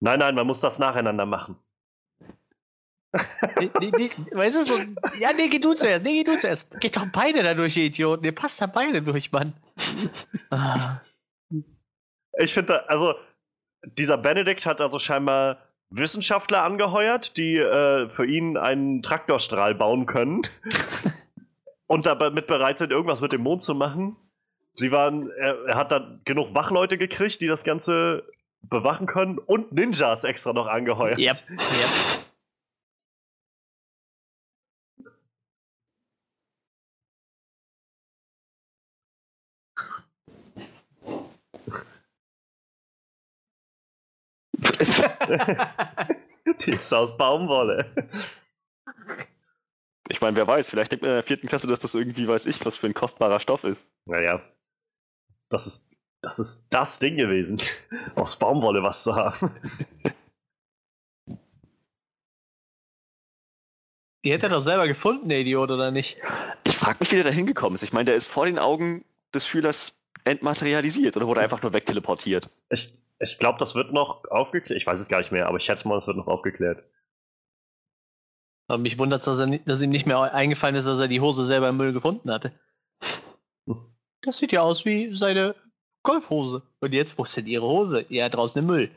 Nein, 0.00 0.18
nein, 0.20 0.34
man 0.34 0.46
muss 0.46 0.60
das 0.60 0.78
nacheinander 0.78 1.26
machen. 1.26 1.56
Nee, 3.58 3.70
nee, 3.80 3.90
nee, 3.96 4.10
weißt 4.32 4.58
du, 4.58 4.64
so, 4.64 4.78
ja, 5.18 5.32
nee, 5.32 5.48
geh 5.48 5.58
du 5.58 5.72
zuerst, 5.74 6.04
nee, 6.04 6.22
geh 6.22 6.24
du 6.24 6.38
zuerst. 6.38 6.70
Geht 6.80 6.96
doch 6.96 7.06
beide 7.12 7.42
da 7.42 7.54
durch, 7.54 7.76
ihr 7.76 7.84
Idioten. 7.84 8.24
Ihr 8.24 8.34
passt 8.34 8.60
da 8.60 8.66
beide 8.66 9.00
durch, 9.02 9.32
Mann. 9.32 9.54
Ah, 10.50 11.00
Ich 12.38 12.52
finde, 12.52 12.74
da- 12.74 12.78
also, 12.88 13.14
dieser 13.84 14.18
Benedikt 14.18 14.66
hat 14.66 14.80
also 14.82 14.98
scheinbar 14.98 15.58
Wissenschaftler 15.90 16.64
angeheuert, 16.64 17.36
die 17.36 17.56
äh, 17.56 18.08
für 18.08 18.26
ihn 18.26 18.56
einen 18.56 19.02
Traktorstrahl 19.02 19.74
bauen 19.74 20.06
können 20.06 20.42
und 21.86 22.06
damit 22.06 22.46
bereit 22.46 22.78
sind, 22.78 22.92
irgendwas 22.92 23.20
mit 23.20 23.32
dem 23.32 23.42
Mond 23.42 23.62
zu 23.62 23.74
machen. 23.74 24.16
Sie 24.72 24.92
waren, 24.92 25.30
er, 25.38 25.56
er 25.66 25.76
hat 25.76 25.92
dann 25.92 26.20
genug 26.24 26.54
Wachleute 26.54 26.98
gekriegt, 26.98 27.40
die 27.40 27.46
das 27.46 27.64
Ganze 27.64 28.24
bewachen 28.62 29.06
können 29.06 29.38
und 29.38 29.72
Ninjas 29.72 30.24
extra 30.24 30.52
noch 30.52 30.66
angeheuert. 30.66 31.18
yep, 31.18 31.42
yep. 31.50 31.90
Die 46.60 46.70
ist 46.70 46.92
aus 46.92 47.16
Baumwolle. 47.16 47.90
Ich 50.08 50.20
meine, 50.20 50.36
wer 50.36 50.46
weiß, 50.46 50.68
vielleicht 50.68 50.92
denkt 50.92 51.02
man 51.02 51.10
in 51.10 51.16
der 51.16 51.24
vierten 51.24 51.48
Klasse, 51.48 51.66
dass 51.66 51.80
das 51.80 51.94
irgendwie, 51.94 52.28
weiß 52.28 52.46
ich, 52.46 52.64
was 52.64 52.76
für 52.76 52.86
ein 52.86 52.94
kostbarer 52.94 53.40
Stoff 53.40 53.64
ist. 53.64 53.90
Naja, 54.06 54.40
das 55.48 55.66
ist, 55.66 55.90
das 56.22 56.38
ist 56.38 56.68
das 56.70 56.98
Ding 56.98 57.16
gewesen, 57.16 57.60
aus 58.14 58.38
Baumwolle 58.38 58.82
was 58.82 59.02
zu 59.02 59.14
haben. 59.16 59.50
Die 64.24 64.32
hätte 64.32 64.46
er 64.46 64.50
doch 64.50 64.60
selber 64.60 64.88
gefunden, 64.88 65.28
der 65.28 65.38
Idiot, 65.38 65.70
oder 65.70 65.92
nicht? 65.92 66.18
Ich 66.64 66.76
frage 66.76 66.96
mich, 66.98 67.12
wie 67.12 67.14
der 67.14 67.24
da 67.24 67.30
hingekommen 67.30 67.76
ist. 67.76 67.84
Ich 67.84 67.92
meine, 67.92 68.06
der 68.06 68.16
ist 68.16 68.26
vor 68.26 68.46
den 68.46 68.58
Augen 68.58 69.04
des 69.32 69.46
Schülers 69.46 70.00
entmaterialisiert 70.24 71.16
oder 71.16 71.26
wurde 71.26 71.40
einfach 71.40 71.62
nur 71.62 71.72
wegteleportiert. 71.72 72.50
Ich, 72.70 72.92
ich 73.18 73.38
glaube, 73.38 73.58
das 73.58 73.74
wird 73.74 73.92
noch 73.92 74.24
aufgeklärt. 74.24 74.80
Ich 74.80 74.86
weiß 74.86 75.00
es 75.00 75.08
gar 75.08 75.18
nicht 75.18 75.32
mehr, 75.32 75.46
aber 75.46 75.56
ich 75.58 75.64
schätze 75.64 75.86
mal, 75.86 75.94
das 75.96 76.06
wird 76.06 76.16
noch 76.16 76.26
aufgeklärt. 76.26 76.82
Aber 78.68 78.78
mich 78.78 78.98
wundert, 78.98 79.26
dass, 79.26 79.38
er, 79.38 79.46
nicht- 79.46 79.68
dass 79.68 79.80
ihm 79.82 79.90
nicht 79.90 80.06
mehr 80.06 80.18
eingefallen 80.20 80.74
ist, 80.74 80.86
dass 80.86 80.98
er 80.98 81.08
die 81.08 81.20
Hose 81.20 81.44
selber 81.44 81.68
im 81.68 81.76
Müll 81.76 81.92
gefunden 81.92 82.30
hatte. 82.30 82.52
Das 84.22 84.38
sieht 84.38 84.50
ja 84.52 84.62
aus 84.62 84.84
wie 84.84 85.14
seine 85.14 85.54
Golfhose. 86.02 86.62
Und 86.80 86.92
jetzt, 86.92 87.16
wo 87.18 87.22
ist 87.24 87.36
denn 87.36 87.46
ihre 87.46 87.66
Hose? 87.66 88.04
Ja, 88.08 88.28
draußen 88.28 88.60
im 88.60 88.66
Müll. 88.66 88.90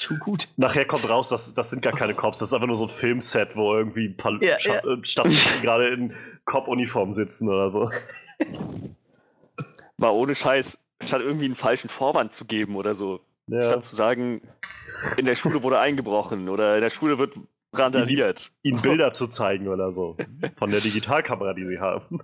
Zu 0.00 0.16
gut. 0.18 0.48
Nachher 0.56 0.86
kommt 0.86 1.06
raus, 1.06 1.28
das, 1.28 1.52
das 1.52 1.68
sind 1.68 1.82
gar 1.82 1.92
keine 1.92 2.14
Cops, 2.14 2.38
das 2.38 2.48
ist 2.48 2.52
einfach 2.54 2.66
nur 2.66 2.76
so 2.76 2.84
ein 2.84 2.90
Filmset, 2.90 3.54
wo 3.54 3.74
irgendwie 3.74 4.06
ein 4.06 4.16
paar 4.16 4.42
Ja, 4.42 4.56
Scha- 4.56 4.78
äh, 4.78 5.04
Stadtpolizisten 5.04 5.60
gerade 5.62 5.88
in 5.88 6.14
Cop-Uniform 6.46 7.12
sitzen 7.12 7.50
oder 7.50 7.68
so. 7.68 7.90
Mal 9.98 10.08
ohne 10.10 10.34
Scheiß, 10.34 10.82
statt 11.04 11.20
irgendwie 11.20 11.44
einen 11.44 11.54
falschen 11.54 11.90
Vorwand 11.90 12.32
zu 12.32 12.46
geben 12.46 12.76
oder 12.76 12.94
so. 12.94 13.20
Ja. 13.48 13.66
Statt 13.66 13.84
zu 13.84 13.94
sagen, 13.94 14.40
in 15.18 15.26
der 15.26 15.34
Schule 15.34 15.62
wurde 15.62 15.78
eingebrochen 15.78 16.48
oder 16.48 16.76
in 16.76 16.80
der 16.80 16.88
Schule 16.88 17.18
wird 17.18 17.34
randaliert. 17.74 18.52
Ihnen 18.62 18.80
Bilder 18.80 19.12
zu 19.12 19.26
zeigen 19.26 19.68
oder 19.68 19.92
so. 19.92 20.16
Von 20.56 20.70
der 20.70 20.80
Digitalkamera, 20.80 21.52
die 21.52 21.66
sie 21.66 21.78
haben. 21.78 22.20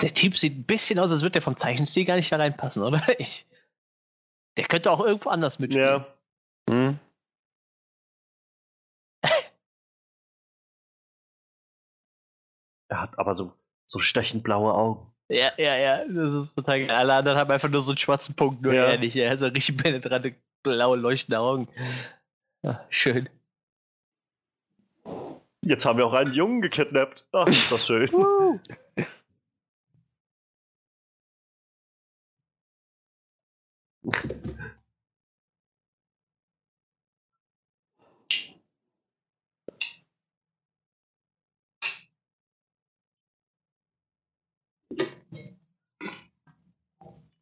Der 0.00 0.12
Typ 0.14 0.36
sieht 0.36 0.56
ein 0.56 0.64
bisschen 0.64 0.98
aus, 0.98 1.10
als 1.10 1.22
würde 1.22 1.32
der 1.32 1.42
vom 1.42 1.56
Zeichenstil 1.56 2.04
gar 2.04 2.16
nicht 2.16 2.30
da 2.30 2.36
reinpassen, 2.36 2.82
oder? 2.82 3.02
Ich, 3.18 3.46
der 4.56 4.64
könnte 4.66 4.90
auch 4.90 5.00
irgendwo 5.00 5.30
anders 5.30 5.58
mitspielen. 5.58 6.04
Ja. 6.68 6.70
Hm? 6.70 6.98
Er 12.88 13.00
hat 13.00 13.18
aber 13.18 13.34
so, 13.34 13.52
so 13.86 13.98
stechend 13.98 14.44
blaue 14.44 14.74
Augen. 14.74 15.10
Ja, 15.28 15.52
ja, 15.56 15.76
ja, 15.76 16.04
das 16.06 16.34
ist 16.34 16.54
total 16.54 16.80
geil. 16.80 16.90
Alle 16.90 17.14
anderen 17.14 17.38
haben 17.38 17.50
einfach 17.50 17.70
nur 17.70 17.80
so 17.80 17.92
einen 17.92 17.98
schwarzen 17.98 18.36
Punkt, 18.36 18.62
nur 18.62 18.74
Ja. 18.74 18.84
er 18.84 18.98
nicht. 18.98 19.16
Er 19.16 19.30
hat 19.30 19.40
so 19.40 19.46
richtig 19.46 19.78
penetrante, 19.78 20.34
blaue, 20.62 20.96
leuchtende 20.96 21.38
Augen. 21.40 21.68
Ah, 22.62 22.80
schön. 22.90 23.28
Jetzt 25.62 25.86
haben 25.86 25.98
wir 25.98 26.06
auch 26.06 26.12
einen 26.12 26.34
Jungen 26.34 26.60
gekidnappt. 26.60 27.26
Ach, 27.32 27.48
ist 27.48 27.72
das 27.72 27.86
schön. 27.86 28.10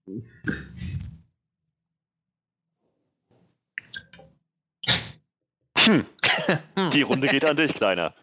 Hm. 0.06 0.24
Die 6.92 7.02
Runde 7.02 7.28
geht 7.28 7.44
an 7.44 7.56
dich, 7.56 7.74
Kleiner. 7.74 8.14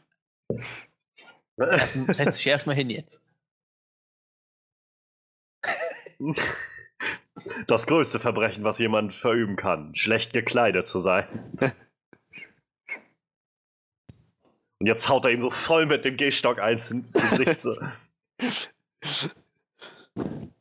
Erst, 1.58 1.94
setz 2.08 2.38
dich 2.38 2.48
erstmal 2.48 2.76
hin 2.76 2.90
jetzt. 2.90 3.22
Das 7.68 7.88
größte 7.88 8.20
Verbrechen, 8.20 8.64
was 8.64 8.80
jemand 8.80 9.14
verüben 9.14 9.56
kann, 9.56 9.96
schlecht 9.96 10.34
gekleidet 10.34 10.88
zu 10.88 11.00
sein. 11.00 11.28
Und 14.80 14.88
jetzt 14.88 15.10
haut 15.10 15.26
er 15.26 15.32
ihm 15.32 15.42
so 15.42 15.52
voll 15.52 15.86
mit 15.86 16.06
dem 16.06 16.16
Gehstock 16.16 16.60
eins 16.60 16.92
ins 16.92 17.14
Gesicht. 17.14 17.60
So. 17.60 17.76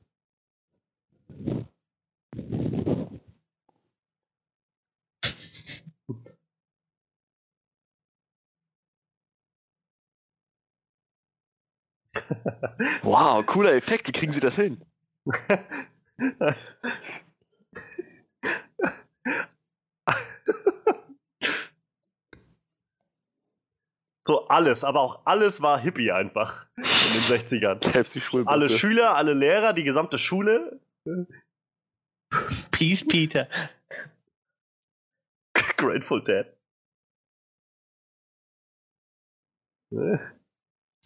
Wow, 13.03 13.45
cooler 13.47 13.75
Effekt. 13.75 14.09
Wie 14.09 14.13
kriegen 14.13 14.33
sie 14.33 14.41
das 14.41 14.57
hin? 14.57 14.85
So 24.27 24.47
alles, 24.49 24.85
aber 24.85 25.01
auch 25.01 25.23
alles 25.25 25.63
war 25.63 25.81
Hippie 25.81 26.13
einfach 26.13 26.69
in 26.77 26.85
den 26.85 27.23
60ern. 27.23 27.83
Selbst 27.83 28.15
die 28.15 28.21
Schulbusse. 28.21 28.53
Alle 28.53 28.69
Schüler, 28.69 29.15
alle 29.17 29.33
Lehrer, 29.33 29.73
die 29.73 29.85
gesamte 29.85 30.19
Schule. 30.19 30.81
Peace, 32.71 33.03
Peter. 33.03 33.49
Grateful 35.77 36.21
Dead. 36.21 36.47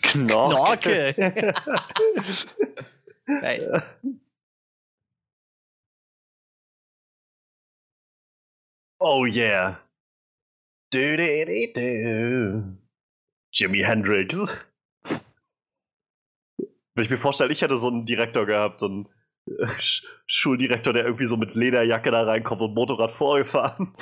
Knorke. 0.02 1.14
Knorke. 1.14 1.54
Nein. 3.28 3.60
Oh 9.00 9.24
yeah. 9.24 9.76
Du, 10.90 11.16
du, 11.16 11.44
du, 11.46 11.72
du. 11.72 12.76
Jimi 13.52 13.82
Hendrix. 13.82 14.66
Wenn 16.94 17.04
ich 17.04 17.10
mir 17.10 17.16
vorstelle, 17.18 17.52
ich 17.52 17.62
hätte 17.62 17.76
so 17.76 17.88
einen 17.88 18.04
Direktor 18.04 18.44
gehabt, 18.46 18.80
so 18.80 18.86
einen 18.86 19.08
Schuldirektor, 20.26 20.92
der 20.92 21.04
irgendwie 21.04 21.26
so 21.26 21.36
mit 21.36 21.54
Lederjacke 21.54 22.10
da 22.10 22.22
reinkommt 22.24 22.62
und 22.62 22.74
Motorrad 22.74 23.10
vorgefahren. 23.10 23.94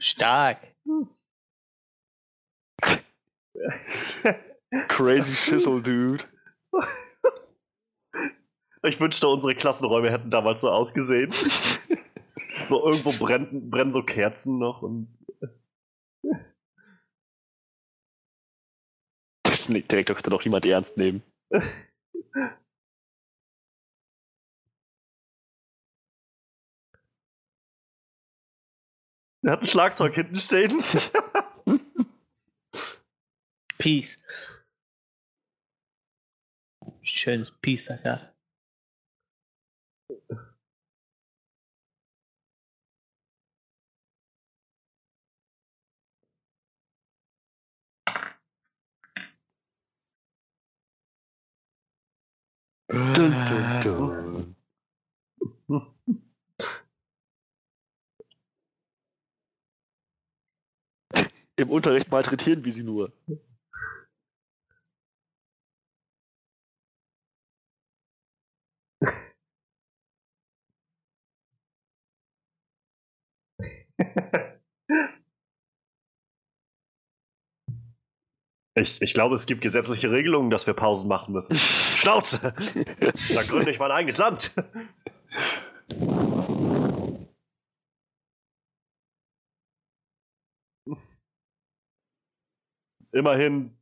Stark. 0.00 0.58
Crazy 4.88 5.34
Schissel, 5.34 5.82
Dude. 5.82 6.24
Ich 8.82 9.00
wünschte, 9.00 9.28
unsere 9.28 9.54
Klassenräume 9.54 10.10
hätten 10.10 10.30
damals 10.30 10.60
so 10.60 10.70
ausgesehen. 10.70 11.32
So 12.64 12.84
irgendwo 12.84 13.12
brennen, 13.12 13.70
brennen 13.70 13.92
so 13.92 14.02
Kerzen 14.02 14.58
noch 14.58 14.82
und 14.82 15.08
Das 19.42 19.66
Direktor 19.66 20.14
könnte 20.16 20.30
doch 20.30 20.44
niemand 20.44 20.66
ernst 20.66 20.96
nehmen. 20.96 21.22
der 29.48 29.52
hat 29.52 29.62
ein 29.62 29.66
Schlagzeug 29.66 30.14
hinten 30.14 30.36
stehen. 30.36 30.84
Peace. 33.78 34.18
Schönes 37.02 37.50
Peace-Plakat. 37.60 38.37
Dun, 52.90 53.32
dun, 53.46 53.80
dun. 53.82 54.56
Im 61.56 61.70
Unterricht 61.70 62.10
malträtieren 62.10 62.64
wie 62.64 62.72
sie 62.72 62.82
nur. 62.84 63.12
Ich, 78.80 79.02
ich 79.02 79.14
glaube, 79.14 79.34
es 79.34 79.46
gibt 79.46 79.60
gesetzliche 79.60 80.10
Regelungen, 80.10 80.50
dass 80.50 80.66
wir 80.66 80.74
Pausen 80.74 81.08
machen 81.08 81.32
müssen. 81.32 81.58
Schnauze! 81.96 82.54
Da 83.34 83.42
gründe 83.42 83.70
ich 83.70 83.78
mein 83.78 83.90
eigenes 83.90 84.18
Land. 84.18 84.52
Immerhin 93.12 93.76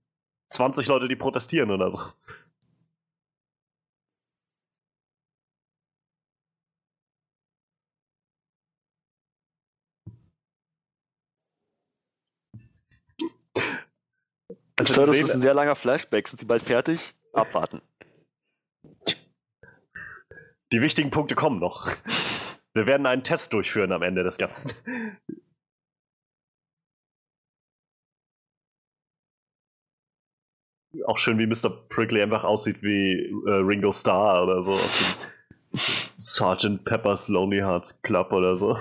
20 0.49 0.87
Leute, 0.87 1.09
die 1.09 1.17
protestieren 1.17 1.71
oder 1.71 1.91
so. 1.91 1.99
Ich 14.79 14.91
Also 14.91 14.97
höre, 15.01 15.13
wir 15.13 15.21
das 15.21 15.31
ist 15.31 15.35
ein 15.35 15.41
sehr 15.41 15.55
langer 15.55 15.75
Flashback. 15.75 16.29
Sind 16.29 16.39
sie 16.39 16.45
bald 16.45 16.63
fertig? 16.63 17.15
Abwarten. 17.33 17.81
Die 20.73 20.83
wichtigen 20.83 21.11
Punkte 21.11 21.35
kommen 21.35 21.59
noch. 21.59 21.91
Wir 22.75 22.87
werden 22.87 23.07
einen 23.07 23.23
Test 23.23 23.55
durchführen 23.55 23.91
am 23.93 24.03
Ende 24.03 24.23
des 24.23 24.37
Ganzen. 24.37 24.73
Auch 31.07 31.19
schön, 31.19 31.39
wie 31.39 31.47
Mr. 31.47 31.71
Prickly 31.89 32.21
einfach 32.21 32.45
aussieht 32.45 32.83
wie 32.83 33.31
äh, 33.47 33.51
Ringo 33.51 33.93
Starr 33.93 34.43
oder 34.43 34.63
so 34.63 34.75
aus 34.75 34.99
dem 34.99 35.79
Sgt. 36.19 36.85
Pepper's 36.85 37.29
Lonely 37.29 37.61
Hearts 37.61 38.03
Club 38.03 38.33
oder 38.33 38.57
so. 38.57 38.79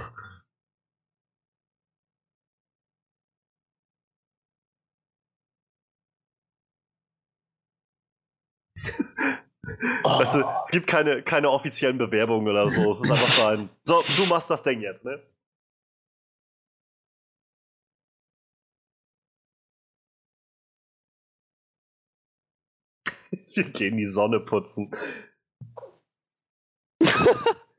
Weißt 10.19 10.35
du, 10.35 10.43
es 10.61 10.71
gibt 10.71 10.87
keine, 10.87 11.21
keine 11.23 11.49
offiziellen 11.49 11.97
Bewerbungen 11.97 12.47
oder 12.47 12.69
so. 12.69 12.91
Es 12.91 13.01
ist 13.01 13.11
einfach 13.11 13.27
so 13.33 13.43
ein. 13.45 13.69
So, 13.83 14.03
du 14.17 14.25
machst 14.25 14.49
das 14.49 14.61
Ding 14.61 14.81
jetzt, 14.81 15.05
ne? 15.05 15.21
Wir 23.55 23.63
gehen 23.65 23.97
die 23.97 24.05
Sonne 24.05 24.39
putzen. 24.39 24.91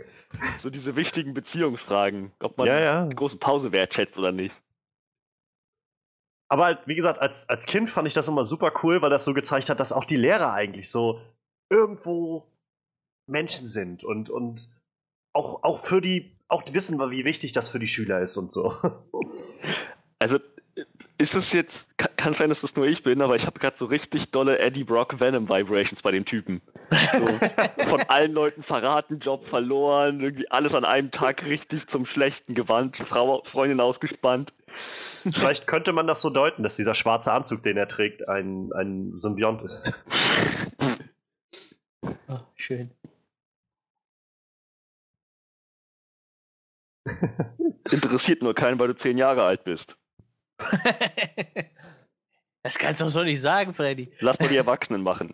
So 0.59 0.69
diese 0.69 0.97
wichtigen 0.97 1.33
Beziehungsfragen. 1.33 2.33
Ob 2.41 2.59
man 2.59 2.67
Ja, 2.67 2.79
ja. 2.79 3.07
die 3.07 3.17
große 3.17 3.39
Pause 3.39 3.73
wertschätzt 3.73 4.19
oder 4.19 4.33
nicht. 4.33 4.55
Aber 6.49 6.67
halt, 6.67 6.87
wie 6.87 6.95
gesagt, 6.95 7.21
als, 7.21 7.49
als 7.49 7.67
Kind 7.67 7.91
fand 7.91 8.07
ich 8.07 8.15
das 8.15 8.29
immer 8.29 8.45
super 8.45 8.73
cool, 8.83 9.01
weil 9.03 9.11
das 9.11 9.25
so 9.25 9.35
gezeigt 9.35 9.69
hat, 9.71 9.81
dass 9.81 9.93
auch 9.93 10.05
die 10.05 10.17
Lehrer 10.17 10.53
eigentlich 10.53 10.91
so 10.91 11.21
irgendwo 11.71 12.47
Menschen 13.27 13.67
sind 13.67 14.05
und, 14.05 14.31
und 14.31 14.69
auch, 15.33 15.63
auch 15.63 15.85
für 15.85 16.01
die, 16.01 16.37
auch 16.49 16.63
wissen, 16.73 16.99
wie 17.11 17.25
wichtig 17.25 17.53
das 17.53 17.69
für 17.69 17.79
die 17.79 17.87
Schüler 17.87 18.21
ist 18.21 18.37
und 18.37 18.51
so. 18.51 18.75
Also, 20.19 20.39
ist 21.19 21.35
es 21.35 21.53
jetzt, 21.53 21.89
kann, 21.99 22.11
kann 22.17 22.33
sein, 22.35 22.49
dass 22.49 22.61
das 22.61 22.77
nur 22.77 22.87
ich 22.87 23.03
bin, 23.03 23.23
aber 23.23 23.37
ich 23.37 23.47
habe 23.47 23.59
gerade 23.59 23.77
so 23.77 23.87
richtig 23.87 24.31
dolle 24.31 24.59
Eddie 24.59 24.85
Brock 24.85 25.19
Venom 25.19 25.49
Vibrations 25.49 26.03
bei 26.03 26.11
dem 26.11 26.25
Typen. 26.25 26.61
So, 26.91 27.87
von 27.89 28.01
allen 28.09 28.33
Leuten 28.33 28.63
verraten, 28.63 29.19
Job 29.19 29.45
verloren, 29.45 30.21
irgendwie 30.21 30.51
alles 30.51 30.75
an 30.75 30.85
einem 30.85 31.11
Tag 31.11 31.47
richtig 31.47 31.87
zum 31.89 32.07
Schlechten 32.07 32.55
gewandt, 32.55 32.97
Frau, 32.97 33.43
Freundin 33.45 33.81
ausgespannt. 33.81 34.53
Vielleicht 35.31 35.67
könnte 35.67 35.93
man 35.93 36.07
das 36.07 36.21
so 36.21 36.31
deuten, 36.31 36.63
dass 36.63 36.77
dieser 36.77 36.95
schwarze 36.95 37.33
Anzug, 37.33 37.63
den 37.63 37.77
er 37.77 37.89
trägt, 37.89 38.29
ein, 38.29 38.71
ein 38.75 39.17
Symbiont 39.17 39.63
ist. 39.63 39.93
Oh, 42.29 42.41
schön. 42.57 42.91
Interessiert 47.91 48.43
nur 48.43 48.55
keinen, 48.55 48.79
weil 48.79 48.89
du 48.89 48.95
zehn 48.95 49.17
Jahre 49.19 49.45
alt 49.45 49.65
bist. 49.65 49.97
das 52.63 52.79
kannst 52.79 53.01
du 53.01 53.05
doch 53.05 53.11
so 53.11 53.23
nicht 53.23 53.41
sagen, 53.41 53.75
Freddy. 53.75 54.13
Lass 54.21 54.39
mal 54.41 54.49
die 54.49 54.57
Erwachsenen 54.57 55.03
machen. 55.03 55.33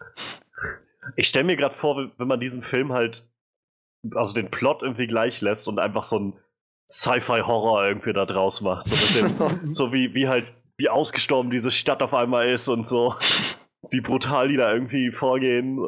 Ich 1.16 1.28
stelle 1.28 1.44
mir 1.44 1.56
gerade 1.56 1.74
vor, 1.74 2.10
wenn 2.16 2.28
man 2.28 2.40
diesen 2.40 2.62
Film 2.62 2.92
halt, 2.92 3.26
also 4.14 4.34
den 4.34 4.50
Plot 4.50 4.82
irgendwie 4.82 5.06
gleich 5.06 5.40
lässt 5.40 5.68
und 5.68 5.78
einfach 5.78 6.02
so 6.02 6.18
ein 6.18 6.38
Sci-Fi-Horror 6.88 7.86
irgendwie 7.86 8.12
da 8.12 8.26
draus 8.26 8.60
macht. 8.60 8.84
So, 8.86 8.94
mit 8.96 9.14
dem, 9.14 9.72
so 9.72 9.92
wie, 9.92 10.14
wie 10.14 10.28
halt, 10.28 10.52
wie 10.76 10.88
ausgestorben 10.88 11.50
diese 11.50 11.70
Stadt 11.70 12.02
auf 12.02 12.12
einmal 12.12 12.48
ist 12.48 12.68
und 12.68 12.84
so. 12.84 13.14
Wie 13.90 14.00
brutal 14.00 14.48
die 14.48 14.56
da 14.56 14.72
irgendwie 14.72 15.10
vorgehen. 15.10 15.80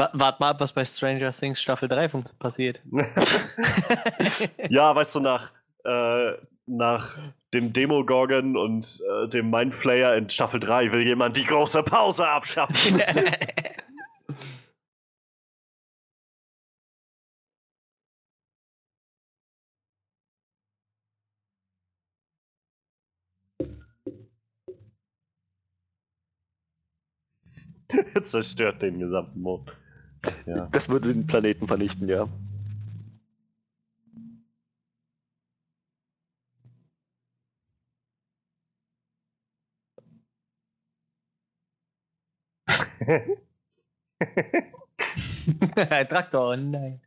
Wa- 0.00 0.10
Wart 0.14 0.40
mal 0.40 0.48
ab, 0.50 0.60
was 0.60 0.72
bei 0.72 0.82
Stranger 0.84 1.30
Things 1.30 1.60
Staffel 1.60 1.86
3 1.86 2.08
funkt- 2.08 2.38
passiert. 2.38 2.80
ja, 4.70 4.94
weißt 4.94 5.16
du, 5.16 5.20
nach, 5.20 5.52
äh, 5.84 6.32
nach 6.66 7.18
dem 7.52 7.72
Demogorgon 7.74 8.56
und 8.56 9.02
äh, 9.24 9.28
dem 9.28 9.50
Mindflayer 9.50 10.16
in 10.16 10.28
Staffel 10.30 10.58
3 10.60 10.90
will 10.92 11.02
jemand 11.02 11.36
die 11.36 11.44
große 11.44 11.82
Pause 11.82 12.26
abschaffen. 12.26 13.02
Zerstört 28.22 28.82
den 28.82 28.98
gesamten 29.00 29.40
Mond. 29.40 29.70
Ja. 30.46 30.68
Das 30.72 30.88
würde 30.88 31.12
den 31.12 31.26
Planeten 31.26 31.66
vernichten, 31.66 32.08
ja. 32.08 32.28
Traktor, 46.08 46.56
nein. 46.56 47.00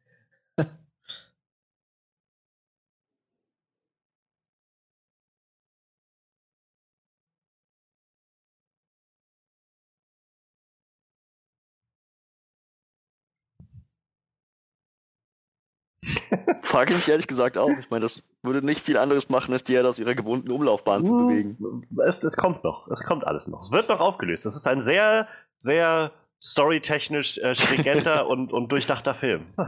Frage 16.62 16.92
ich 16.92 16.98
mich 16.98 17.10
ehrlich 17.10 17.28
gesagt 17.28 17.58
auch. 17.58 17.70
Ich 17.80 17.90
meine, 17.90 18.02
das 18.02 18.24
würde 18.42 18.66
nicht 18.66 18.82
viel 18.82 18.98
anderes 18.98 19.30
machen, 19.30 19.54
als 19.54 19.64
die 19.64 19.74
Erde 19.74 19.90
aus 19.90 20.00
ihrer 20.00 20.16
gewohnten 20.16 20.52
Umlaufbahn 20.52 21.04
zu 21.04 21.12
bewegen. 21.12 21.86
Es, 22.06 22.24
es 22.24 22.38
kommt 22.38 22.64
noch. 22.64 22.88
Es 22.90 23.04
kommt 23.04 23.26
alles 23.26 23.48
noch. 23.48 23.62
Es 23.62 23.72
wird 23.72 23.90
noch 23.90 24.00
aufgelöst. 24.00 24.46
Das 24.46 24.56
ist 24.56 24.68
ein 24.68 24.82
sehr, 24.82 25.28
sehr 25.58 26.12
storytechnisch 26.42 27.38
äh, 27.38 27.56
stringenter 27.56 28.28
und, 28.30 28.52
und 28.52 28.72
durchdachter 28.72 29.14
Film. 29.14 29.46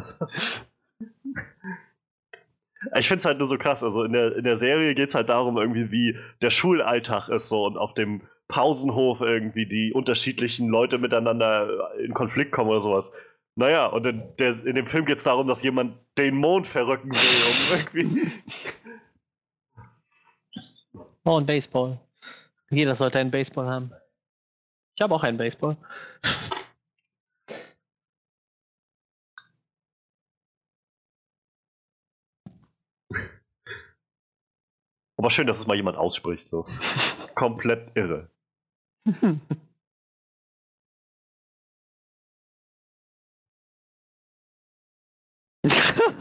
Ich 2.95 3.07
finde 3.07 3.17
es 3.17 3.25
halt 3.25 3.39
nur 3.39 3.47
so 3.47 3.57
krass. 3.57 3.83
Also 3.83 4.03
in 4.03 4.13
der, 4.13 4.35
in 4.35 4.43
der 4.43 4.55
Serie 4.55 4.93
geht 4.93 5.09
es 5.09 5.15
halt 5.15 5.29
darum, 5.29 5.57
irgendwie, 5.57 5.91
wie 5.91 6.17
der 6.43 6.51
Schulalltag 6.51 7.29
ist 7.29 7.49
so 7.49 7.65
und 7.65 7.77
auf 7.77 7.95
dem 7.95 8.21
Pausenhof 8.47 9.21
irgendwie 9.21 9.65
die 9.65 9.91
unterschiedlichen 9.91 10.69
Leute 10.69 10.97
miteinander 10.97 11.91
in 11.97 12.13
Konflikt 12.13 12.51
kommen 12.51 12.69
oder 12.69 12.81
sowas. 12.81 13.11
Naja, 13.57 13.85
und 13.85 14.05
in, 14.05 14.35
der, 14.37 14.49
in 14.65 14.75
dem 14.75 14.85
Film 14.85 15.05
geht 15.05 15.17
es 15.17 15.23
darum, 15.23 15.47
dass 15.47 15.63
jemand 15.63 15.97
den 16.17 16.35
Mond 16.35 16.67
verrücken 16.67 17.11
will, 17.11 17.19
um 17.49 17.95
irgendwie. 18.03 18.31
Oh, 21.23 21.39
ein 21.39 21.45
Baseball. 21.45 21.99
Jeder 22.69 22.95
sollte 22.95 23.17
einen 23.19 23.31
Baseball 23.31 23.67
haben. 23.67 23.91
Ich 24.95 25.01
habe 25.01 25.15
auch 25.15 25.23
einen 25.23 25.37
Baseball. 25.37 25.77
Aber 35.17 35.29
schön, 35.31 35.47
dass 35.47 35.59
es 35.59 35.65
mal 35.65 35.75
jemand 35.75 35.97
ausspricht, 35.97 36.47
so. 36.47 36.65
Komplett 37.35 37.95
irre. 37.95 38.29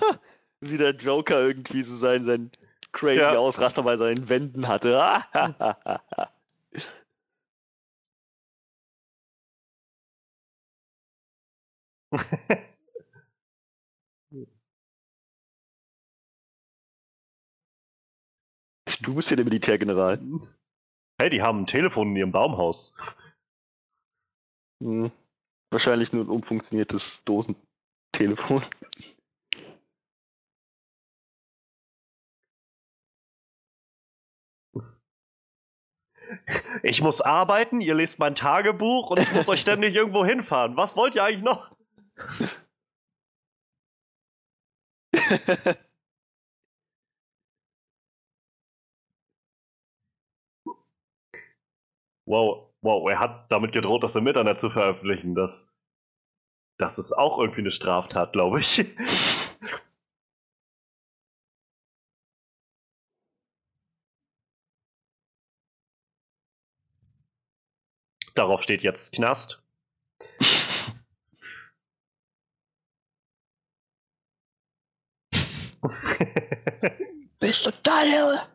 Wie 0.61 0.77
der 0.77 0.93
Joker 0.93 1.41
irgendwie 1.41 1.83
so 1.83 1.95
sein, 1.95 2.25
sein 2.25 2.51
crazy 2.93 3.21
Ja. 3.21 3.37
Ausraster 3.37 3.83
bei 3.83 3.97
seinen 3.97 4.29
Wänden 4.29 4.69
hatte. 4.69 5.01
du 19.03 19.15
bist 19.15 19.29
hier 19.29 19.37
der 19.37 19.45
Militärgeneral. 19.45 20.21
Hey, 21.21 21.31
die 21.31 21.43
haben 21.43 21.61
ein 21.61 21.67
Telefon 21.67 22.11
in 22.11 22.17
ihrem 22.17 22.33
Baumhaus. 22.33 22.95
Hm. 24.83 25.13
Wahrscheinlich 25.71 26.13
nur 26.13 26.25
ein 26.25 26.31
umfunktioniertes 26.31 27.23
Dosentelefon. 27.25 28.65
Ich 36.83 37.03
muss 37.03 37.21
arbeiten, 37.21 37.81
ihr 37.81 37.95
lest 37.95 38.19
mein 38.19 38.35
Tagebuch 38.35 39.11
und 39.11 39.19
ich 39.21 39.33
muss 39.33 39.49
euch 39.49 39.61
ständig 39.61 39.95
irgendwo 39.97 40.25
hinfahren. 40.25 40.77
Was 40.77 40.97
wollt 40.97 41.15
ihr 41.15 41.25
eigentlich 41.25 41.43
noch? 41.43 41.73
Wow, 52.27 52.71
wow, 52.83 53.09
er 53.11 53.19
hat 53.21 53.51
damit 53.53 53.73
gedroht, 53.73 54.03
das 54.03 54.17
im 54.17 54.27
Internet 54.27 54.59
zu 54.61 54.71
veröffentlichen. 54.71 55.35
Das, 55.35 55.75
das 56.79 56.99
ist 56.99 57.13
auch 57.13 57.39
irgendwie 57.39 57.61
eine 57.61 57.71
Straftat, 57.71 58.33
glaube 58.33 58.61
ich. 58.61 58.85
Darauf 68.35 68.63
steht 68.63 68.83
jetzt 68.83 69.13
Knast. 69.13 69.63
Bist 77.39 77.65
total 77.65 78.07
irre. 78.09 78.49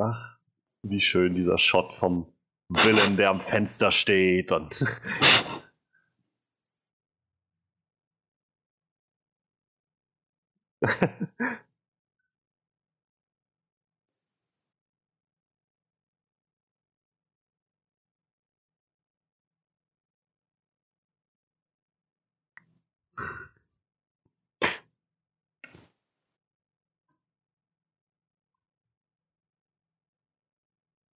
Ach, 0.00 0.38
wie 0.82 1.00
schön 1.00 1.34
dieser 1.34 1.58
Shot 1.58 1.92
vom 1.92 2.32
Villain, 2.70 3.16
der 3.16 3.30
am 3.30 3.40
Fenster 3.40 3.90
steht 3.92 4.52
und 4.52 4.84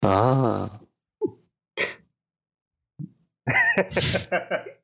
Ah. 0.03 0.82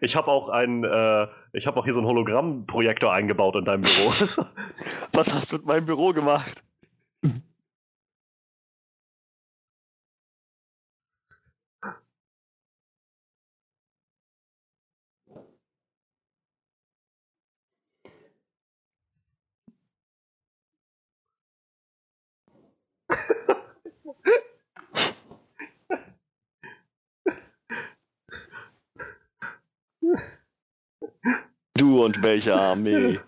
Ich 0.00 0.16
habe 0.16 0.28
auch 0.28 0.48
äh, 0.84 1.26
ich 1.52 1.66
auch 1.78 1.84
hier 1.84 1.92
so 1.92 2.00
einen 2.00 2.08
Hologrammprojektor 2.08 3.12
eingebaut 3.12 3.56
in 3.56 3.64
deinem 3.64 3.82
Büro. 3.82 4.10
Was 5.12 5.34
hast 5.34 5.52
du 5.52 5.56
mit 5.56 5.66
meinem 5.66 5.86
Büro 5.86 6.12
gemacht? 6.12 6.62
Du 31.80 31.99
und 32.16 32.22
welche 32.22 32.54
Armee? 32.54 33.20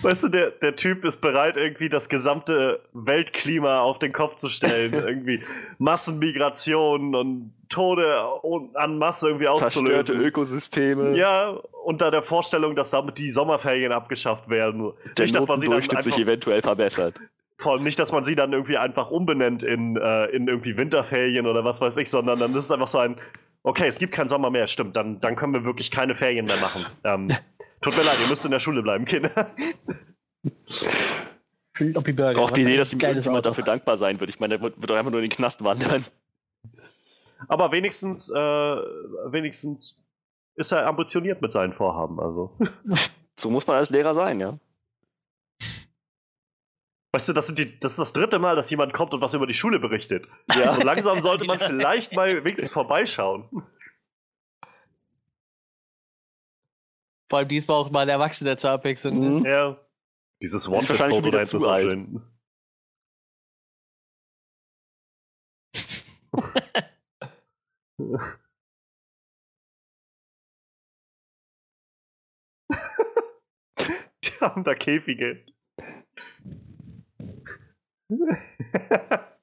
Weißt 0.00 0.24
du, 0.24 0.28
der, 0.28 0.52
der 0.52 0.76
Typ 0.76 1.04
ist 1.04 1.20
bereit, 1.20 1.56
irgendwie 1.56 1.88
das 1.88 2.08
gesamte 2.08 2.80
Weltklima 2.92 3.80
auf 3.80 3.98
den 3.98 4.12
Kopf 4.12 4.36
zu 4.36 4.48
stellen. 4.48 4.92
irgendwie 4.92 5.42
Massenmigration 5.78 7.14
und 7.14 7.52
Tode 7.68 8.06
an 8.74 8.98
Masse 8.98 9.28
irgendwie 9.28 9.48
auszulösen. 9.48 10.02
Zerstörte 10.02 10.24
Ökosysteme. 10.24 11.16
Ja, 11.16 11.58
unter 11.84 12.10
der 12.10 12.22
Vorstellung, 12.22 12.76
dass 12.76 12.90
damit 12.90 13.18
die 13.18 13.28
Sommerferien 13.28 13.92
abgeschafft 13.92 14.48
werden. 14.48 14.92
Der 15.16 15.24
nicht, 15.24 15.34
dass 15.34 15.48
man 15.48 15.58
sie 15.58 15.68
dann 15.68 15.80
einfach, 15.80 16.02
sich 16.02 16.18
eventuell 16.18 16.62
verbessert. 16.62 17.20
Vor 17.58 17.72
allem 17.72 17.82
nicht, 17.82 17.98
dass 17.98 18.12
man 18.12 18.24
sie 18.24 18.34
dann 18.34 18.52
irgendwie 18.52 18.76
einfach 18.76 19.10
umbenennt 19.10 19.62
in, 19.62 19.96
äh, 19.96 20.26
in 20.26 20.48
irgendwie 20.48 20.76
Winterferien 20.76 21.46
oder 21.46 21.64
was 21.64 21.80
weiß 21.80 21.96
ich, 21.96 22.08
sondern 22.08 22.38
dann 22.38 22.54
ist 22.54 22.64
es 22.64 22.70
einfach 22.70 22.88
so 22.88 22.98
ein, 22.98 23.16
okay, 23.62 23.86
es 23.86 23.98
gibt 23.98 24.12
keinen 24.12 24.28
Sommer 24.28 24.50
mehr, 24.50 24.66
stimmt, 24.66 24.96
dann, 24.96 25.20
dann 25.20 25.36
können 25.36 25.52
wir 25.52 25.64
wirklich 25.64 25.90
keine 25.90 26.14
Ferien 26.14 26.46
mehr 26.46 26.56
machen. 26.56 26.86
Ähm, 27.04 27.28
tut 27.82 27.96
mir 27.96 28.02
leid, 28.02 28.18
ihr 28.20 28.28
müsst 28.28 28.44
in 28.44 28.50
der 28.50 28.60
Schule 28.60 28.82
bleiben, 28.82 29.04
Kinder. 29.04 29.30
Burger, 31.74 32.40
Auch 32.40 32.50
die 32.50 32.62
Idee, 32.62 32.76
dass 32.76 32.92
ihm 32.92 33.00
irgendjemand 33.00 33.44
dafür 33.46 33.64
dankbar 33.64 33.96
sein 33.96 34.20
wird. 34.20 34.30
Ich 34.30 34.40
meine, 34.40 34.58
der 34.58 34.62
wird 34.62 34.90
doch 34.90 34.96
einfach 34.96 35.10
nur 35.10 35.20
in 35.20 35.28
den 35.28 35.34
Knast 35.34 35.64
wandern. 35.64 36.06
Aber 37.48 37.72
wenigstens, 37.72 38.30
äh, 38.30 38.34
wenigstens 38.34 39.96
ist 40.54 40.72
er 40.72 40.86
ambitioniert 40.86 41.42
mit 41.42 41.52
seinen 41.52 41.72
Vorhaben, 41.72 42.20
also. 42.20 42.56
So 43.34 43.50
muss 43.50 43.66
man 43.66 43.78
als 43.78 43.88
Lehrer 43.88 44.12
sein, 44.12 44.38
ja. 44.40 44.58
Weißt 47.12 47.30
du, 47.30 47.32
das, 47.32 47.46
sind 47.46 47.58
die, 47.58 47.78
das 47.80 47.92
ist 47.92 47.98
das 47.98 48.12
dritte 48.12 48.38
Mal, 48.38 48.56
dass 48.56 48.70
jemand 48.70 48.92
kommt 48.92 49.14
und 49.14 49.22
was 49.22 49.32
über 49.34 49.46
die 49.46 49.54
Schule 49.54 49.78
berichtet. 49.78 50.28
Ja. 50.54 50.72
So 50.72 50.82
langsam 50.82 51.20
sollte 51.20 51.44
man 51.46 51.58
vielleicht 51.58 52.14
mal 52.14 52.44
wenigstens 52.44 52.70
vorbeischauen. 52.70 53.48
Vor 57.32 57.38
allem 57.38 57.48
diesmal 57.48 57.78
auch 57.78 57.90
mal 57.90 58.00
ein 58.00 58.10
Erwachsener 58.10 58.58
zur 58.58 58.72
Abwechslung. 58.72 59.38
Mhm. 59.38 59.46
Ja. 59.46 59.80
Dieses 60.42 60.68
One-Foto 60.68 61.30
da 61.30 61.46
zu 61.46 61.66
alt. 61.66 61.90
Die 74.24 74.30
haben 74.42 74.62
da 74.62 74.74
Käfige. 74.74 75.46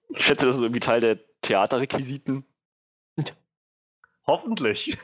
Ich 0.09 0.25
schätze, 0.25 0.45
das 0.45 0.57
ist 0.57 0.61
irgendwie 0.61 0.79
Teil 0.79 1.01
der 1.01 1.19
Theaterrequisiten. 1.41 2.45
Hoffentlich. 4.27 4.95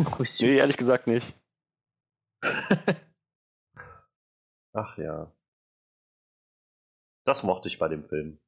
Oh, 0.00 0.24
nee, 0.40 0.56
ehrlich 0.56 0.76
gesagt 0.78 1.06
nicht. 1.06 1.34
Ach 4.72 4.96
ja. 4.96 5.30
Das 7.26 7.42
mochte 7.42 7.68
ich 7.68 7.78
bei 7.78 7.88
dem 7.88 8.04
Film. 8.04 8.38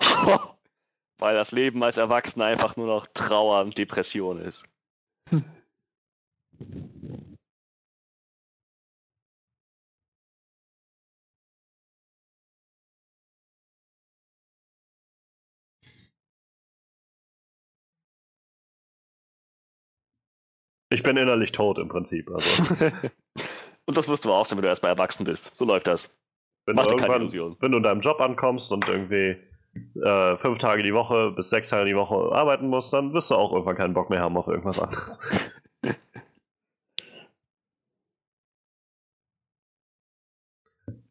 Weil 1.18 1.34
das 1.34 1.52
Leben 1.52 1.84
als 1.84 1.98
Erwachsener 1.98 2.46
einfach 2.46 2.76
nur 2.76 2.86
noch 2.86 3.06
Trauer 3.08 3.60
und 3.60 3.76
Depression 3.76 4.40
ist. 4.40 4.64
Hm. 5.28 5.44
Ich 20.90 21.02
bin 21.02 21.16
innerlich 21.16 21.52
tot 21.52 21.78
im 21.78 21.88
Prinzip. 21.88 22.30
Also. 22.30 22.86
und 23.86 23.96
das 23.96 24.08
wirst 24.08 24.24
du 24.24 24.32
auch 24.32 24.44
sein, 24.44 24.58
wenn 24.58 24.62
du 24.62 24.68
erstmal 24.68 24.92
erwachsen 24.92 25.24
bist. 25.24 25.56
So 25.56 25.64
läuft 25.64 25.86
das. 25.86 26.18
Wenn 26.66 26.76
Mach 26.76 26.86
dir 26.86 26.96
keine 26.96 27.14
Illusion. 27.16 27.56
Wenn 27.60 27.72
du 27.72 27.78
in 27.78 27.84
deinem 27.84 28.00
Job 28.00 28.20
ankommst 28.20 28.72
und 28.72 28.86
irgendwie 28.88 29.36
äh, 30.02 30.36
fünf 30.38 30.58
Tage 30.58 30.82
die 30.82 30.92
Woche 30.92 31.30
bis 31.30 31.48
sechs 31.50 31.68
Tage 31.70 31.86
die 31.86 31.96
Woche 31.96 32.16
arbeiten 32.32 32.68
musst, 32.68 32.92
dann 32.92 33.12
wirst 33.14 33.30
du 33.30 33.36
auch 33.36 33.52
irgendwann 33.52 33.76
keinen 33.76 33.94
Bock 33.94 34.10
mehr 34.10 34.20
haben 34.20 34.36
auf 34.36 34.48
irgendwas 34.48 34.80
anderes. 34.80 35.20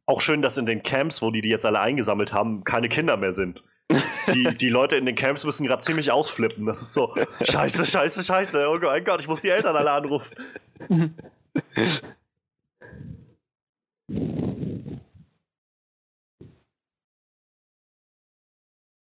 auch 0.06 0.20
schön, 0.22 0.42
dass 0.42 0.58
in 0.58 0.66
den 0.66 0.84
Camps, 0.84 1.22
wo 1.22 1.32
die 1.32 1.42
die 1.42 1.50
jetzt 1.50 1.66
alle 1.66 1.80
eingesammelt 1.80 2.34
haben, 2.34 2.64
keine 2.66 2.90
Kinder 2.90 3.16
mehr 3.16 3.32
sind. 3.32 3.64
Die, 4.34 4.56
die 4.56 4.70
Leute 4.70 4.96
in 4.96 5.06
den 5.06 5.16
Camps 5.16 5.44
müssen 5.44 5.66
gerade 5.66 5.82
ziemlich 5.84 6.12
ausflippen. 6.12 6.66
Das 6.66 6.82
ist 6.82 6.94
so, 6.94 7.16
scheiße, 7.42 7.86
scheiße, 7.86 8.24
scheiße. 8.24 8.70
Oh 8.70 8.80
Gott, 8.80 9.22
ich 9.22 9.28
muss 9.28 9.42
die 9.42 9.50
Eltern 9.50 9.76
alle 9.76 9.92
anrufen. 9.92 10.36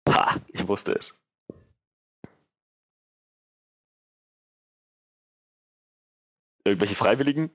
Ha, 0.10 0.38
ich 0.50 0.68
wusste 0.68 0.94
es. 0.94 1.16
Irgendwelche 6.66 6.96
Freiwilligen? 6.96 7.50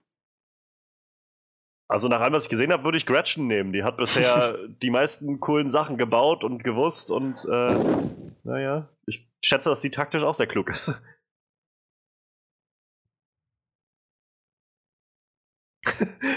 Also 1.92 2.08
nach 2.08 2.22
allem, 2.22 2.32
was 2.32 2.44
ich 2.44 2.48
gesehen 2.48 2.72
habe, 2.72 2.84
würde 2.84 2.96
ich 2.96 3.04
Gretchen 3.04 3.46
nehmen. 3.48 3.74
Die 3.74 3.84
hat 3.84 3.98
bisher 3.98 4.56
die 4.82 4.88
meisten 4.88 5.40
coolen 5.40 5.68
Sachen 5.68 5.98
gebaut 5.98 6.42
und 6.42 6.64
gewusst 6.64 7.10
und 7.10 7.44
äh, 7.44 8.08
naja, 8.44 8.88
ich 9.06 9.28
schätze, 9.44 9.68
dass 9.68 9.82
sie 9.82 9.90
taktisch 9.90 10.22
auch 10.22 10.34
sehr 10.34 10.46
klug 10.46 10.70
ist. 10.70 11.02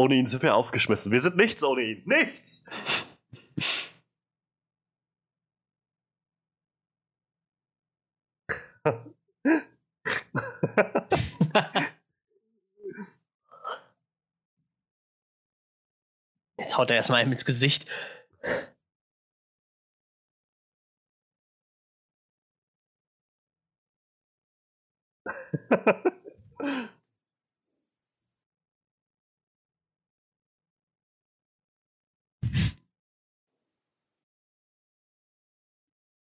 Ohne 0.00 0.14
ihn 0.14 0.24
sind 0.24 0.42
wir 0.42 0.54
aufgeschmissen. 0.54 1.12
Wir 1.12 1.20
sind 1.20 1.36
nichts 1.36 1.62
ohne 1.62 1.82
ihn. 1.82 2.02
Nichts! 2.06 2.64
Jetzt 16.56 16.78
haut 16.78 16.88
er 16.88 16.96
erstmal 16.96 17.20
einem 17.20 17.32
ins 17.32 17.44
Gesicht. 17.44 17.84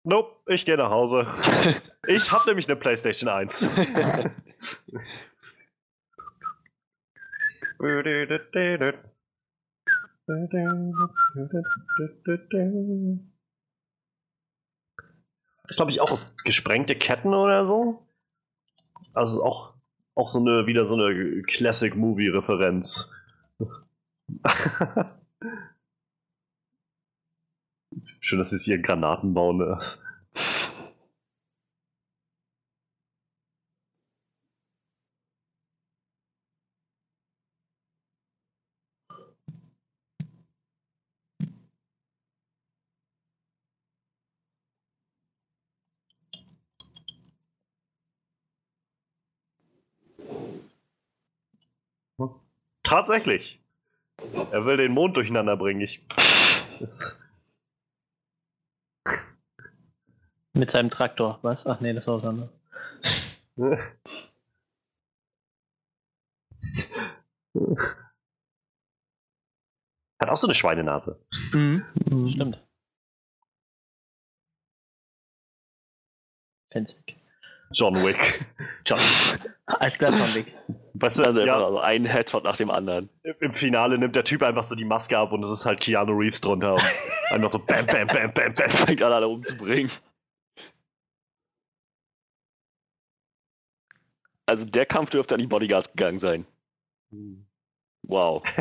Nope, 0.07 0.35
ich 0.53 0.65
gehe 0.65 0.77
nach 0.77 0.91
Hause. 0.91 1.27
Ich 2.07 2.31
habe 2.31 2.45
nämlich 2.45 2.67
eine 2.67 2.75
PlayStation 2.75 3.27
1. 3.27 3.67
Das 15.67 15.75
glaube 15.75 15.89
ich 15.89 15.99
auch 15.99 16.11
aus 16.11 16.35
gesprengte 16.43 16.95
Ketten 16.95 17.33
oder 17.33 17.65
so. 17.65 18.07
Also 19.15 19.43
auch, 19.43 19.73
auch 20.13 20.27
so 20.27 20.37
eine, 20.37 20.67
wieder 20.67 20.85
so 20.85 20.93
eine 20.93 21.41
Classic-Movie-Referenz. 21.41 23.09
Schön, 28.19 28.39
dass 28.39 28.51
es 28.53 28.63
hier 28.63 28.81
Granaten 28.81 29.33
bauen 29.33 29.57
ne? 29.57 29.75
ist. 29.77 29.99
Tatsächlich. 52.85 53.59
Er 54.51 54.65
will 54.65 54.77
den 54.77 54.93
Mond 54.93 55.17
durcheinander 55.17 55.57
bringen. 55.57 55.81
Ich. 55.81 56.01
Mit 60.55 60.71
seinem 60.71 60.89
Traktor, 60.89 61.37
was? 61.41 61.67
Ach 61.67 61.79
nee, 61.81 61.93
das 61.93 62.07
war 62.07 62.15
was 62.15 62.25
anderes. 62.25 62.49
Hat 70.21 70.29
auch 70.29 70.37
so 70.37 70.47
eine 70.47 70.53
Schweinenase. 70.53 71.19
Mhm. 71.53 71.83
Stimmt. 72.27 72.61
Fenzig. 76.71 77.17
John 77.71 77.95
Wick. 78.03 78.45
John. 78.85 78.99
Als 79.65 79.97
klar, 79.97 80.11
John 80.11 80.35
Wick. 80.35 80.53
Weißt 80.93 81.19
du, 81.19 81.23
Also 81.23 81.39
ja, 81.41 81.55
also 81.55 81.79
ein 81.79 82.05
Headshot 82.05 82.43
nach 82.43 82.55
dem 82.55 82.69
anderen. 82.69 83.09
im 83.41 83.53
Finale 83.53 83.97
nimmt 83.97 84.15
der 84.15 84.23
Typ 84.23 84.43
einfach 84.43 84.63
so 84.63 84.75
die 84.75 84.85
Maske 84.85 85.17
ab 85.17 85.31
und 85.33 85.43
es 85.43 85.51
ist 85.51 85.65
halt 85.65 85.81
Keanu 85.81 86.13
Reeves 86.13 86.39
drunter. 86.41 86.75
Einfach 87.31 87.49
so 87.49 87.57
bam, 87.59 87.85
bam, 87.87 88.07
bam, 88.07 88.31
bam, 88.33 88.53
bam. 88.53 88.69
Fängt 88.69 89.01
an, 89.01 89.11
alle 89.11 89.27
umzubringen. 89.27 89.91
Also 94.45 94.65
der 94.65 94.85
Kampf 94.85 95.09
dürfte 95.09 95.35
an 95.35 95.41
die 95.41 95.47
Bodyguards 95.47 95.91
gegangen 95.91 96.19
sein. 96.19 96.45
Wow. 98.03 98.43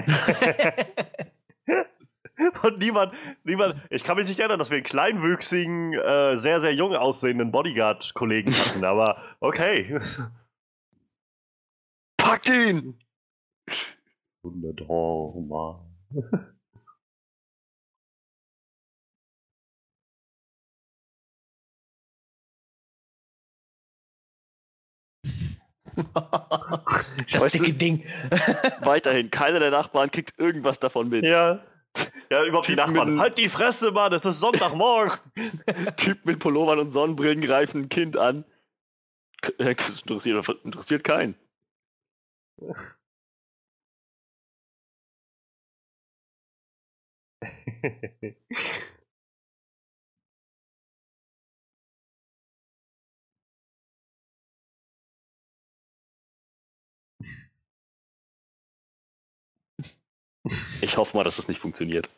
Und 2.63 2.79
niemand, 2.79 3.15
niemand, 3.45 3.81
ich 3.91 4.03
kann 4.03 4.17
mich 4.17 4.29
nicht 4.29 4.41
erinnern, 4.41 4.59
dass 4.59 4.71
wir 4.71 4.77
einen 4.77 4.85
kleinwüchsigen, 4.85 5.93
äh, 5.95 6.37
sehr, 6.37 6.61
sehr 6.61 6.75
jung 6.75 6.95
aussehenden 6.95 7.53
Bodyguard-Kollegen 7.53 8.53
hatten, 8.53 8.85
aber 8.85 9.23
okay. 9.41 10.01
Packt 12.17 12.49
ihn! 12.49 12.99
100 14.43 14.89
oh, 14.89 15.41
Mann. 16.13 16.51
Das 25.97 27.41
Weißt 27.41 27.55
du- 27.57 27.59
dicke 27.61 27.75
Ding. 27.75 28.05
Weiterhin, 28.81 29.31
keiner 29.31 29.61
der 29.61 29.71
Nachbarn 29.71 30.11
kriegt 30.11 30.39
irgendwas 30.39 30.79
davon 30.79 31.09
mit. 31.09 31.25
Ja. 31.25 31.61
Ja, 32.31 32.45
überhaupt 32.45 32.69
die 32.69 32.75
Typen 32.75 32.91
Nachbarn. 32.93 33.13
mit- 33.15 33.21
Halt 33.23 33.39
die 33.39 33.49
Fresse, 33.49 33.93
Mann, 33.93 34.13
es 34.13 34.25
ist 34.25 34.41
Sonntagmorgen. 34.41 35.17
Typ 35.97 36.25
mit 36.25 36.41
Pullovern 36.41 36.79
und 36.81 36.91
Sonnenbrillen 36.91 37.41
greifen 37.41 37.83
ein 37.83 37.89
Kind 37.89 38.17
an. 38.17 38.45
Äh, 39.59 39.71
Interessiert, 39.71 40.49
interessiert 40.65 41.05
keinen. 41.05 41.37
Ich 60.81 60.97
hoffe 60.97 61.17
mal, 61.17 61.25
dass 61.25 61.37
das 61.37 61.49
nicht 61.49 61.61
funktioniert. 61.61 62.09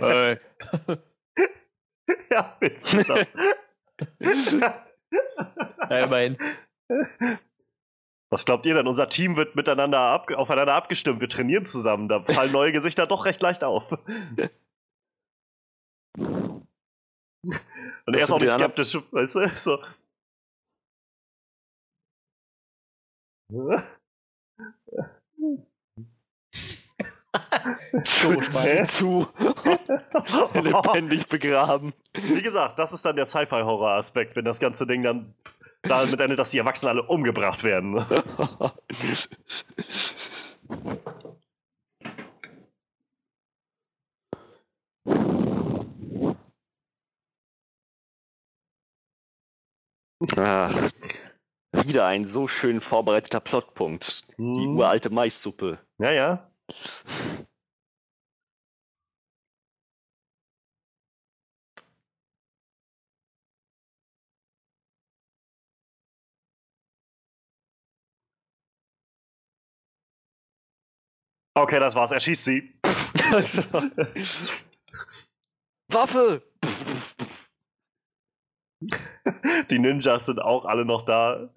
Ey. 0.00 0.38
ja, 2.30 2.56
wenigstens 2.60 3.06
das. 3.06 3.32
Ja, 5.90 6.04
immerhin. 6.04 6.36
Was 8.30 8.44
glaubt 8.44 8.66
ihr 8.66 8.74
denn? 8.74 8.86
Unser 8.86 9.08
Team 9.08 9.36
wird 9.36 9.56
miteinander 9.56 10.00
ab, 10.00 10.30
aufeinander 10.32 10.74
abgestimmt. 10.74 11.20
Wir 11.20 11.28
trainieren 11.28 11.64
zusammen. 11.64 12.08
Da 12.08 12.22
fallen 12.24 12.50
neue 12.50 12.72
Gesichter 12.72 13.06
doch 13.06 13.26
recht 13.26 13.42
leicht 13.42 13.62
auf. 13.62 13.84
Und 18.06 18.14
er 18.14 18.20
Das 18.20 18.22
ist 18.22 18.32
auch 18.32 18.40
nicht 18.40 18.52
skeptisch, 18.52 18.98
weißt 19.10 19.34
du? 19.34 19.48
So. 19.54 19.78
So 28.04 28.32
Hä? 28.32 28.84
zu 28.86 29.26
lebendig 30.54 31.26
begraben. 31.28 31.92
Wie 32.14 32.42
gesagt, 32.42 32.78
das 32.78 32.92
ist 32.92 33.04
dann 33.04 33.16
der 33.16 33.26
Sci-Fi-Horror-Aspekt, 33.26 34.36
wenn 34.36 34.44
das 34.44 34.58
ganze 34.58 34.86
Ding 34.86 35.02
dann 35.02 35.34
damit 35.82 36.20
endet, 36.20 36.38
dass 36.38 36.50
die 36.50 36.58
Erwachsenen 36.58 36.96
alle 36.96 37.02
umgebracht 37.08 37.64
werden. 37.64 38.06
Ach, 50.36 50.90
wieder 51.72 52.06
ein 52.06 52.24
so 52.24 52.48
schön 52.48 52.80
vorbereiteter 52.80 53.40
Plotpunkt. 53.40 54.24
Die 54.38 54.42
Hm. 54.42 54.76
uralte 54.76 55.10
Maissuppe. 55.10 55.78
Ja, 55.98 56.12
ja. 56.12 56.50
Okay, 71.54 71.78
das 71.80 71.94
war's. 71.94 72.10
Er 72.10 72.20
schießt 72.20 72.44
sie. 72.44 72.74
Waffe! 75.88 76.42
Die 79.70 79.78
Ninjas 79.78 80.26
sind 80.26 80.40
auch 80.40 80.64
alle 80.64 80.84
noch 80.84 81.04
da. 81.04 81.48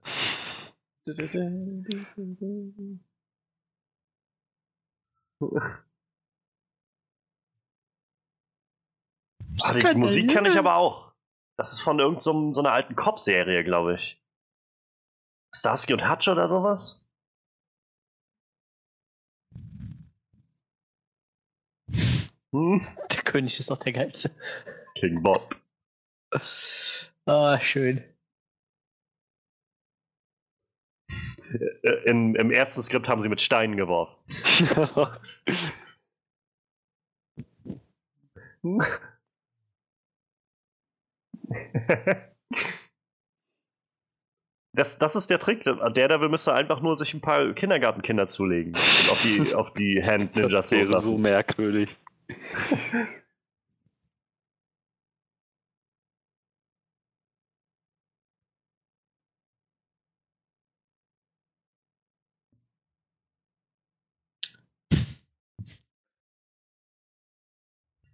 Ah, 9.62 9.74
die, 9.74 9.98
Musik 9.98 10.30
kenne 10.30 10.50
ich 10.50 10.58
aber 10.58 10.76
auch. 10.76 11.14
Das 11.58 11.72
ist 11.72 11.82
von 11.82 12.00
irgendeiner 12.00 12.22
so, 12.22 12.54
so 12.54 12.60
einer 12.60 12.74
alten 12.74 12.96
Cop-Serie, 12.96 13.64
glaube 13.64 13.96
ich. 13.96 14.22
Starsky 15.54 15.94
und 15.94 16.10
Hutch 16.10 16.28
oder 16.28 16.48
sowas? 16.48 17.06
Hm? 22.52 22.86
Der 23.12 23.22
König 23.24 23.60
ist 23.60 23.70
doch 23.70 23.78
der 23.78 23.94
geilste. 23.94 24.32
King 24.96 25.22
Bob. 25.22 25.56
Ah, 27.28 27.60
schön. 27.62 28.04
Äh, 31.84 32.10
In, 32.10 32.36
Im 32.36 32.52
ersten 32.52 32.82
Skript 32.82 33.08
haben 33.08 33.22
sie 33.22 33.30
mit 33.30 33.42
Steinen 33.42 33.78
geworfen. 33.78 34.16
Das, 44.76 44.98
das 44.98 45.16
ist 45.16 45.30
der 45.30 45.40
Trick. 45.40 45.64
Der 45.64 46.08
Devil 46.10 46.28
müsste 46.28 46.54
einfach 46.54 46.82
nur 46.82 46.98
sich 46.98 47.14
ein 47.14 47.22
paar 47.22 47.54
Kindergartenkinder 47.54 48.28
zulegen 48.28 48.76
auf 48.76 49.22
die, 49.24 49.56
auf 49.56 49.74
die 49.74 50.04
Hand 50.04 50.36
Ninjas 50.36 50.52
das 50.52 50.72
wäre 50.72 51.00
so 51.00 51.18
merkwürdig. 51.18 51.96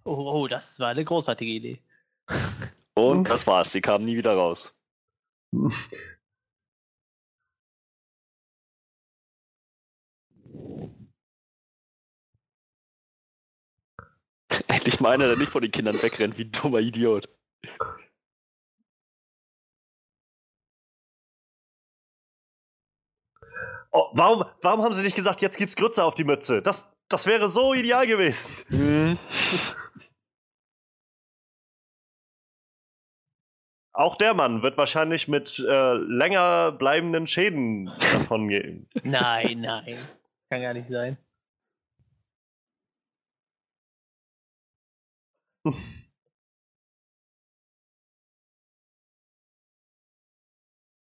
Oh, 0.04 0.42
oh, 0.44 0.48
das 0.48 0.80
war 0.80 0.90
eine 0.90 1.06
großartige 1.06 1.52
Idee. 1.52 1.84
Und 2.96 3.30
das 3.30 3.46
war's, 3.48 3.72
sie 3.72 3.82
kamen 3.82 4.06
nie 4.06 4.18
wieder 4.18 4.34
raus. 4.34 4.74
Endlich 14.68 15.00
mal 15.00 15.12
einer, 15.12 15.28
der 15.28 15.38
nicht 15.38 15.52
vor 15.52 15.62
den 15.62 15.72
Kindern 15.72 15.94
wegrennt, 15.96 16.38
wie 16.38 16.46
ein 16.46 16.52
dummer 16.52 16.80
Idiot. 16.80 17.30
Oh, 23.94 24.10
warum, 24.14 24.46
warum 24.62 24.84
haben 24.84 24.94
sie 24.94 25.04
nicht 25.04 25.16
gesagt, 25.16 25.42
jetzt 25.42 25.58
gibt's 25.58 25.76
Grütze 25.76 26.04
auf 26.04 26.16
die 26.16 26.24
Mütze? 26.24 26.62
Das, 26.62 26.90
das 27.10 27.26
wäre 27.28 27.50
so 27.50 27.74
ideal 27.74 28.08
gewesen. 28.08 28.50
Hm. 28.70 29.20
Auch 33.94 34.16
der 34.16 34.34
Mann 34.34 34.62
wird 34.62 34.78
wahrscheinlich 34.78 35.28
mit 35.28 35.60
äh, 35.68 35.94
länger 35.96 36.72
bleibenden 36.72 37.28
Schäden 37.28 37.88
davon 38.00 38.48
gehen. 38.48 38.88
Nein, 39.04 39.62
nein. 39.62 40.08
Kann 40.50 40.62
gar 40.62 40.74
nicht 40.74 40.90
sein. 40.90 41.18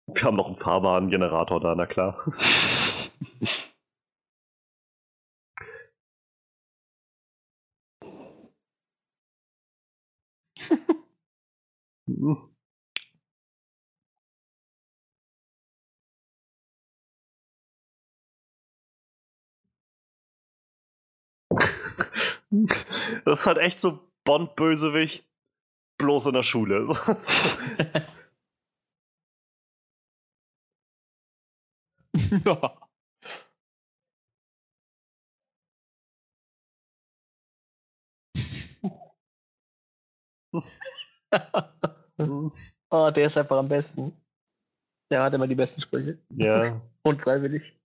Wir 0.07 0.23
haben 0.23 0.35
noch 0.37 0.47
einen 0.47 0.57
fahrbaren 0.57 1.09
Generator 1.09 1.59
da, 1.61 1.75
na 1.75 1.85
klar. 1.85 2.25
Hm. 12.07 12.58
Das 23.25 23.41
ist 23.41 23.47
halt 23.47 23.57
echt 23.59 23.79
so 23.79 23.99
Bond-Bösewicht, 24.23 25.25
bloß 25.97 26.27
in 26.27 26.33
der 26.33 26.43
Schule. 26.43 26.87
oh, 42.89 43.11
der 43.11 43.27
ist 43.27 43.37
einfach 43.37 43.57
am 43.57 43.67
besten. 43.67 44.13
Der 45.11 45.23
hat 45.23 45.33
immer 45.33 45.47
die 45.47 45.55
besten 45.55 45.81
Sprüche. 45.81 46.19
ja. 46.29 46.81
Und 47.03 47.21
freiwillig. 47.21 47.78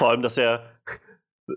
Vor 0.00 0.08
allem, 0.08 0.22
dass 0.22 0.38
er 0.38 0.62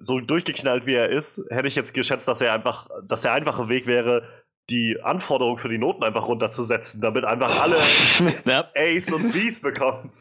so 0.01 0.19
durchgeknallt 0.19 0.85
wie 0.85 0.95
er 0.95 1.07
ist, 1.07 1.41
hätte 1.49 1.69
ich 1.69 1.75
jetzt 1.75 1.93
geschätzt, 1.93 2.27
dass 2.27 2.41
er 2.41 2.51
einfach, 2.51 2.89
dass 3.07 3.21
der 3.21 3.31
einfache 3.31 3.69
Weg 3.69 3.87
wäre, 3.87 4.27
die 4.69 4.99
Anforderungen 5.01 5.59
für 5.59 5.69
die 5.69 5.77
Noten 5.77 6.03
einfach 6.03 6.27
runterzusetzen, 6.27 6.99
damit 6.99 7.23
einfach 7.23 7.61
alle. 7.61 7.77
A's 8.75 9.13
und 9.13 9.31
B's 9.31 9.61
bekommen. 9.61 10.11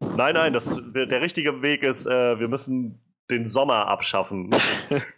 Nein, 0.00 0.34
nein, 0.34 0.52
das, 0.52 0.80
der 0.92 1.20
richtige 1.20 1.62
Weg 1.62 1.84
ist, 1.84 2.06
äh, 2.06 2.40
wir 2.40 2.48
müssen 2.48 3.00
den 3.30 3.46
Sommer 3.46 3.86
abschaffen. 3.86 4.50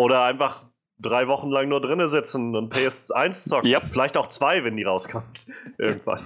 Oder 0.00 0.24
einfach 0.24 0.64
drei 0.98 1.28
Wochen 1.28 1.50
lang 1.50 1.68
nur 1.68 1.82
drinnen 1.82 2.08
sitzen 2.08 2.56
und 2.56 2.72
PS1 2.72 3.46
zocken. 3.46 3.68
Yep. 3.68 3.84
Vielleicht 3.92 4.16
auch 4.16 4.28
zwei, 4.28 4.64
wenn 4.64 4.78
die 4.78 4.84
rauskommt. 4.84 5.44
Irgendwann. 5.78 6.24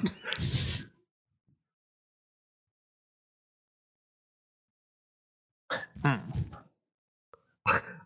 Hm. 6.02 6.20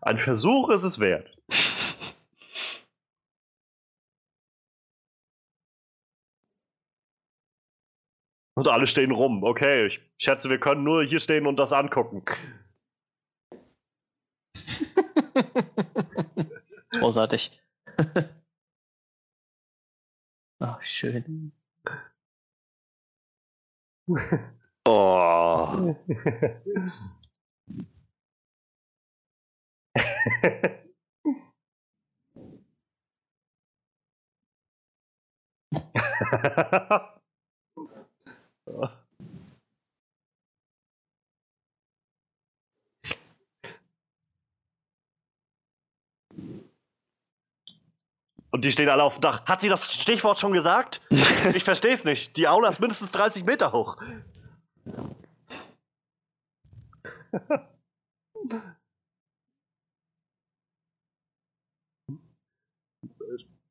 Ein 0.01 0.17
Versuch 0.17 0.71
ist 0.71 0.81
es 0.81 0.99
wert. 0.99 1.37
Und 8.55 8.67
alle 8.67 8.87
stehen 8.87 9.11
rum. 9.11 9.43
Okay, 9.43 9.85
ich 9.85 10.01
schätze, 10.17 10.49
wir 10.49 10.59
können 10.59 10.83
nur 10.83 11.03
hier 11.03 11.19
stehen 11.19 11.45
und 11.45 11.57
das 11.57 11.73
angucken. 11.73 12.25
Großartig. 16.91 17.51
Ach, 20.59 20.81
schön. 20.83 21.51
Oh. 24.85 25.95
Und 48.59 48.65
die 48.65 48.73
stehen 48.73 48.89
alle 48.89 49.03
auf 49.03 49.15
dem 49.15 49.21
Dach. 49.21 49.45
Hat 49.45 49.61
sie 49.61 49.69
das 49.69 49.93
Stichwort 49.93 50.37
schon 50.37 50.51
gesagt? 50.51 50.99
Ich 51.53 51.63
verstehe 51.63 51.93
es 51.93 52.03
nicht. 52.03 52.35
Die 52.35 52.45
Aula 52.49 52.67
ist 52.67 52.81
mindestens 52.81 53.09
30 53.11 53.45
Meter 53.45 53.71
hoch. 53.71 53.95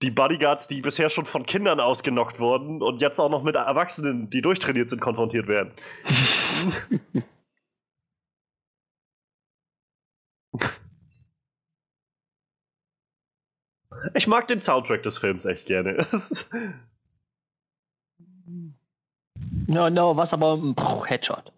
Die 0.00 0.10
Bodyguards, 0.10 0.68
die 0.68 0.80
bisher 0.80 1.10
schon 1.10 1.26
von 1.26 1.44
Kindern 1.44 1.80
ausgenockt 1.80 2.40
wurden 2.40 2.80
und 2.80 3.02
jetzt 3.02 3.18
auch 3.18 3.28
noch 3.28 3.42
mit 3.42 3.56
Erwachsenen, 3.56 4.30
die 4.30 4.40
durchtrainiert 4.40 4.88
sind, 4.88 5.02
konfrontiert 5.02 5.48
werden. 5.48 5.74
Ich 14.14 14.26
mag 14.26 14.48
den 14.48 14.60
Soundtrack 14.60 15.02
des 15.02 15.18
Films 15.18 15.44
echt 15.44 15.66
gerne. 15.66 16.06
No, 19.70 19.90
no, 19.90 20.16
was 20.16 20.32
aber 20.32 20.54
ein 20.54 20.74
Headshot. 21.06 21.52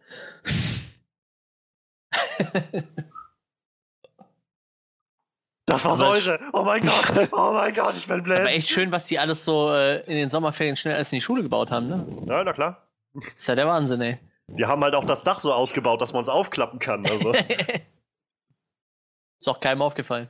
Das 5.66 5.84
war 5.84 5.94
Säure. 5.94 6.40
Oh 6.52 6.64
mein 6.64 6.82
Gott. 6.82 7.28
Oh 7.32 7.52
mein 7.52 7.72
Gott, 7.72 7.94
ich 7.96 8.08
bin 8.08 8.18
Ist 8.18 8.24
aber 8.30 8.40
blöd. 8.40 8.46
echt 8.48 8.68
schön, 8.68 8.90
was 8.90 9.06
die 9.06 9.18
alles 9.20 9.44
so 9.44 9.70
äh, 9.72 10.00
in 10.00 10.16
den 10.16 10.30
Sommerferien 10.30 10.76
schnell 10.76 10.96
alles 10.96 11.12
in 11.12 11.18
die 11.18 11.20
Schule 11.20 11.42
gebaut 11.42 11.70
haben, 11.70 11.88
ne? 11.88 12.04
Ja, 12.26 12.42
na 12.42 12.52
klar. 12.52 12.88
ist 13.14 13.46
ja 13.46 13.54
der 13.54 13.68
Wahnsinn, 13.68 14.00
ey. 14.00 14.18
Die 14.48 14.66
haben 14.66 14.82
halt 14.82 14.94
auch 14.94 15.04
das 15.04 15.22
Dach 15.22 15.38
so 15.38 15.52
ausgebaut, 15.52 16.00
dass 16.00 16.12
man 16.12 16.22
es 16.22 16.28
aufklappen 16.28 16.80
kann. 16.80 17.06
Also. 17.08 17.32
ist 19.38 19.48
auch 19.48 19.60
keinem 19.60 19.82
aufgefallen. 19.82 20.28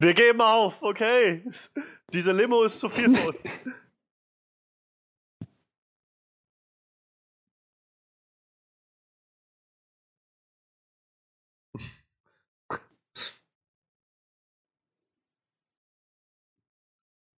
Wir 0.00 0.14
geben 0.14 0.40
auf, 0.40 0.82
okay. 0.82 1.44
Diese 2.12 2.32
Limo 2.32 2.62
ist 2.62 2.80
zu 2.80 2.88
viel 2.88 3.14
für 3.14 3.28
uns. 3.28 3.58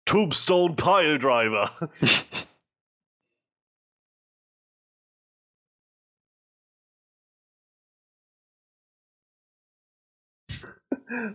Tombstone 0.06 0.76
Pile 0.76 1.18
Driver. 1.18 1.90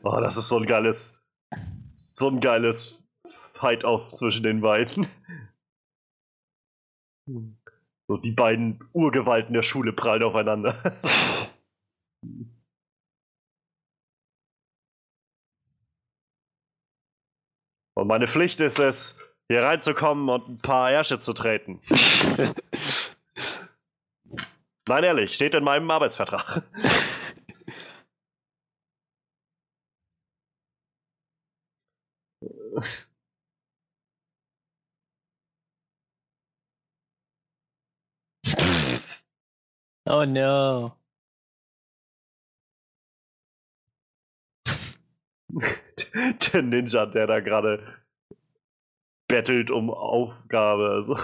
Oh, 0.03 0.19
das 0.19 0.37
ist 0.37 0.47
so 0.47 0.57
ein 0.57 0.65
geiles, 0.65 1.21
so 1.73 2.29
ein 2.29 2.39
geiles 2.39 3.03
Fight-Off 3.53 4.13
zwischen 4.13 4.43
den 4.43 4.61
beiden. 4.61 5.07
So, 8.07 8.17
die 8.17 8.31
beiden 8.31 8.79
Urgewalten 8.93 9.53
der 9.53 9.63
Schule 9.63 9.93
prallen 9.93 10.23
aufeinander. 10.23 10.81
Und 17.97 18.07
meine 18.07 18.27
Pflicht 18.27 18.59
ist 18.59 18.77
es, 18.77 19.15
hier 19.49 19.63
reinzukommen 19.63 20.29
und 20.29 20.47
ein 20.49 20.57
paar 20.59 20.91
Ärsche 20.91 21.17
zu 21.17 21.33
treten. 21.33 21.81
Nein, 24.87 25.03
ehrlich, 25.03 25.33
steht 25.33 25.55
in 25.55 25.63
meinem 25.63 25.89
Arbeitsvertrag. 25.89 26.61
Oh 40.09 40.23
no. 40.23 40.93
der 46.53 46.61
Ninja, 46.61 47.05
der 47.05 47.27
da 47.27 47.39
gerade 47.41 47.97
bettelt 49.27 49.69
um 49.69 49.89
Aufgabe. 49.89 50.91
Also. 50.91 51.17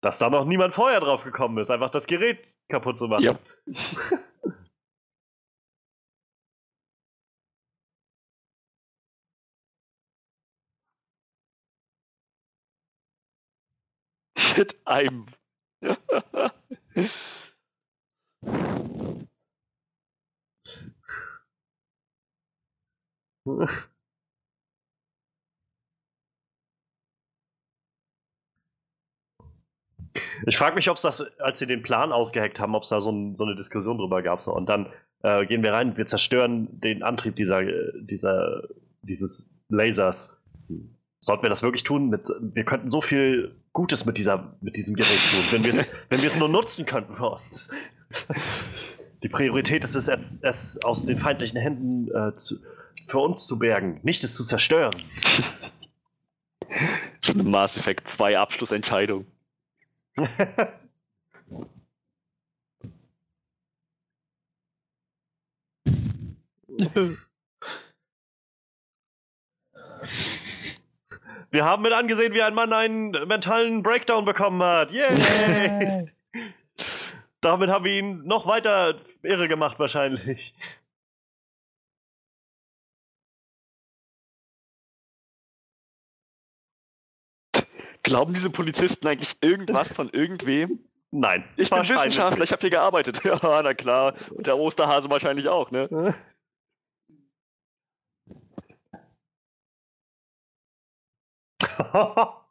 Dass 0.00 0.18
da 0.18 0.30
noch 0.30 0.44
niemand 0.46 0.72
vorher 0.74 1.00
drauf 1.00 1.24
gekommen 1.24 1.58
ist, 1.58 1.70
einfach 1.70 1.90
das 1.90 2.06
Gerät 2.06 2.46
kaputt 2.68 2.96
zu 2.96 3.08
machen. 3.08 3.24
Ja. 3.24 3.38
Mit 14.56 14.76
einem. 14.84 15.26
Ich 30.46 30.56
frage 30.56 30.74
mich, 30.74 30.88
ob 30.90 30.96
es 30.96 31.02
das, 31.02 31.20
als 31.40 31.58
sie 31.58 31.66
den 31.66 31.82
Plan 31.82 32.12
ausgeheckt 32.12 32.60
haben, 32.60 32.74
ob 32.74 32.84
es 32.84 32.88
da 32.90 33.00
so, 33.00 33.10
ein, 33.10 33.34
so, 33.34 33.44
eine 33.44 33.54
Diskussion 33.54 33.98
drüber 33.98 34.22
gab. 34.22 34.46
Und 34.46 34.68
dann 34.68 34.92
äh, 35.22 35.46
gehen 35.46 35.62
wir 35.62 35.72
rein, 35.72 35.96
wir 35.96 36.06
zerstören 36.06 36.80
den 36.80 37.02
Antrieb 37.02 37.36
dieser, 37.36 37.62
dieser, 38.00 38.62
dieses 39.02 39.54
Lasers. 39.68 40.42
Sollten 41.20 41.42
wir 41.42 41.50
das 41.50 41.62
wirklich 41.62 41.84
tun? 41.84 42.08
Mit, 42.08 42.28
wir 42.40 42.64
könnten 42.64 42.90
so 42.90 43.00
viel 43.00 43.63
Gutes 43.74 44.06
mit, 44.06 44.16
dieser, 44.16 44.56
mit 44.60 44.76
diesem 44.76 44.96
Gerät 44.96 45.18
tun, 45.30 45.44
wenn 45.50 45.64
wir 45.64 45.70
es 45.70 45.86
wenn 46.08 46.22
nur 46.38 46.48
nutzen 46.48 46.86
könnten 46.86 47.14
für 47.14 47.30
uns. 47.30 47.68
Die 49.22 49.28
Priorität 49.28 49.84
ist 49.84 49.96
es, 49.96 50.08
es, 50.08 50.38
es 50.42 50.82
aus 50.84 51.04
den 51.04 51.18
feindlichen 51.18 51.60
Händen 51.60 52.08
äh, 52.14 52.34
zu, 52.34 52.56
für 53.08 53.18
uns 53.18 53.46
zu 53.46 53.58
bergen, 53.58 54.00
nicht 54.02 54.24
es 54.24 54.34
zu 54.36 54.44
zerstören. 54.44 55.02
So 57.20 57.32
eine 57.32 57.42
Mass 57.42 57.76
Effect 57.76 58.08
2 58.08 58.38
Abschlussentscheidung. 58.38 59.26
Wir 71.54 71.64
haben 71.64 71.82
mit 71.84 71.92
angesehen, 71.92 72.34
wie 72.34 72.42
ein 72.42 72.52
Mann 72.52 72.72
einen 72.72 73.12
mentalen 73.28 73.84
Breakdown 73.84 74.24
bekommen 74.24 74.60
hat. 74.60 74.90
Yay! 74.90 76.12
Damit 77.40 77.70
haben 77.70 77.84
wir 77.84 77.96
ihn 77.96 78.24
noch 78.24 78.48
weiter 78.48 79.00
irre 79.22 79.46
gemacht, 79.46 79.78
wahrscheinlich. 79.78 80.52
Glauben 88.02 88.34
diese 88.34 88.50
Polizisten 88.50 89.06
eigentlich 89.06 89.36
irgendwas 89.40 89.92
von 89.92 90.08
irgendwem? 90.10 90.80
Nein. 91.12 91.44
Ich 91.56 91.70
bin 91.70 91.78
Wissenschaftler, 91.78 92.42
ich 92.42 92.50
habe 92.50 92.62
hier 92.62 92.70
gearbeitet. 92.70 93.20
Ja, 93.24 93.38
na 93.62 93.74
klar. 93.74 94.14
Und 94.30 94.48
der 94.48 94.58
Osterhase 94.58 95.08
wahrscheinlich 95.08 95.48
auch, 95.48 95.70
ne? 95.70 96.16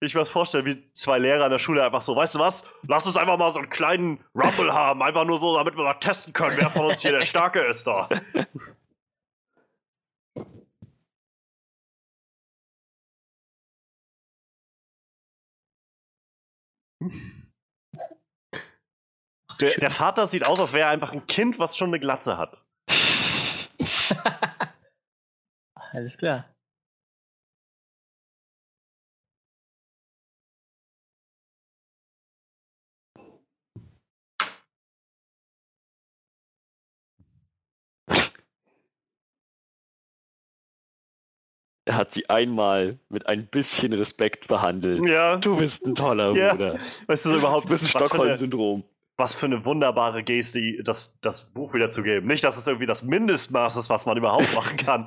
Ich 0.00 0.14
mir 0.14 0.20
das 0.20 0.30
vorstellen, 0.30 0.64
wie 0.64 0.92
zwei 0.92 1.18
Lehrer 1.18 1.46
in 1.46 1.50
der 1.50 1.58
Schule 1.58 1.84
einfach 1.84 2.02
so, 2.02 2.14
weißt 2.14 2.36
du 2.36 2.38
was? 2.38 2.62
Lass 2.86 3.06
uns 3.06 3.16
einfach 3.16 3.36
mal 3.36 3.52
so 3.52 3.58
einen 3.58 3.68
kleinen 3.68 4.24
Rumble 4.32 4.72
haben, 4.72 5.02
einfach 5.02 5.24
nur 5.24 5.38
so, 5.38 5.56
damit 5.56 5.76
wir 5.76 5.82
mal 5.82 5.94
testen 5.94 6.32
können, 6.32 6.56
wer 6.56 6.70
von 6.70 6.86
uns 6.86 7.00
hier 7.00 7.10
der 7.10 7.22
Starke 7.22 7.58
ist 7.60 7.86
da. 7.86 8.08
Der, 19.60 19.74
der 19.76 19.90
Vater 19.90 20.26
sieht 20.26 20.46
aus, 20.46 20.60
als 20.60 20.72
wäre 20.72 20.86
er 20.86 20.90
einfach 20.90 21.12
ein 21.12 21.26
Kind, 21.26 21.58
was 21.58 21.76
schon 21.76 21.88
eine 21.88 21.98
Glatze 22.00 22.38
hat. 22.38 22.62
Alles 25.92 26.16
klar. 26.16 26.44
Er 41.86 41.96
hat 41.96 42.12
sie 42.12 42.28
einmal 42.28 42.98
mit 43.08 43.26
ein 43.26 43.46
bisschen 43.46 43.92
Respekt 43.94 44.46
behandelt. 44.46 45.06
Ja, 45.08 45.36
Du 45.38 45.56
bist 45.56 45.84
ein 45.86 45.94
toller 45.94 46.34
Ja. 46.34 46.52
Bruder. 46.52 46.78
weißt 47.06 47.24
du 47.26 47.30
so 47.30 47.36
überhaupt, 47.38 47.64
Du 47.64 47.70
bist 47.70 47.82
ein 47.84 47.86
was 47.86 47.92
für, 47.92 47.98
eine, 47.98 48.08
Stockholm-Syndrom. 48.08 48.84
was 49.16 49.34
für 49.34 49.46
eine 49.46 49.64
wunderbare 49.64 50.22
Geste, 50.22 50.82
das, 50.82 51.16
das 51.22 51.46
Buch 51.46 51.72
wiederzugeben. 51.72 52.26
Nicht, 52.28 52.44
dass 52.44 52.58
es 52.58 52.66
irgendwie 52.66 52.84
das 52.86 53.02
Mindestmaß 53.02 53.76
ist, 53.76 53.88
was 53.88 54.04
man 54.04 54.18
überhaupt 54.18 54.54
machen 54.54 54.76
kann. 54.76 55.06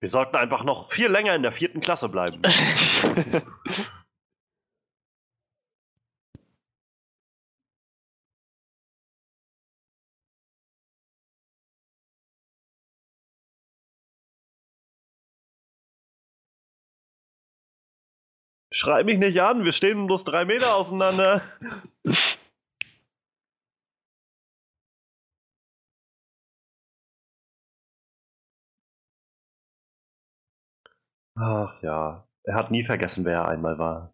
Wir 0.00 0.08
sollten 0.08 0.36
einfach 0.36 0.62
noch 0.64 0.92
viel 0.92 1.08
länger 1.10 1.34
in 1.34 1.42
der 1.42 1.52
vierten 1.52 1.80
Klasse 1.80 2.08
bleiben. 2.08 2.40
Schrei 18.78 19.02
mich 19.02 19.18
nicht 19.18 19.42
an, 19.42 19.64
wir 19.64 19.72
stehen 19.72 20.06
bloß 20.06 20.22
drei 20.22 20.44
Meter 20.44 20.76
auseinander. 20.76 21.42
Ach 31.34 31.82
ja, 31.82 32.24
er 32.44 32.54
hat 32.54 32.70
nie 32.70 32.84
vergessen, 32.84 33.24
wer 33.24 33.38
er 33.38 33.48
einmal 33.48 33.78
war. 33.80 34.12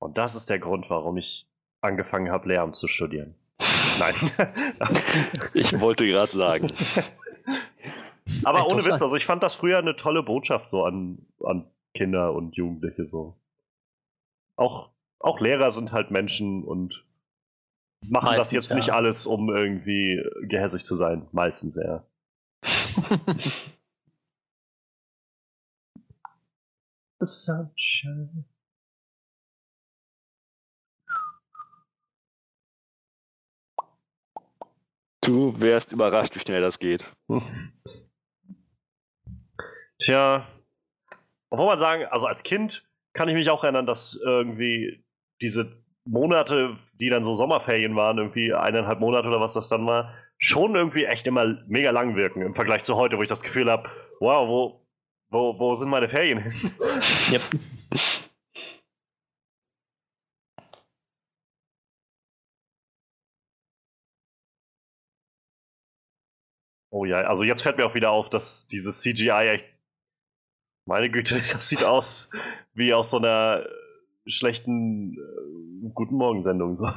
Und 0.00 0.18
das 0.18 0.34
ist 0.34 0.50
der 0.50 0.58
Grund, 0.58 0.90
warum 0.90 1.16
ich 1.16 1.46
angefangen 1.82 2.30
habe, 2.30 2.48
Lehramt 2.48 2.74
zu 2.74 2.88
studieren. 2.88 3.39
Nein. 3.98 4.14
Ich 5.54 5.78
wollte 5.80 6.06
gerade 6.06 6.30
sagen. 6.30 6.68
Aber 8.44 8.66
ohne 8.66 8.84
Witz, 8.84 9.02
also 9.02 9.16
ich 9.16 9.26
fand 9.26 9.42
das 9.42 9.54
früher 9.54 9.78
eine 9.78 9.96
tolle 9.96 10.22
Botschaft 10.22 10.70
so 10.70 10.84
an, 10.84 11.26
an 11.44 11.66
Kinder 11.94 12.32
und 12.32 12.56
Jugendliche 12.56 13.06
so. 13.06 13.36
Auch, 14.56 14.90
auch 15.18 15.40
Lehrer 15.40 15.72
sind 15.72 15.92
halt 15.92 16.10
Menschen 16.10 16.64
und 16.64 17.04
machen 18.08 18.26
das 18.26 18.36
Meistens, 18.36 18.52
jetzt 18.52 18.70
ja. 18.70 18.76
nicht 18.76 18.90
alles, 18.92 19.26
um 19.26 19.50
irgendwie 19.50 20.22
gehässig 20.42 20.84
zu 20.84 20.96
sein. 20.96 21.26
Meistens 21.32 21.76
ja. 21.76 22.04
The 27.20 27.26
sunshine. 27.26 28.44
Du 35.22 35.60
wärst 35.60 35.92
überrascht, 35.92 36.34
wie 36.34 36.40
schnell 36.40 36.62
das 36.62 36.78
geht. 36.78 37.12
Tja, 39.98 40.46
obwohl 41.50 41.66
man 41.66 41.78
sagen, 41.78 42.04
also 42.06 42.26
als 42.26 42.42
Kind 42.42 42.88
kann 43.12 43.28
ich 43.28 43.34
mich 43.34 43.50
auch 43.50 43.64
erinnern, 43.64 43.86
dass 43.86 44.18
irgendwie 44.24 45.04
diese 45.42 45.70
Monate, 46.06 46.78
die 46.94 47.10
dann 47.10 47.24
so 47.24 47.34
Sommerferien 47.34 47.96
waren, 47.96 48.18
irgendwie 48.18 48.54
eineinhalb 48.54 49.00
Monate 49.00 49.28
oder 49.28 49.40
was 49.40 49.52
das 49.52 49.68
dann 49.68 49.86
war, 49.86 50.14
schon 50.38 50.74
irgendwie 50.74 51.04
echt 51.04 51.26
immer 51.26 51.62
mega 51.66 51.90
lang 51.90 52.16
wirken 52.16 52.40
im 52.42 52.54
Vergleich 52.54 52.82
zu 52.82 52.96
heute, 52.96 53.18
wo 53.18 53.22
ich 53.22 53.28
das 53.28 53.42
Gefühl 53.42 53.70
habe, 53.70 53.90
wow, 54.20 54.48
wo, 54.48 54.86
wo, 55.28 55.58
wo 55.58 55.74
sind 55.74 55.90
meine 55.90 56.08
Ferien 56.08 56.38
hin? 56.38 56.52
Yep. 57.30 57.42
Oh 66.92 67.04
ja, 67.04 67.18
also 67.22 67.44
jetzt 67.44 67.62
fällt 67.62 67.76
mir 67.76 67.86
auch 67.86 67.94
wieder 67.94 68.10
auf, 68.10 68.28
dass 68.30 68.66
dieses 68.68 69.00
CGI 69.00 69.48
echt, 69.54 69.66
meine 70.86 71.10
Güte, 71.10 71.36
das 71.52 71.68
sieht 71.68 71.84
aus 71.84 72.28
wie 72.74 72.92
aus 72.94 73.10
so 73.10 73.18
einer 73.18 73.64
schlechten 74.26 75.14
äh, 75.14 75.90
Guten 75.94 76.16
Morgen-Sendung. 76.16 76.74
So. 76.76 76.88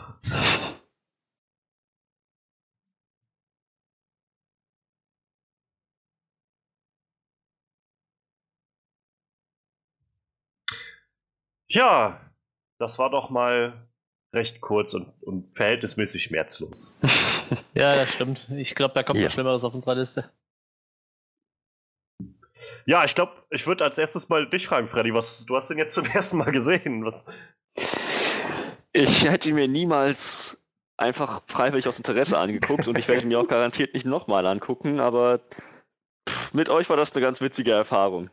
Ja, 11.68 12.22
das 12.80 13.00
war 13.00 13.10
doch 13.10 13.30
mal 13.30 13.88
recht 14.34 14.62
kurz 14.62 14.94
und, 14.94 15.08
und 15.22 15.54
verhältnismäßig 15.56 16.24
schmerzlos. 16.24 16.96
Ja, 17.76 17.96
das 17.96 18.12
stimmt. 18.14 18.48
Ich 18.56 18.74
glaube, 18.76 18.94
da 18.94 19.04
kommt 19.04 19.20
Ja. 19.20 19.26
noch 19.26 19.32
Schlimmeres 19.32 19.64
auf 19.64 19.74
unserer 19.74 19.96
Liste. 19.96 20.30
Ja, 22.86 23.04
ich 23.04 23.16
glaube, 23.16 23.32
ich 23.50 23.66
würde 23.68 23.84
als 23.84 23.98
erstes 23.98 24.30
mal 24.30 24.48
dich 24.48 24.68
fragen, 24.68 24.88
Freddy, 24.88 25.14
was 25.14 25.46
du 25.46 25.56
hast 25.56 25.70
den 25.70 25.78
jetzt 25.78 25.94
zum 25.94 26.06
ersten 26.14 26.38
Mal 26.38 26.52
gesehen? 26.52 27.06
Was, 27.06 27.26
Ich 28.92 29.24
hätte 29.30 29.50
ihn 29.50 29.56
mir 29.56 29.68
niemals 29.68 30.58
einfach 30.98 31.42
freiwillig 31.48 31.88
aus 31.88 31.98
Interesse 31.98 32.38
angeguckt 32.38 32.88
und 32.88 32.98
ich 32.98 33.08
werde 33.08 33.24
ihn 33.24 33.28
mir 33.30 33.40
auch 33.40 33.48
garantiert 33.48 33.94
nicht 33.94 34.06
nochmal 34.06 34.46
angucken, 34.46 35.00
aber 35.00 35.42
mit 36.54 36.70
euch 36.70 36.90
war 36.90 36.98
das 36.98 37.12
eine 37.14 37.22
ganz 37.22 37.42
witzige 37.42 37.72
Erfahrung. 37.72 38.30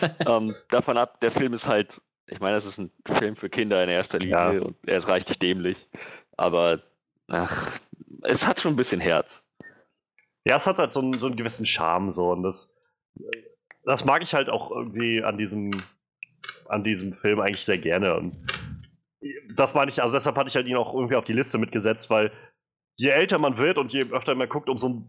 ähm, 0.26 0.52
davon 0.68 0.98
ab, 0.98 1.20
der 1.20 1.30
Film 1.30 1.54
ist 1.54 1.66
halt, 1.68 2.00
ich 2.28 2.40
meine, 2.40 2.54
das 2.54 2.64
ist 2.66 2.78
ein 2.78 2.90
Film 3.16 3.36
für 3.36 3.48
Kinder 3.48 3.82
in 3.82 3.90
erster 3.90 4.18
Linie 4.18 4.34
Ja. 4.34 4.50
und 4.50 4.76
er 4.86 4.96
ist 4.98 5.08
reichlich 5.08 5.38
dämlich, 5.38 5.88
aber 6.36 6.82
ach, 7.28 7.72
es 8.22 8.46
hat 8.46 8.60
schon 8.60 8.72
ein 8.74 8.76
bisschen 8.76 9.00
Herz. 9.00 9.44
Ja, 10.44 10.56
es 10.56 10.66
hat 10.66 10.78
halt 10.78 10.92
so 10.92 11.00
einen, 11.00 11.18
so 11.18 11.26
einen 11.26 11.36
gewissen 11.36 11.66
Charme 11.66 12.10
so 12.10 12.30
und 12.32 12.42
das, 12.42 12.74
das 13.84 14.04
mag 14.04 14.22
ich 14.22 14.34
halt 14.34 14.48
auch 14.48 14.70
irgendwie 14.70 15.22
an 15.22 15.36
diesem, 15.38 15.70
an 16.68 16.84
diesem 16.84 17.12
Film 17.12 17.40
eigentlich 17.40 17.64
sehr 17.64 17.78
gerne 17.78 18.16
und 18.16 18.36
das 19.54 19.74
meine 19.74 19.90
ich, 19.90 20.00
also 20.00 20.16
deshalb 20.16 20.36
hatte 20.36 20.48
ich 20.48 20.56
halt 20.56 20.68
ihn 20.68 20.76
auch 20.76 20.94
irgendwie 20.94 21.16
auf 21.16 21.24
die 21.24 21.32
Liste 21.32 21.58
mitgesetzt, 21.58 22.08
weil 22.10 22.30
je 22.96 23.08
älter 23.08 23.38
man 23.38 23.56
wird 23.58 23.78
und 23.78 23.92
je 23.92 24.02
öfter 24.12 24.34
man 24.34 24.48
guckt, 24.48 24.68
umso 24.68 25.08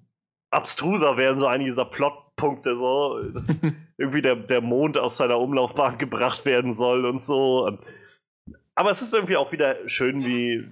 abstruser 0.51 1.17
werden 1.17 1.39
so 1.39 1.47
einige 1.47 1.69
dieser 1.69 1.85
Plotpunkte 1.85 2.75
so, 2.75 3.21
dass 3.33 3.47
irgendwie 3.97 4.21
der, 4.21 4.35
der 4.35 4.61
Mond 4.61 4.97
aus 4.97 5.17
seiner 5.17 5.39
Umlaufbahn 5.39 5.97
gebracht 5.97 6.45
werden 6.45 6.73
soll 6.73 7.05
und 7.05 7.19
so. 7.19 7.77
Aber 8.75 8.91
es 8.91 9.01
ist 9.01 9.13
irgendwie 9.13 9.37
auch 9.37 9.51
wieder 9.51 9.87
schön, 9.87 10.23
wie, 10.23 10.65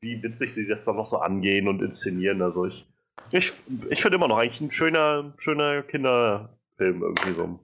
wie 0.00 0.22
witzig 0.22 0.54
sie 0.54 0.66
das 0.66 0.84
dann 0.84 0.96
noch 0.96 1.06
so 1.06 1.18
angehen 1.18 1.68
und 1.68 1.82
inszenieren. 1.82 2.42
Also 2.42 2.66
ich, 2.66 2.86
ich, 3.30 3.52
ich 3.90 4.02
finde 4.02 4.16
immer 4.16 4.28
noch 4.28 4.38
eigentlich 4.38 4.60
ein 4.60 4.70
schöner, 4.70 5.32
schöner 5.38 5.82
Kinderfilm 5.82 7.02
irgendwie 7.02 7.32
so. 7.32 7.58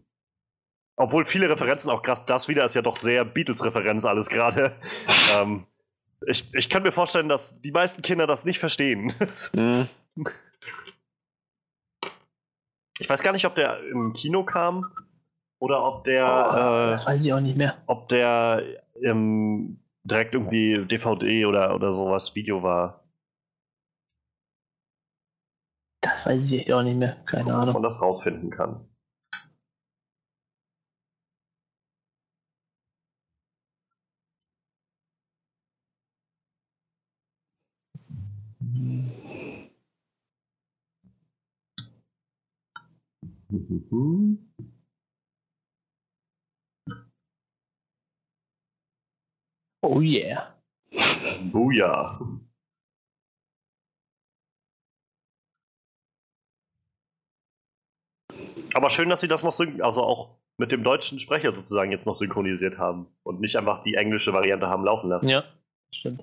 Obwohl 0.96 1.24
viele 1.24 1.48
Referenzen 1.48 1.90
auch 1.90 2.02
krass, 2.02 2.22
das 2.26 2.48
wieder 2.48 2.64
ist 2.64 2.74
ja 2.74 2.82
doch 2.82 2.96
sehr 2.96 3.24
Beatles-Referenz 3.24 4.04
alles 4.04 4.28
gerade. 4.28 4.72
ähm, 5.36 5.64
ich, 6.26 6.52
ich 6.52 6.68
kann 6.68 6.82
mir 6.82 6.92
vorstellen, 6.92 7.28
dass 7.28 7.60
die 7.60 7.70
meisten 7.70 8.02
Kinder 8.02 8.26
das 8.26 8.44
nicht 8.44 8.58
verstehen. 8.58 9.14
Hm, 9.54 9.86
Ich 12.98 13.08
weiß 13.08 13.22
gar 13.22 13.32
nicht, 13.32 13.46
ob 13.46 13.54
der 13.54 13.80
im 13.88 14.12
Kino 14.12 14.44
kam 14.44 14.92
oder 15.60 15.84
ob 15.84 16.04
der, 16.04 16.24
Oh, 16.26 16.86
äh, 16.86 16.90
das 16.90 17.06
weiß 17.06 17.24
ich 17.24 17.32
auch 17.32 17.40
nicht 17.40 17.56
mehr. 17.56 17.80
ob 17.86 18.08
der 18.08 18.62
ähm, 19.02 19.80
direkt 20.04 20.34
irgendwie 20.34 20.74
DVD 20.86 21.46
oder, 21.46 21.74
oder 21.74 21.92
sowas 21.92 22.34
Video 22.34 22.62
war. 22.62 23.04
Das 26.00 26.26
weiß 26.26 26.46
ich 26.46 26.60
echt 26.60 26.72
auch 26.72 26.82
nicht 26.82 26.96
mehr. 26.96 27.16
Keine 27.26 27.42
Ob 27.44 27.48
man 27.50 27.68
Ahnung. 27.68 27.82
das 27.82 28.00
rausfinden 28.00 28.50
kann. 28.50 28.88
Mhm. 38.60 39.17
Oh 49.82 50.00
yeah. 50.00 50.54
Booyah. 51.52 52.20
Aber 58.74 58.90
schön, 58.90 59.08
dass 59.08 59.20
sie 59.20 59.28
das 59.28 59.44
noch 59.44 59.58
also 59.80 60.02
auch 60.02 60.36
mit 60.58 60.72
dem 60.72 60.84
deutschen 60.84 61.18
Sprecher 61.18 61.52
sozusagen 61.52 61.90
jetzt 61.90 62.06
noch 62.06 62.14
synchronisiert 62.14 62.76
haben 62.76 63.06
und 63.22 63.40
nicht 63.40 63.56
einfach 63.56 63.82
die 63.82 63.94
englische 63.94 64.32
Variante 64.32 64.66
haben 64.66 64.84
laufen 64.84 65.08
lassen. 65.08 65.28
Ja, 65.28 65.44
stimmt. 65.90 66.22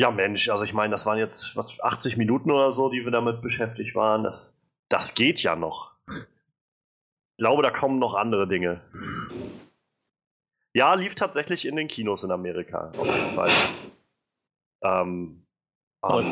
Ja, 0.00 0.10
Mensch, 0.10 0.48
also 0.48 0.64
ich 0.64 0.72
meine, 0.72 0.92
das 0.92 1.04
waren 1.04 1.18
jetzt 1.18 1.54
was 1.56 1.78
80 1.78 2.16
Minuten 2.16 2.50
oder 2.50 2.72
so, 2.72 2.88
die 2.88 3.04
wir 3.04 3.10
damit 3.10 3.42
beschäftigt 3.42 3.94
waren. 3.94 4.24
Das, 4.24 4.58
das 4.88 5.12
geht 5.12 5.42
ja 5.42 5.56
noch. 5.56 5.92
Ich 6.08 7.36
glaube, 7.36 7.62
da 7.62 7.70
kommen 7.70 7.98
noch 7.98 8.14
andere 8.14 8.48
Dinge. 8.48 8.80
Ja, 10.72 10.94
lief 10.94 11.14
tatsächlich 11.16 11.66
in 11.66 11.76
den 11.76 11.86
Kinos 11.86 12.22
in 12.22 12.30
Amerika, 12.30 12.90
auf 12.96 13.06
jeden 13.14 13.34
Fall. 13.34 13.50
Ähm, 14.82 15.46
am 16.00 16.24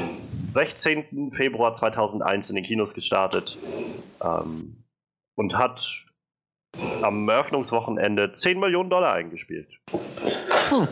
16. 0.47 1.33
Februar 1.33 1.75
2001 1.75 2.49
in 2.49 2.57
den 2.57 2.65
Kinos 2.65 2.95
gestartet 2.95 3.59
ähm, 4.23 4.83
und 5.35 5.59
hat 5.59 6.07
am 7.03 7.29
Eröffnungswochenende 7.29 8.33
10 8.33 8.59
Millionen 8.59 8.89
Dollar 8.89 9.13
eingespielt. 9.13 9.69
Hm. 10.71 10.89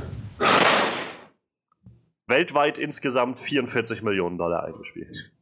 Weltweit 2.27 2.79
insgesamt 2.79 3.39
44 3.39 4.03
Millionen 4.03 4.39
Dollar 4.39 4.65
eingespielt. 4.65 5.33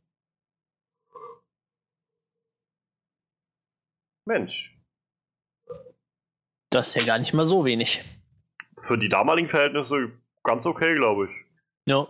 Mensch, 4.26 4.74
Das 6.70 6.88
ist 6.88 6.94
ja 7.00 7.06
gar 7.06 7.18
nicht 7.18 7.34
mal 7.34 7.44
so 7.44 7.64
wenig. 7.64 8.02
für 8.78 8.96
die 8.98 9.08
damaligen 9.10 9.48
Verhältnisse 9.48 10.12
ganz 10.42 10.66
okay, 10.66 10.94
glaube 10.94 11.26
ich. 11.26 11.30
Ja. 11.86 12.06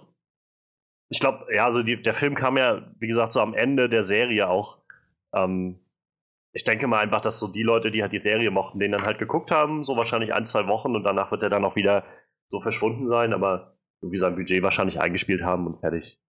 Ich 1.08 1.20
glaube, 1.20 1.46
ja, 1.54 1.64
also 1.64 1.82
die, 1.82 2.00
der 2.00 2.14
Film 2.14 2.34
kam 2.34 2.56
ja, 2.56 2.88
wie 2.98 3.06
gesagt, 3.08 3.32
so 3.32 3.40
am 3.40 3.54
Ende 3.54 3.88
der 3.88 4.02
Serie 4.02 4.48
auch. 4.48 4.78
Ähm, 5.34 5.80
ich 6.52 6.64
denke 6.64 6.86
mal 6.86 7.00
einfach, 7.00 7.20
dass 7.20 7.38
so 7.40 7.48
die 7.48 7.62
Leute, 7.64 7.90
die 7.90 8.02
halt 8.02 8.12
die 8.12 8.18
Serie 8.20 8.50
mochten, 8.50 8.78
den 8.78 8.92
dann 8.92 9.02
halt 9.02 9.18
geguckt 9.18 9.50
haben, 9.50 9.84
so 9.84 9.96
wahrscheinlich 9.96 10.32
ein, 10.32 10.44
zwei 10.44 10.66
Wochen 10.68 10.94
und 10.94 11.02
danach 11.02 11.30
wird 11.32 11.42
er 11.42 11.50
dann 11.50 11.64
auch 11.64 11.76
wieder 11.76 12.04
so 12.48 12.60
verschwunden 12.60 13.06
sein, 13.08 13.32
aber 13.32 13.73
irgendwie 14.04 14.18
sein 14.18 14.36
Budget 14.36 14.62
wahrscheinlich 14.62 15.00
eingespielt 15.00 15.42
haben 15.42 15.66
und 15.66 15.80
fertig. 15.80 16.20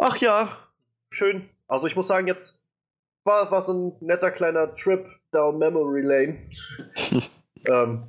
Ach 0.00 0.16
ja, 0.18 0.56
schön. 1.10 1.50
Also 1.66 1.88
ich 1.88 1.96
muss 1.96 2.06
sagen, 2.06 2.28
jetzt 2.28 2.62
war, 3.24 3.50
war 3.50 3.60
so 3.60 3.72
ein 3.72 3.96
netter 4.00 4.30
kleiner 4.30 4.72
Trip 4.74 5.04
down 5.32 5.58
Memory 5.58 6.02
Lane. 6.02 6.38
ähm, 7.66 8.06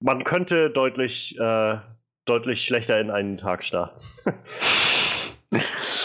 man 0.00 0.24
könnte 0.24 0.68
deutlich, 0.68 1.38
äh, 1.38 1.78
deutlich 2.26 2.64
schlechter 2.64 3.00
in 3.00 3.10
einen 3.10 3.38
Tag 3.38 3.64
starten. 3.64 3.98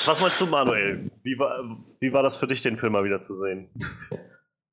Was 0.05 0.21
meinst 0.21 0.39
du, 0.39 0.45
Manuel? 0.45 1.11
Wie 1.23 1.37
war, 1.37 1.77
wie 1.99 2.13
war 2.13 2.23
das 2.23 2.37
für 2.37 2.47
dich, 2.47 2.61
den 2.61 2.77
Film 2.77 2.93
mal 2.93 3.03
wieder 3.03 3.19
zu 3.19 3.35
sehen? 3.35 3.69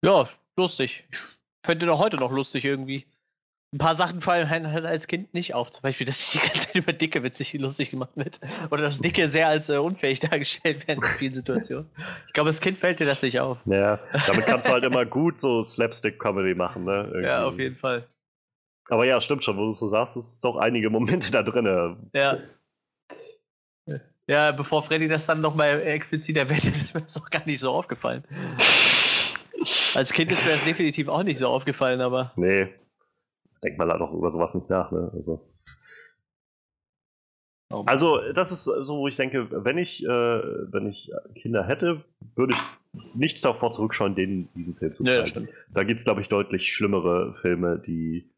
Ja, 0.03 0.29
lustig. 0.57 1.05
Ich 1.11 1.19
fände 1.67 1.85
ihn 1.85 1.91
auch 1.91 1.99
heute 1.99 2.17
noch 2.17 2.31
lustig 2.31 2.65
irgendwie. 2.65 3.05
Ein 3.71 3.79
paar 3.79 3.95
Sachen 3.95 4.23
fallen 4.23 4.49
halt 4.49 4.87
als 4.87 5.07
Kind 5.07 5.35
nicht 5.35 5.55
auf. 5.55 5.71
Zum 5.71 5.83
Beispiel, 5.83 6.07
dass 6.07 6.31
die 6.31 6.39
ganze 6.39 6.61
Zeit 6.61 6.75
über 6.75 6.93
Dicke 6.95 7.23
witzig 7.23 7.53
lustig 7.55 7.91
gemacht 7.91 8.13
wird. 8.15 8.41
Oder 8.71 8.83
dass 8.83 8.99
Dicke 8.99 9.29
sehr 9.29 9.49
als 9.49 9.69
äh, 9.69 9.77
unfähig 9.77 10.21
dargestellt 10.31 10.89
werden 10.89 11.03
in 11.03 11.11
vielen 11.19 11.35
Situationen. 11.35 11.87
Ich 12.27 12.33
glaube, 12.33 12.49
als 12.49 12.61
Kind 12.61 12.79
fällt 12.79 12.99
dir 12.99 13.05
das 13.05 13.23
nicht 13.23 13.41
auf. 13.41 13.59
Ja, 13.67 13.99
damit 14.27 14.47
kannst 14.47 14.69
du 14.69 14.73
halt 14.73 14.85
immer 14.85 15.05
gut 15.05 15.39
so 15.39 15.63
Slapstick-Comedy 15.63 16.55
machen, 16.55 16.85
ne? 16.85 17.09
Irgendwie. 17.13 17.23
Ja, 17.29 17.45
auf 17.45 17.59
jeden 17.59 17.77
Fall. 17.77 18.07
Aber 18.89 19.05
ja, 19.05 19.21
stimmt 19.21 19.45
schon, 19.45 19.59
wo 19.59 19.67
du 19.67 19.73
so 19.73 19.87
sagst, 19.87 20.17
es 20.17 20.29
ist 20.33 20.45
doch 20.45 20.57
einige 20.57 20.89
Momente 20.89 21.31
da 21.31 21.43
drin. 21.43 21.99
Ja. 22.15 22.39
Ja, 24.27 24.53
bevor 24.53 24.83
Freddy 24.83 25.09
das 25.09 25.27
dann 25.27 25.41
nochmal 25.41 25.81
explizit 25.83 26.37
erwähnt 26.37 26.65
hat, 26.65 26.75
ist 26.75 26.95
mir 26.95 27.03
das 27.03 27.15
doch 27.15 27.29
gar 27.29 27.45
nicht 27.47 27.61
so 27.61 27.71
aufgefallen. 27.71 28.25
Als 29.95 30.13
Kind 30.13 30.31
ist 30.31 30.45
mir 30.45 30.53
das 30.53 30.65
definitiv 30.65 31.09
auch 31.09 31.23
nicht 31.23 31.39
so 31.39 31.49
aufgefallen, 31.49 32.01
aber. 32.01 32.33
Nee. 32.37 32.69
Denkt 33.63 33.79
man 33.79 33.89
da 33.89 33.99
doch 33.99 34.13
über 34.13 34.31
sowas 34.31 34.55
nicht 34.55 34.71
nach, 34.71 34.93
ne? 34.93 35.11
Also. 35.15 35.49
Oh 37.71 37.83
also, 37.85 38.33
das 38.33 38.51
ist 38.51 38.65
so, 38.65 38.99
wo 38.99 39.09
ich 39.09 39.17
denke, 39.17 39.65
wenn 39.65 39.77
ich, 39.77 40.03
äh, 40.03 40.09
wenn 40.09 40.89
ich 40.89 41.11
Kinder 41.35 41.67
hätte, 41.67 42.03
würde 42.35 42.55
ich 42.55 43.15
nichts 43.15 43.43
davor 43.43 43.73
zurückschauen, 43.73 44.15
denen 44.15 44.49
diesen 44.55 44.75
Film 44.77 44.95
zu 44.95 45.05
zeigen. 45.05 45.47
Ja, 45.47 45.53
da 45.75 45.85
gibt 45.85 45.99
es, 45.99 46.05
glaube 46.05 46.23
ich, 46.23 46.29
deutlich 46.29 46.73
schlimmere 46.73 47.35
Filme, 47.43 47.79
die 47.79 48.31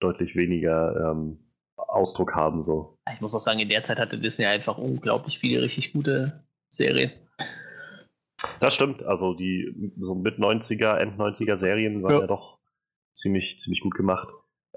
deutlich 0.00 0.36
weniger 0.36 1.10
ähm, 1.10 1.38
Ausdruck 1.76 2.34
haben. 2.34 2.62
So. 2.62 2.96
Ich 3.12 3.20
muss 3.20 3.34
auch 3.34 3.40
sagen, 3.40 3.58
in 3.58 3.68
der 3.68 3.82
Zeit 3.82 3.98
hatte 3.98 4.18
Disney 4.18 4.46
einfach 4.46 4.78
unglaublich 4.78 5.38
viele 5.38 5.62
richtig 5.62 5.92
gute 5.92 6.44
Serien. 6.70 7.10
Das 8.60 8.74
stimmt. 8.74 9.02
Also 9.02 9.34
die 9.34 9.92
so 9.98 10.14
mit 10.14 10.38
90er, 10.38 10.96
End 10.96 11.18
90er 11.18 11.56
Serien 11.56 12.02
waren 12.02 12.14
ja, 12.14 12.20
ja 12.20 12.26
doch 12.26 12.58
ziemlich, 13.12 13.58
ziemlich 13.58 13.80
gut 13.80 13.94
gemacht. 13.94 14.28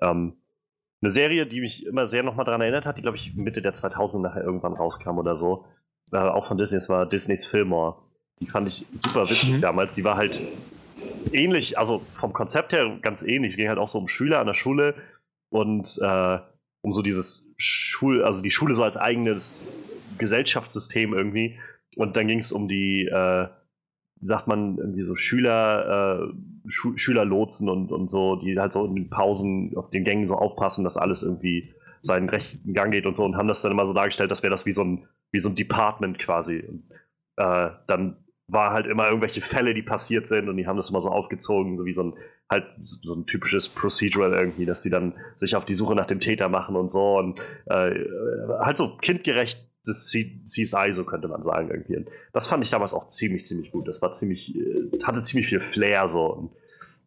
Ähm, 0.02 0.38
eine 1.02 1.10
Serie, 1.10 1.48
die 1.48 1.62
mich 1.62 1.86
immer 1.86 2.06
sehr 2.06 2.24
nochmal 2.24 2.46
daran 2.46 2.62
erinnert 2.62 2.86
hat, 2.86 2.98
die 2.98 3.02
glaube 3.02 3.18
ich 3.18 3.36
Mitte 3.36 3.62
der 3.62 3.74
2000 3.74 4.24
nachher 4.24 4.44
irgendwann 4.44 4.74
rauskam 4.74 5.18
oder 5.18 5.36
so, 5.36 5.66
äh, 6.12 6.18
auch 6.18 6.48
von 6.48 6.58
Disney, 6.58 6.78
es 6.78 6.90
war 6.90 7.06
Disneys 7.08 7.46
Fillmore. 7.46 7.98
Die 8.40 8.48
fand 8.48 8.68
ich 8.68 8.86
super 8.94 9.30
witzig 9.30 9.54
mhm. 9.54 9.62
damals. 9.62 9.96
Die 9.96 10.04
war 10.04 10.18
halt 10.18 10.40
ähnlich, 11.32 11.78
also 11.78 12.02
vom 12.20 12.34
Konzept 12.34 12.74
her 12.74 12.98
ganz 13.02 13.22
ähnlich. 13.22 13.56
Ging 13.56 13.70
halt 13.70 13.78
auch 13.78 13.88
so 13.88 14.00
um 14.00 14.08
Schüler 14.08 14.40
an 14.40 14.48
der 14.48 14.54
Schule 14.54 14.96
und 15.50 16.00
äh, 16.02 16.40
um 16.82 16.92
so 16.92 17.02
dieses 17.02 17.52
Schul, 17.58 18.24
also 18.24 18.42
die 18.42 18.52
Schule 18.52 18.74
so 18.74 18.84
als 18.84 18.98
eigenes 18.98 19.68
Gesellschaftssystem 20.18 21.14
irgendwie. 21.14 21.60
Und 21.98 22.18
dann 22.18 22.28
ging 22.28 22.40
es 22.40 22.52
um 22.52 22.68
die, 22.68 23.06
äh, 23.06 23.48
sagt 24.22 24.48
man, 24.48 24.78
irgendwie 24.78 25.04
so 25.04 25.16
Schüler, 25.16 26.30
äh, 26.32 26.70
Schu 26.70 26.96
Schülerlotsen 26.96 27.70
und, 27.70 27.92
und 27.92 28.10
so, 28.10 28.36
die 28.36 28.58
halt 28.60 28.72
so 28.72 28.86
in 28.86 28.96
den 28.96 29.10
Pausen 29.10 29.76
auf 29.76 29.90
den 29.90 30.04
Gängen 30.04 30.28
so 30.28 30.36
aufpassen, 30.36 30.84
dass 30.84 30.98
alles 30.98 31.24
irgendwie 31.24 31.74
seinen 32.02 32.30
rechten 32.30 32.74
Gang 32.74 32.92
geht 32.92 33.06
und 33.06 33.16
so 33.16 33.26
und 33.26 33.36
haben 33.36 33.48
das 33.48 33.62
dann 33.62 33.72
immer 33.72 33.86
so 33.86 33.94
dargestellt, 33.94 34.32
dass 34.32 34.44
wäre 34.44 34.52
das 34.52 34.66
wie 34.66 34.74
so 34.74 34.84
ein, 34.84 35.08
wie 35.32 35.40
so 35.40 35.50
ein 35.50 35.56
Department 35.56 36.20
quasi. 36.20 36.64
Und, 36.68 36.84
äh, 37.38 37.70
dann 37.88 38.18
war 38.48 38.74
halt 38.74 38.86
immer 38.86 39.08
irgendwelche 39.08 39.42
Fälle, 39.42 39.74
die 39.74 39.82
passiert 39.82 40.28
sind 40.28 40.50
und 40.50 40.58
die 40.58 40.68
haben 40.68 40.78
das 40.78 40.90
immer 40.90 41.02
so 41.02 41.10
aufgezogen, 41.10 41.78
so 41.78 41.86
wie 41.86 41.94
so 41.94 42.04
ein 42.04 42.14
halt 42.50 42.66
so 42.84 43.16
ein 43.16 43.26
typisches 43.26 43.70
Procedural 43.70 44.34
irgendwie, 44.34 44.66
dass 44.66 44.84
sie 44.84 44.90
dann 44.90 45.14
sich 45.36 45.56
auf 45.56 45.64
die 45.64 45.74
Suche 45.74 45.96
nach 45.96 46.06
dem 46.06 46.20
Täter 46.20 46.50
machen 46.50 46.76
und 46.76 46.90
so 46.90 47.18
und 47.18 47.40
äh, 47.68 47.96
halt 48.60 48.76
so 48.76 48.98
kindgerecht 48.98 49.71
das 49.86 50.08
CSI, 50.10 50.92
so 50.92 51.06
könnte 51.06 51.28
man 51.28 51.42
sagen 51.44 51.70
irgendwie. 51.70 51.98
Und 51.98 52.10
das 52.34 52.48
fand 52.48 52.64
ich 52.64 52.70
damals 52.70 52.94
auch 52.94 53.08
ziemlich, 53.08 53.46
ziemlich 53.46 53.72
gut. 53.72 53.88
Das 53.88 54.02
war 54.02 54.12
ziemlich, 54.12 54.56
äh, 54.56 54.90
hatte 55.04 55.22
ziemlich 55.22 55.48
viel 55.48 55.60
Flair 55.60 56.08
so. 56.08 56.26
Und, 56.26 56.52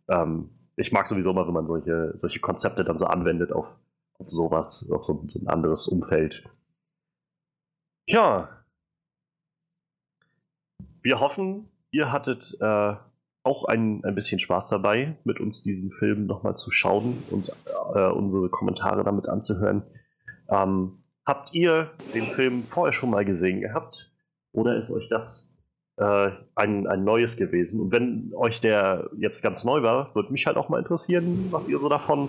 ähm, 0.08 0.50
ich 0.76 0.92
mag 0.92 1.06
sowieso 1.06 1.32
mal, 1.32 1.46
wenn 1.46 1.54
man 1.54 1.66
solche, 1.66 2.12
solche 2.16 2.40
Konzepte 2.40 2.84
dann 2.84 2.96
so 2.96 3.06
anwendet 3.06 3.52
auf, 3.52 3.66
auf 4.18 4.28
sowas, 4.28 4.88
auf 4.90 5.04
so, 5.04 5.24
so 5.28 5.38
ein 5.38 5.48
anderes 5.48 5.86
Umfeld. 5.86 6.44
Ja, 8.06 8.64
wir 11.04 11.20
hoffen, 11.20 11.68
ihr 11.90 12.10
hattet 12.10 12.56
äh, 12.60 12.94
auch 13.44 13.64
ein, 13.66 14.02
ein 14.04 14.14
bisschen 14.14 14.40
Spaß 14.40 14.70
dabei, 14.70 15.16
mit 15.24 15.38
uns 15.38 15.62
diesen 15.62 15.92
Film 15.92 16.26
nochmal 16.26 16.56
zu 16.56 16.70
schauen 16.70 17.22
und 17.30 17.50
äh, 17.94 18.10
unsere 18.10 18.48
Kommentare 18.48 19.04
damit 19.04 19.28
anzuhören. 19.28 19.82
Ähm, 20.48 21.03
habt 21.26 21.54
ihr 21.54 21.90
den 22.14 22.26
Film 22.26 22.64
vorher 22.64 22.92
schon 22.92 23.10
mal 23.10 23.24
gesehen 23.24 23.60
gehabt? 23.60 24.12
Oder 24.52 24.76
ist 24.76 24.90
euch 24.90 25.08
das 25.08 25.52
äh, 25.96 26.30
ein, 26.54 26.86
ein 26.86 27.04
neues 27.04 27.36
gewesen? 27.36 27.80
Und 27.80 27.92
wenn 27.92 28.32
euch 28.34 28.60
der 28.60 29.10
jetzt 29.16 29.42
ganz 29.42 29.64
neu 29.64 29.82
war, 29.82 30.14
würde 30.14 30.32
mich 30.32 30.46
halt 30.46 30.56
auch 30.56 30.68
mal 30.68 30.78
interessieren, 30.78 31.48
was 31.50 31.68
ihr 31.68 31.78
so 31.78 31.88
davon 31.88 32.28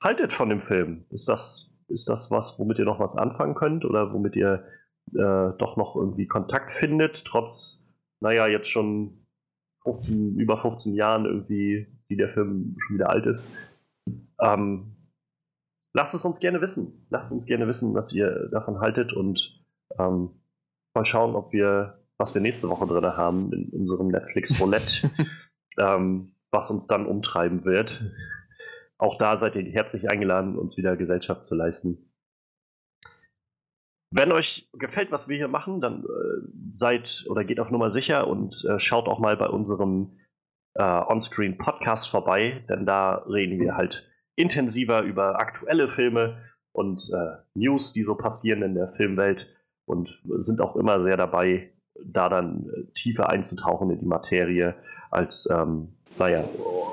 haltet 0.00 0.32
von 0.32 0.48
dem 0.48 0.62
Film. 0.62 1.04
Ist 1.10 1.28
das, 1.28 1.72
ist 1.88 2.08
das 2.08 2.30
was, 2.30 2.58
womit 2.58 2.78
ihr 2.78 2.84
noch 2.84 3.00
was 3.00 3.16
anfangen 3.16 3.54
könnt 3.54 3.84
oder 3.84 4.12
womit 4.12 4.36
ihr 4.36 4.64
äh, 5.14 5.52
doch 5.58 5.76
noch 5.76 5.96
irgendwie 5.96 6.26
Kontakt 6.26 6.70
findet, 6.70 7.24
trotz 7.24 7.88
naja, 8.20 8.46
jetzt 8.46 8.68
schon 8.68 9.26
15, 9.84 10.38
über 10.38 10.60
15 10.60 10.94
Jahren 10.94 11.24
irgendwie, 11.24 11.86
wie 12.08 12.16
der 12.16 12.30
Film 12.30 12.76
schon 12.78 12.96
wieder 12.96 13.10
alt 13.10 13.26
ist. 13.26 13.50
Ähm, 14.40 14.96
lasst 15.92 16.14
es 16.14 16.24
uns 16.24 16.40
gerne 16.40 16.60
wissen. 16.60 17.06
Lasst 17.10 17.32
uns 17.32 17.46
gerne 17.46 17.66
wissen, 17.66 17.94
was 17.94 18.12
ihr 18.12 18.48
davon 18.50 18.80
haltet 18.80 19.12
und 19.12 19.64
ähm, 19.98 20.30
mal 20.94 21.04
schauen, 21.04 21.34
ob 21.34 21.52
wir, 21.52 22.04
was 22.16 22.34
wir 22.34 22.40
nächste 22.40 22.68
Woche 22.68 22.86
drin 22.86 23.04
haben 23.04 23.52
in 23.52 23.68
unserem 23.70 24.08
Netflix 24.08 24.58
Roulette, 24.60 25.10
ähm, 25.78 26.34
was 26.50 26.70
uns 26.70 26.86
dann 26.86 27.06
umtreiben 27.06 27.64
wird. 27.64 28.04
Auch 28.98 29.16
da 29.16 29.36
seid 29.36 29.54
ihr 29.56 29.64
herzlich 29.64 30.10
eingeladen, 30.10 30.58
uns 30.58 30.76
wieder 30.76 30.96
Gesellschaft 30.96 31.44
zu 31.44 31.54
leisten. 31.54 32.08
Wenn 34.10 34.32
euch 34.32 34.68
gefällt, 34.72 35.12
was 35.12 35.28
wir 35.28 35.36
hier 35.36 35.48
machen, 35.48 35.80
dann 35.80 36.02
äh, 36.02 36.48
seid 36.74 37.26
oder 37.28 37.44
geht 37.44 37.60
auf 37.60 37.70
Nummer 37.70 37.90
sicher 37.90 38.26
und 38.26 38.64
äh, 38.64 38.78
schaut 38.78 39.06
auch 39.06 39.18
mal 39.18 39.36
bei 39.36 39.48
unserem 39.48 40.18
äh, 40.74 40.82
Onscreen 40.82 41.58
Podcast 41.58 42.08
vorbei, 42.08 42.64
denn 42.68 42.86
da 42.86 43.16
reden 43.28 43.60
wir 43.60 43.76
halt 43.76 44.07
intensiver 44.38 45.02
über 45.02 45.40
aktuelle 45.40 45.88
Filme 45.88 46.38
und 46.72 47.10
äh, 47.12 47.42
News, 47.54 47.92
die 47.92 48.04
so 48.04 48.14
passieren 48.16 48.62
in 48.62 48.74
der 48.74 48.92
Filmwelt 48.92 49.52
und 49.84 50.20
sind 50.38 50.60
auch 50.60 50.76
immer 50.76 51.02
sehr 51.02 51.16
dabei, 51.16 51.72
da 52.04 52.28
dann 52.28 52.70
äh, 52.70 52.92
tiefer 52.94 53.28
einzutauchen 53.28 53.90
in 53.90 53.98
die 53.98 54.06
Materie, 54.06 54.76
als 55.10 55.48
ähm, 55.50 55.88
naja, 56.18 56.44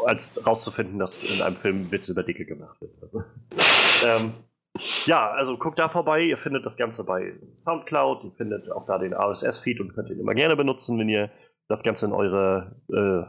als 0.06 0.46
rauszufinden, 0.46 1.00
dass 1.00 1.24
in 1.24 1.42
einem 1.42 1.56
Film 1.56 1.92
Witz 1.92 2.10
über 2.10 2.24
Dicke 2.24 2.46
gemacht 2.46 2.80
wird. 2.82 2.94
Also, 3.02 3.24
ähm, 4.06 4.34
ja, 5.06 5.30
also 5.32 5.58
guckt 5.58 5.80
da 5.80 5.88
vorbei. 5.88 6.22
Ihr 6.22 6.38
findet 6.38 6.66
das 6.66 6.78
Ganze 6.78 7.04
bei 7.04 7.34
Soundcloud. 7.54 8.24
Ihr 8.24 8.32
findet 8.32 8.72
auch 8.72 8.86
da 8.86 8.98
den 8.98 9.14
RSS-Feed 9.14 9.80
und 9.80 9.94
könnt 9.94 10.10
ihn 10.10 10.20
immer 10.20 10.34
gerne 10.34 10.56
benutzen, 10.56 11.00
wenn 11.00 11.10
ihr 11.10 11.32
das 11.68 11.84
Ganze 11.84 12.08
in 12.08 12.12
eure 12.12 12.76
äh, 12.92 13.24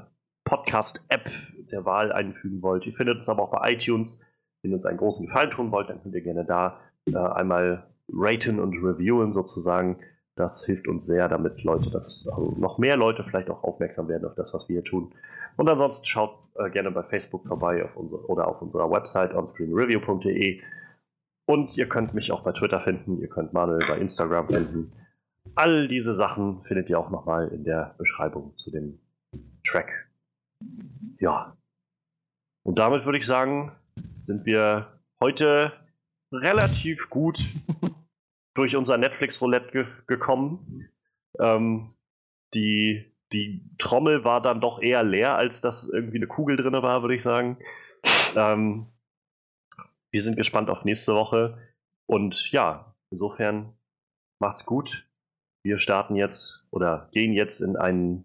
Podcast-App 0.45 1.31
der 1.73 1.85
Wahl 1.85 2.13
einfügen 2.13 2.63
wollt. 2.63 2.87
Ihr 2.87 2.95
findet 2.95 3.19
uns 3.19 3.29
aber 3.29 3.43
auch 3.43 3.51
bei 3.51 3.73
iTunes. 3.73 4.25
Wenn 4.63 4.73
ihr 4.73 4.77
uns 4.77 4.87
einen 4.87 4.99
großen 4.99 5.27
Gefallen 5.27 5.51
tun 5.51 5.71
wollt, 5.71 5.91
dann 5.91 6.03
könnt 6.03 6.15
ihr 6.15 6.23
gerne 6.23 6.45
da 6.45 6.81
äh, 7.07 7.17
einmal 7.17 7.87
raten 8.13 8.59
und 8.59 8.75
reviewen 8.83 9.33
sozusagen. 9.33 9.99
Das 10.35 10.67
hilft 10.67 10.87
uns 10.87 11.07
sehr, 11.07 11.29
damit 11.29 11.63
Leute, 11.65 11.91
das, 11.91 12.29
also 12.31 12.55
noch 12.59 12.77
mehr 12.77 12.97
Leute 12.97 13.25
vielleicht 13.25 13.49
auch 13.49 13.65
aufmerksam 13.65 14.09
werden 14.09 14.27
auf 14.27 14.35
das, 14.35 14.53
was 14.53 14.69
wir 14.69 14.75
hier 14.75 14.85
tun. 14.85 15.15
Und 15.57 15.69
ansonsten 15.69 16.05
schaut 16.05 16.39
äh, 16.57 16.69
gerne 16.71 16.91
bei 16.91 17.03
Facebook 17.03 17.47
vorbei 17.47 17.85
auf 17.85 17.97
unsere, 17.97 18.27
oder 18.27 18.47
auf 18.47 18.61
unserer 18.61 18.91
Website 18.91 19.35
onscreenreview.de. 19.35 20.61
Und 21.47 21.77
ihr 21.79 21.89
könnt 21.89 22.13
mich 22.13 22.33
auch 22.33 22.43
bei 22.43 22.53
Twitter 22.53 22.81
finden, 22.81 23.19
ihr 23.21 23.29
könnt 23.29 23.53
Manuel 23.53 23.87
bei 23.89 23.99
Instagram 23.99 24.49
finden. 24.49 24.93
All 25.55 25.89
diese 25.89 26.13
Sachen 26.13 26.63
findet 26.65 26.91
ihr 26.91 26.99
auch 26.99 27.11
nochmal 27.11 27.49
in 27.49 27.65
der 27.65 27.95
Beschreibung 27.99 28.57
zu 28.59 28.71
dem 28.71 28.99
Track. 29.65 30.09
Ja. 31.19 31.56
Und 32.67 32.81
damit 32.81 33.05
würde 33.05 33.19
ich 33.19 33.27
sagen, 33.27 33.71
sind 34.19 34.45
wir 34.45 34.99
heute 35.21 35.73
relativ 36.33 37.09
gut 37.11 37.39
durch 38.55 38.75
unser 38.75 38.99
Netflix-Roulette 38.99 39.71
ge 39.71 39.87
gekommen. 40.09 40.91
Ähm, 41.39 41.95
die, 42.55 43.15
die 43.33 43.63
Trommel 43.79 44.25
war 44.25 44.43
dann 44.43 44.61
doch 44.61 44.83
eher 44.83 45.05
leer, 45.05 45.37
als 45.37 45.61
dass 45.61 45.89
irgendwie 45.89 46.17
eine 46.17 46.27
Kugel 46.27 46.57
drin 46.57 46.73
war, 46.73 47.03
würde 47.03 47.15
ich 47.15 47.23
sagen. 47.23 47.57
Ähm, 48.35 48.87
wir 50.11 50.21
sind 50.21 50.37
gespannt 50.37 50.69
auf 50.69 50.85
nächste 50.85 51.15
Woche. 51.15 51.59
Und 52.07 52.51
ja, 52.51 52.97
insofern 53.11 53.75
macht's 54.41 54.67
gut. 54.67 55.09
wir 55.63 55.79
starten 55.79 56.17
jetzt 56.17 56.67
oder 56.71 57.09
gehen 57.13 57.33
jetzt 57.33 57.61
in 57.61 57.77
einen 57.77 58.25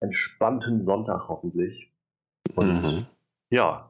entspannten 0.00 0.80
Sonntag 0.80 1.28
hoffentlich. 1.28 1.92
Und 2.54 2.82
Mhm. 2.82 3.06
Ja, 3.54 3.88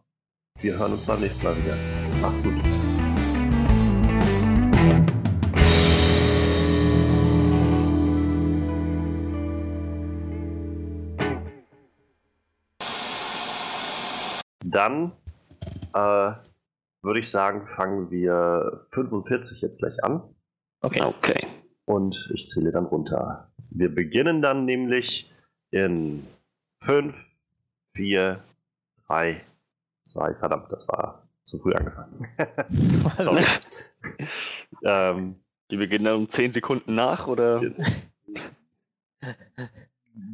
wir 0.60 0.78
hören 0.78 0.92
uns 0.92 1.06
beim 1.06 1.20
nächsten 1.20 1.42
Mal 1.42 1.56
wieder. 1.56 1.74
Mach's 2.20 2.42
gut. 2.42 2.52
Dann 14.66 15.12
äh, 15.94 16.32
würde 17.00 17.18
ich 17.20 17.30
sagen, 17.30 17.66
fangen 17.74 18.10
wir 18.10 18.86
45 18.90 19.62
jetzt 19.62 19.78
gleich 19.78 20.04
an 20.04 20.22
Okay. 20.82 21.00
Okay. 21.02 21.46
und 21.86 22.30
ich 22.34 22.48
zähle 22.48 22.70
dann 22.70 22.84
runter. 22.84 23.50
Wir 23.70 23.94
beginnen 23.94 24.42
dann 24.42 24.66
nämlich 24.66 25.32
in 25.70 26.26
5, 26.82 27.14
4, 27.94 28.44
3, 29.06 29.40
2, 30.04 30.34
verdammt, 30.34 30.70
das 30.70 30.86
war 30.88 31.26
zu 31.44 31.58
früh 31.58 31.74
angefangen. 31.74 32.26
Sorry. 33.18 33.42
ähm, 34.84 35.36
Die 35.70 35.76
beginnen 35.76 36.04
dann 36.04 36.16
um 36.16 36.28
10 36.28 36.52
Sekunden 36.52 36.94
nach 36.94 37.26
oder? 37.26 37.60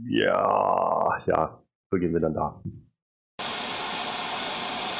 ja, 0.05 1.19
ja, 1.27 1.63
beginnen 1.91 2.15
wir 2.15 2.21
dann 2.21 2.35
da. 2.35 2.63